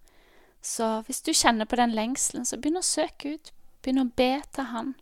Så 0.62 1.02
hvis 1.06 1.22
du 1.22 1.32
kjenner 1.32 1.64
på 1.64 1.76
den 1.76 1.94
lengselen, 1.96 2.44
så 2.44 2.56
begynn 2.56 2.80
å 2.80 2.86
søke 2.86 3.36
ut. 3.36 3.52
Begynn 3.82 4.02
å 4.04 4.10
be 4.16 4.36
til 4.54 4.68
han 4.70 4.94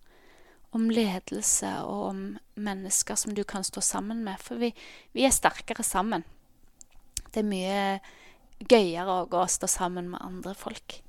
om 0.71 0.87
ledelse 0.91 1.69
og 1.83 2.05
om 2.13 2.23
mennesker 2.55 3.19
som 3.19 3.35
du 3.35 3.43
kan 3.45 3.67
stå 3.67 3.83
sammen 3.85 4.23
med. 4.25 4.39
For 4.41 4.61
vi, 4.61 4.73
vi 5.13 5.27
er 5.27 5.35
sterkere 5.35 5.85
sammen. 5.87 6.25
Det 7.31 7.43
er 7.43 7.51
mye 7.51 7.83
gøyere 8.71 9.21
å 9.21 9.29
gå 9.31 9.43
og 9.43 9.53
stå 9.53 9.69
sammen 9.71 10.11
med 10.13 10.23
andre 10.23 10.55
folk. 10.59 11.01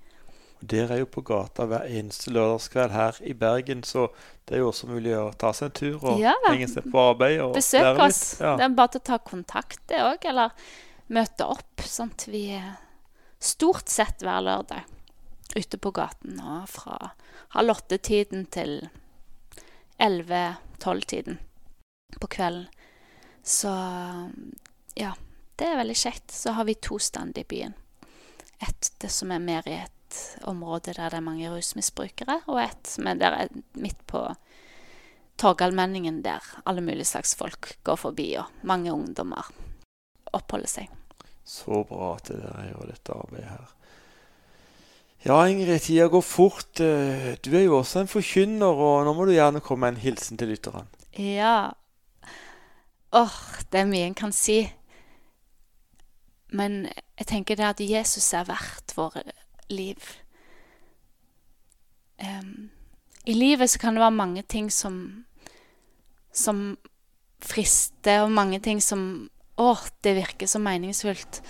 Dere 0.62 0.94
er 0.94 1.02
jo 1.02 1.08
på 1.10 1.24
gata 1.26 1.66
hver 1.66 1.88
eneste 1.90 2.30
lørdagskveld 2.36 2.94
her 2.94 3.18
i 3.26 3.34
Bergen, 3.34 3.82
så 3.84 4.08
det 4.46 4.56
er 4.56 4.62
jo 4.62 4.70
også 4.70 4.90
mulig 4.92 5.16
å 5.18 5.32
ta 5.34 5.50
seg 5.58 5.72
en 5.72 5.78
tur 5.80 6.06
og 6.06 6.22
ja, 6.22 6.36
henge 6.46 6.68
seg 6.70 6.86
på 6.94 7.02
arbeid. 7.02 7.40
og 7.42 7.56
Besøk 7.58 7.98
oss. 8.06 8.22
Ja. 8.42 8.54
Det 8.60 8.68
er 8.68 8.76
bare 8.78 8.94
til 8.94 9.02
å 9.02 9.08
ta 9.10 9.18
kontakt, 9.26 9.82
det 9.90 10.02
òg. 10.06 10.28
Eller 10.30 10.54
møte 11.10 11.48
opp. 11.50 11.82
Sånn 11.82 12.14
at 12.14 12.28
vi 12.30 12.46
stort 13.42 13.90
sett 13.90 14.22
hver 14.22 14.44
lørdag 14.46 14.86
ute 15.58 15.80
på 15.82 15.92
gaten 15.92 16.38
og 16.40 16.70
fra 16.72 17.14
halv 17.58 17.74
åtte-tiden 17.74 18.46
til 18.54 18.78
elleve-tolv-tiden 20.02 21.42
på 22.22 22.30
kvelden. 22.38 22.70
Så 23.44 23.72
ja, 24.94 25.16
det 25.58 25.68
er 25.68 25.80
veldig 25.82 25.98
kjekt. 25.98 26.32
Så 26.32 26.54
har 26.58 26.70
vi 26.70 26.78
to 26.78 27.00
stand 27.02 27.38
i 27.42 27.48
byen. 27.48 27.74
Et 28.62 28.92
det 29.02 29.10
som 29.10 29.34
er 29.34 29.42
mer 29.42 29.66
i 29.66 29.80
et 29.82 29.94
område 30.48 30.94
der 30.96 31.10
det 31.10 31.20
er 31.20 31.26
mange 31.26 31.52
rusmisbrukere, 31.52 32.42
og 32.48 32.62
et 32.64 32.88
som 32.88 33.08
er 33.08 33.48
midt 33.74 34.00
på 34.08 34.28
Torgallmenningen, 35.42 36.22
der 36.22 36.46
alle 36.66 36.82
mulige 36.82 37.06
slags 37.06 37.36
folk 37.36 37.76
går 37.84 37.96
forbi, 37.96 38.34
og 38.38 38.46
mange 38.64 38.94
ungdommer 38.94 39.52
oppholder 40.34 40.70
seg. 40.70 40.90
Så 41.44 41.84
bra 41.88 42.16
at 42.16 42.30
dere 42.30 42.68
gjør 42.70 42.92
dette 42.92 43.16
arbeidet 43.16 43.50
her. 43.50 43.70
Ja, 45.22 45.38
Ingrid, 45.46 45.80
tida 45.86 46.08
går 46.10 46.24
fort. 46.26 46.80
Eh, 46.82 47.36
du 47.46 47.52
er 47.54 47.66
jo 47.66 47.78
også 47.78 48.02
en 48.02 48.10
forkynner, 48.10 48.74
og 48.74 49.06
nå 49.06 49.14
må 49.14 49.26
du 49.26 49.36
gjerne 49.36 49.62
komme 49.62 49.86
med 49.86 49.96
en 49.96 50.04
hilsen 50.06 50.38
til 50.38 50.50
lytterne. 50.50 50.88
Ja. 51.18 51.74
Åh, 53.14 53.38
det 53.70 53.82
er 53.82 53.90
mye 53.90 54.08
en 54.08 54.18
kan 54.18 54.34
si. 54.34 54.64
Men 56.52 56.88
jeg 57.20 57.28
tenker 57.30 57.60
det 57.60 57.68
at 57.68 57.84
Jesus 57.86 58.32
er 58.34 58.50
verdt 58.50 58.96
våre 58.98 59.24
liv. 59.72 60.14
Um, 62.22 62.70
I 63.26 63.34
livet 63.34 63.70
så 63.70 63.80
kan 63.80 63.96
det 63.96 64.04
være 64.04 64.20
mange 64.20 64.44
ting 64.44 64.72
som 64.72 65.26
som 66.32 66.78
frister, 67.44 68.24
og 68.24 68.32
mange 68.32 68.60
ting 68.60 68.82
som 68.82 69.30
Å, 69.62 69.76
det 70.02 70.16
virker 70.16 70.48
så 70.48 70.58
meningsfullt. 70.64 71.42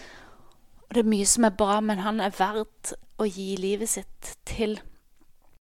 Og 0.89 0.95
det 0.97 1.03
er 1.03 1.07
mye 1.07 1.27
som 1.29 1.45
er 1.47 1.53
bra, 1.55 1.77
men 1.85 2.01
han 2.03 2.17
er 2.19 2.33
verdt 2.35 2.91
å 3.21 3.27
gi 3.29 3.53
livet 3.55 3.87
sitt 3.87 4.31
til. 4.49 4.73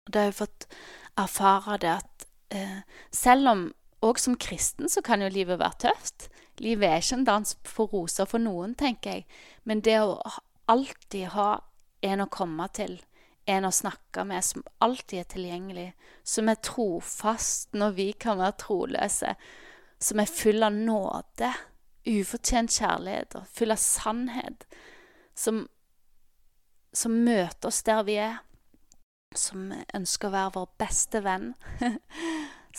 Og 0.05 0.13
det 0.13 0.21
har 0.21 0.29
jeg 0.29 0.37
fått 0.37 0.67
erfare 1.19 1.79
det 1.81 1.89
at 1.91 2.25
eh, 2.55 2.77
selv 3.11 3.51
om 3.51 3.65
òg 4.05 4.21
som 4.21 4.37
kristen 4.39 4.87
så 4.87 5.03
kan 5.03 5.25
jo 5.25 5.31
livet 5.33 5.59
være 5.59 5.89
tøft. 5.89 6.29
Livet 6.61 6.87
er 6.87 7.03
ikke 7.03 7.19
en 7.19 7.27
dans 7.27 7.57
for 7.67 7.91
roser 7.91 8.29
for 8.29 8.39
noen, 8.39 8.77
tenker 8.79 9.17
jeg. 9.17 9.27
Men 9.67 9.83
det 9.83 9.97
å 9.99 10.21
alltid 10.71 11.33
ha 11.35 11.49
en 12.01 12.23
å 12.23 12.29
komme 12.31 12.67
til, 12.75 12.99
en 13.49 13.65
å 13.65 13.73
snakke 13.73 14.23
med, 14.27 14.43
som 14.45 14.63
alltid 14.83 15.19
er 15.19 15.29
tilgjengelig, 15.33 15.87
som 16.23 16.49
er 16.49 16.61
trofast 16.63 17.73
når 17.77 17.97
vi 17.97 18.07
kan 18.13 18.39
være 18.41 18.57
troløse, 18.61 19.35
som 20.01 20.21
er 20.21 20.29
full 20.29 20.65
av 20.65 20.77
nåde, 20.77 21.51
ufortjent 22.09 22.73
kjærlighet 22.73 23.37
og 23.37 23.49
full 23.53 23.73
av 23.73 23.81
sannhet, 23.81 24.65
som, 25.37 25.65
som 26.93 27.19
møter 27.25 27.69
oss 27.69 27.83
der 27.85 28.05
vi 28.07 28.17
er, 28.21 28.39
som 29.37 29.69
ønsker 29.95 30.27
å 30.27 30.35
være 30.35 30.53
vår 30.57 30.71
beste 30.81 31.21
venn, 31.23 31.53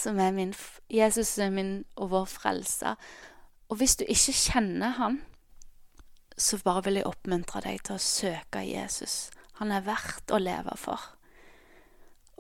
som 0.03 0.19
er 0.21 0.33
min 0.37 0.55
Jesus 0.93 1.37
er 1.41 1.53
min 1.53 1.83
og 1.97 2.13
vår 2.13 2.27
frelser. 2.29 2.97
Og 3.73 3.79
hvis 3.81 3.97
du 3.97 4.05
ikke 4.05 4.35
kjenner 4.37 4.99
Han, 4.99 5.23
så 6.43 6.59
bare 6.65 6.85
vil 6.89 6.99
jeg 7.01 7.09
oppmuntre 7.09 7.63
deg 7.65 7.83
til 7.87 7.97
å 7.97 8.03
søke 8.03 8.65
Jesus. 8.67 9.31
Han 9.61 9.73
er 9.75 9.85
verdt 9.87 10.33
å 10.35 10.41
leve 10.43 10.75
for. 10.81 11.05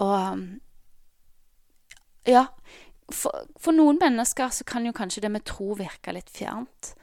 Og 0.03 0.43
ja, 2.27 2.47
for, 3.13 3.47
for, 3.61 3.75
noen 3.77 4.01
mennesker 4.01 4.53
så 4.55 4.67
kan 4.67 4.87
jo 4.87 4.95
kanskje 4.97 5.25
det 5.25 5.33
med 5.35 5.47
tro 5.47 5.73
virke 5.79 6.15
litt 6.15 6.31
fjernt. 6.33 6.95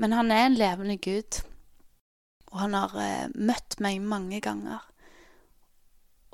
Men 0.00 0.16
han 0.16 0.32
er 0.32 0.46
en 0.46 0.56
levende 0.56 0.96
Gud, 1.02 1.42
og 2.50 2.62
han 2.62 2.76
har 2.76 2.96
eh, 3.00 3.26
møtt 3.36 3.76
meg 3.84 4.00
mange 4.00 4.40
ganger. 4.44 4.86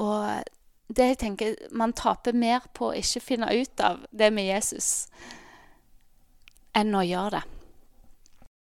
Og 0.03 0.47
det 0.93 1.07
jeg 1.09 1.19
tenker 1.19 1.55
Man 1.75 1.95
taper 1.97 2.37
mer 2.37 2.69
på 2.77 2.91
å 2.91 2.95
ikke 2.95 3.25
finne 3.25 3.49
ut 3.51 3.81
av 3.83 4.05
det 4.15 4.29
med 4.31 4.47
Jesus 4.47 5.09
enn 6.77 6.95
å 6.95 7.03
gjøre 7.03 7.41
det. 7.41 7.56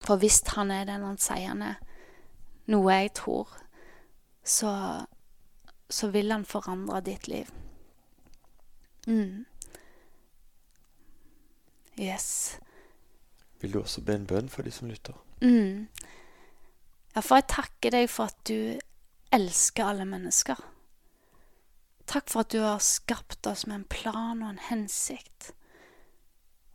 For 0.04 0.20
hvis 0.22 0.42
han 0.56 0.72
er 0.72 0.86
den 0.90 1.06
han 1.06 1.18
sier 1.22 1.54
han 1.54 1.64
er, 1.66 1.80
noe 2.72 2.94
jeg 2.94 3.14
tror, 3.18 3.50
så, 4.46 4.72
så 5.90 6.10
vil 6.14 6.34
han 6.34 6.46
forandre 6.46 7.02
ditt 7.06 7.28
liv. 7.28 7.50
Mm. 9.08 9.46
Yes. 12.00 12.60
Vil 13.62 13.74
du 13.74 13.80
også 13.80 14.02
be 14.02 14.18
en 14.18 14.28
bønn 14.28 14.50
for 14.50 14.66
de 14.66 14.74
som 14.74 14.90
lytter? 14.90 15.16
Mm. 15.42 15.88
Ja, 17.16 17.22
for 17.22 17.40
jeg 17.40 17.50
takker 17.54 17.96
deg 17.96 18.10
for 18.12 18.30
at 18.30 18.40
du 18.48 18.78
elsker 19.34 19.88
alle 19.88 20.06
mennesker. 20.10 20.60
Takk 22.06 22.30
for 22.30 22.46
at 22.46 22.54
du 22.54 22.60
har 22.62 22.82
skapt 22.84 23.48
oss 23.50 23.66
med 23.66 23.80
en 23.80 23.88
plan 23.90 24.44
og 24.44 24.52
en 24.52 24.66
hensikt. 24.68 25.54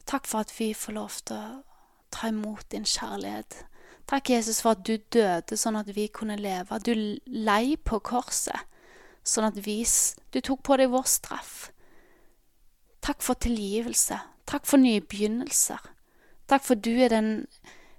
Takk 0.09 0.27
for 0.27 0.43
at 0.43 0.55
vi 0.59 0.73
får 0.75 0.97
lov 0.97 1.21
til 1.29 1.37
å 1.37 1.70
ta 2.11 2.31
imot 2.31 2.69
din 2.73 2.85
kjærlighet. 2.85 3.65
Takk, 4.11 4.31
Jesus, 4.31 4.61
for 4.63 4.75
at 4.75 4.83
du 4.87 4.97
døde 5.13 5.57
sånn 5.57 5.79
at 5.79 5.91
vi 5.95 6.09
kunne 6.11 6.39
leve. 6.41 6.79
Du 6.83 6.95
lei 7.27 7.77
på 7.77 8.01
korset 8.03 8.67
sånn 9.27 9.47
at 9.51 9.61
vi 9.67 9.85
Du 10.31 10.41
tok 10.41 10.63
på 10.63 10.77
deg 10.77 10.91
vår 10.91 11.07
straff. 11.07 11.71
Takk 13.01 13.23
for 13.23 13.35
tilgivelse. 13.35 14.19
Takk 14.47 14.67
for 14.67 14.79
nye 14.79 15.01
begynnelser. 15.01 15.81
Takk 16.47 16.65
for 16.65 16.75
du 16.75 16.91
er 16.99 17.09
den 17.09 17.47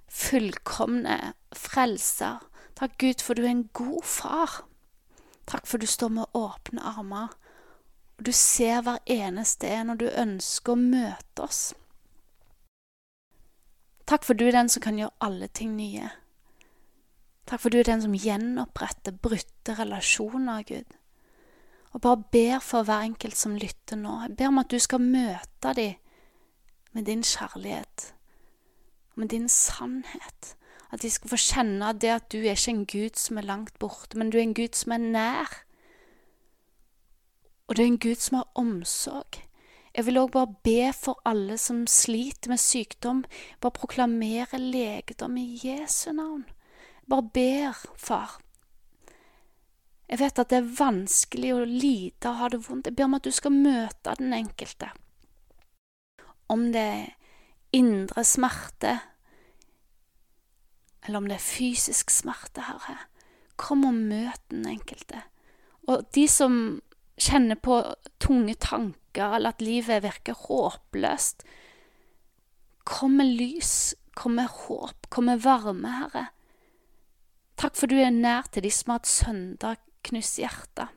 fullkomne 0.08 1.34
frelser. 1.56 2.40
Takk, 2.76 2.98
Gud, 2.98 3.22
for 3.22 3.34
du 3.34 3.44
er 3.44 3.52
en 3.52 3.70
god 3.74 4.04
far. 4.04 4.66
Takk 5.48 5.68
for 5.68 5.78
du 5.78 5.88
står 5.88 6.10
med 6.10 6.26
åpne 6.34 6.82
armer. 6.82 7.32
Du 8.20 8.32
ser 8.32 8.82
hver 8.82 9.00
eneste 9.06 9.68
en, 9.68 9.90
og 9.90 10.00
du 10.00 10.08
ønsker 10.10 10.74
å 10.74 10.80
møte 10.80 11.46
oss. 11.46 11.74
Takk 14.12 14.28
for 14.28 14.36
du 14.36 14.46
er 14.50 14.58
den 14.58 14.70
som 14.70 14.84
kan 14.84 15.00
gjøre 15.00 15.16
alle 15.24 15.48
ting 15.48 15.78
nye. 15.78 16.10
Takk 17.48 17.64
for 17.64 17.72
du 17.72 17.80
er 17.80 17.88
den 17.88 18.04
som 18.04 18.16
gjenoppretter 18.16 19.16
brutte 19.16 19.78
relasjoner, 19.80 20.66
Gud. 20.68 20.98
Og 21.96 22.04
bare 22.04 22.24
ber 22.32 22.60
for 22.64 22.84
hver 22.88 23.08
enkelt 23.08 23.40
som 23.40 23.56
lytter 23.56 24.00
nå. 24.00 24.18
Jeg 24.28 24.36
ber 24.40 24.52
om 24.52 24.60
at 24.60 24.72
du 24.72 24.80
skal 24.80 25.04
møte 25.04 25.76
dem 25.80 25.96
med 26.92 27.08
din 27.08 27.24
kjærlighet 27.24 28.12
med 29.16 29.30
din 29.30 29.50
sannhet. 29.50 30.56
At 30.92 31.02
de 31.02 31.10
skal 31.10 31.30
få 31.30 31.36
kjenne 31.40 31.94
det 31.94 32.10
at 32.10 32.32
du 32.32 32.38
er 32.38 32.56
ikke 32.56 32.72
en 32.72 32.86
Gud 32.86 33.16
som 33.16 33.38
er 33.38 33.48
langt 33.48 33.80
borte, 33.80 34.18
men 34.18 34.30
du 34.30 34.38
er 34.38 34.44
en 34.44 34.54
Gud 34.54 34.76
som 34.76 34.92
er 34.92 34.98
nær. 34.98 35.64
Og 37.68 37.78
du 37.78 37.82
er 37.82 37.86
en 37.86 38.00
Gud 38.00 38.16
som 38.16 38.36
har 38.36 38.48
omsorg. 38.56 39.44
Jeg 39.92 40.08
vil 40.08 40.22
òg 40.22 40.32
bare 40.32 40.56
be 40.64 40.92
for 40.96 41.20
alle 41.28 41.58
som 41.60 41.84
sliter 41.90 42.54
med 42.54 42.62
sykdom. 42.64 43.26
Bare 43.60 43.76
proklamere 43.76 44.60
legedom 44.60 45.36
i 45.38 45.60
Jesu 45.64 46.12
navn. 46.16 46.46
Bare 47.10 47.28
ber, 47.34 47.82
far. 47.98 48.40
Jeg 50.12 50.20
vet 50.20 50.40
at 50.40 50.52
det 50.52 50.60
er 50.60 50.74
vanskelig 50.76 51.54
å 51.56 51.66
lide 51.68 52.30
og 52.30 52.40
ha 52.40 52.50
det 52.52 52.62
vondt. 52.68 52.88
Jeg 52.88 52.96
ber 53.00 53.08
om 53.08 53.18
at 53.20 53.28
du 53.28 53.32
skal 53.36 53.56
møte 53.56 54.16
den 54.20 54.34
enkelte. 54.36 54.92
Om 56.52 56.72
det 56.74 56.84
er 56.84 57.12
indre 57.76 58.24
smerte, 58.28 58.98
eller 61.04 61.18
om 61.18 61.28
det 61.28 61.38
er 61.38 61.46
fysisk 61.46 62.12
smerte, 62.14 62.68
Herre. 62.68 62.98
Kom 63.60 63.86
og 63.88 63.96
møt 63.96 64.44
den 64.52 64.68
enkelte. 64.68 65.24
Og 65.88 66.04
de 66.16 66.28
som 66.30 66.82
kjenner 67.22 67.56
på 67.56 67.80
tunge 68.22 68.56
tanker, 68.60 69.01
eller 69.18 69.52
at 69.52 69.62
livet 69.62 70.04
virker 70.04 70.38
håpløst, 70.48 71.44
kom 72.88 73.18
med 73.20 73.34
lys, 73.38 73.96
kom 74.16 74.38
med 74.40 74.48
håp, 74.48 75.10
kom 75.10 75.30
med 75.30 75.44
varme, 75.44 75.92
Herre. 76.00 76.26
Takk 77.60 77.78
for 77.78 77.92
du 77.92 78.00
er 78.02 78.14
nær 78.14 78.48
til 78.50 78.66
de 78.66 78.72
som 78.74 78.94
har 78.94 79.04
et 79.04 79.12
søndagknust 79.12 80.40
hjerte. 80.42 80.88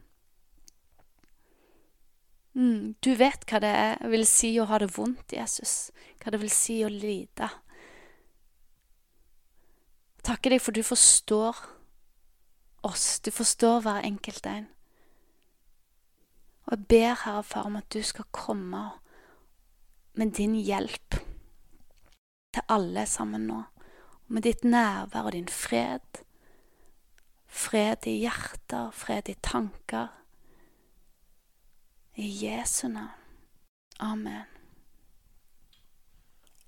Mm, 2.55 2.95
du 3.03 3.11
vet 3.19 3.43
hva 3.51 3.59
det 3.61 3.71
er, 3.75 4.03
vil 4.13 4.25
si 4.31 4.53
å 4.63 4.69
ha 4.71 4.79
det 4.79 4.93
vondt, 4.95 5.35
Jesus, 5.35 5.91
hva 6.23 6.31
det 6.31 6.41
vil 6.41 6.53
si 6.55 6.79
å 6.87 6.91
lide. 6.93 7.51
Takker 10.25 10.55
deg 10.55 10.63
for 10.63 10.73
du 10.73 10.81
forstår 10.87 11.59
oss, 12.87 13.19
du 13.21 13.33
forstår 13.35 13.83
hver 13.85 14.07
enkelt 14.07 14.47
en. 14.49 14.71
Og 16.67 16.77
jeg 16.77 16.87
ber, 16.89 17.25
Herre 17.25 17.43
Far, 17.43 17.63
om 17.63 17.77
at 17.77 17.93
du 17.93 18.03
skal 18.03 18.25
komme 18.33 18.91
med 20.15 20.33
din 20.33 20.55
hjelp 20.55 21.19
til 22.55 22.63
alle 22.69 23.07
sammen 23.07 23.47
nå, 23.51 23.63
og 24.25 24.33
med 24.33 24.43
ditt 24.43 24.65
nærvær 24.65 25.29
og 25.29 25.33
din 25.33 25.49
fred. 25.49 26.23
Fred 27.47 28.07
i 28.07 28.19
hjerter, 28.25 28.91
fred 28.91 29.29
i 29.29 29.35
tanker. 29.43 30.09
I 32.15 32.47
Jesu 32.47 32.89
navn. 32.89 33.21
Amen. 34.01 34.45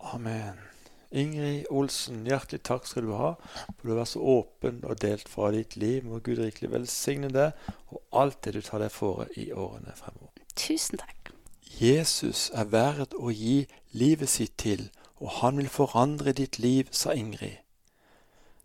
Amen. 0.00 0.75
Ingrid 1.10 1.68
Olsen, 1.70 2.24
hjertelig 2.26 2.62
takk 2.66 2.86
skal 2.88 3.06
du 3.06 3.12
ha 3.14 3.34
for 3.38 3.82
du 3.82 3.92
har 3.92 4.00
vært 4.00 4.12
så 4.14 4.22
åpen 4.36 4.80
og 4.84 4.98
delt 5.02 5.28
fra 5.30 5.52
ditt 5.54 5.76
liv. 5.78 6.04
Må 6.04 6.18
Gud 6.24 6.40
rikelig 6.42 6.72
velsigne 6.72 7.30
deg 7.32 7.54
og 7.92 8.02
alt 8.22 8.42
det 8.44 8.56
du 8.56 8.62
tar 8.66 8.82
deg 8.82 8.92
for 8.94 9.26
i 9.38 9.52
årene 9.52 9.94
fremover. 9.98 10.32
Tusen 10.56 10.98
takk. 11.02 11.30
Jesus 11.76 12.48
er 12.56 12.70
verdt 12.72 13.14
å 13.14 13.30
gi 13.30 13.66
livet 13.92 14.32
sitt 14.32 14.56
til, 14.58 14.88
og 15.20 15.42
han 15.42 15.60
vil 15.60 15.68
forandre 15.68 16.32
ditt 16.36 16.58
liv, 16.58 16.88
sa 16.90 17.12
Ingrid. 17.12 17.60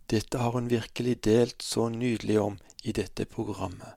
Dette 0.08 0.38
har 0.40 0.52
hun 0.56 0.70
virkelig 0.70 1.18
delt 1.24 1.62
så 1.62 1.88
nydelig 1.88 2.38
om 2.40 2.58
i 2.82 2.92
dette 2.92 3.24
programmet. 3.24 3.94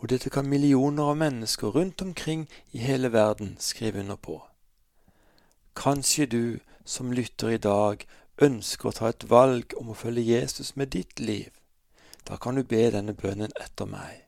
Og 0.00 0.08
dette 0.08 0.30
kan 0.32 0.48
millioner 0.48 1.10
av 1.12 1.18
mennesker 1.20 1.74
rundt 1.74 2.02
omkring 2.02 2.46
i 2.72 2.78
hele 2.78 3.12
verden 3.12 3.56
skrive 3.60 4.00
under 4.00 4.16
på. 4.16 4.40
Kanskje 5.76 6.26
du 6.26 6.44
som 6.90 7.12
lytter 7.12 7.54
i 7.54 7.62
dag, 7.62 8.02
ønsker 8.42 8.90
å 8.90 8.96
ta 8.96 9.10
et 9.12 9.28
valg 9.30 9.76
om 9.78 9.92
å 9.92 9.98
følge 9.98 10.26
Jesus 10.26 10.74
med 10.76 10.90
ditt 10.96 11.20
liv. 11.22 11.52
Da 12.26 12.36
kan 12.36 12.58
du 12.58 12.64
be 12.66 12.82
denne 12.90 13.14
bønnen 13.14 13.54
etter 13.62 13.86
meg. 13.86 14.24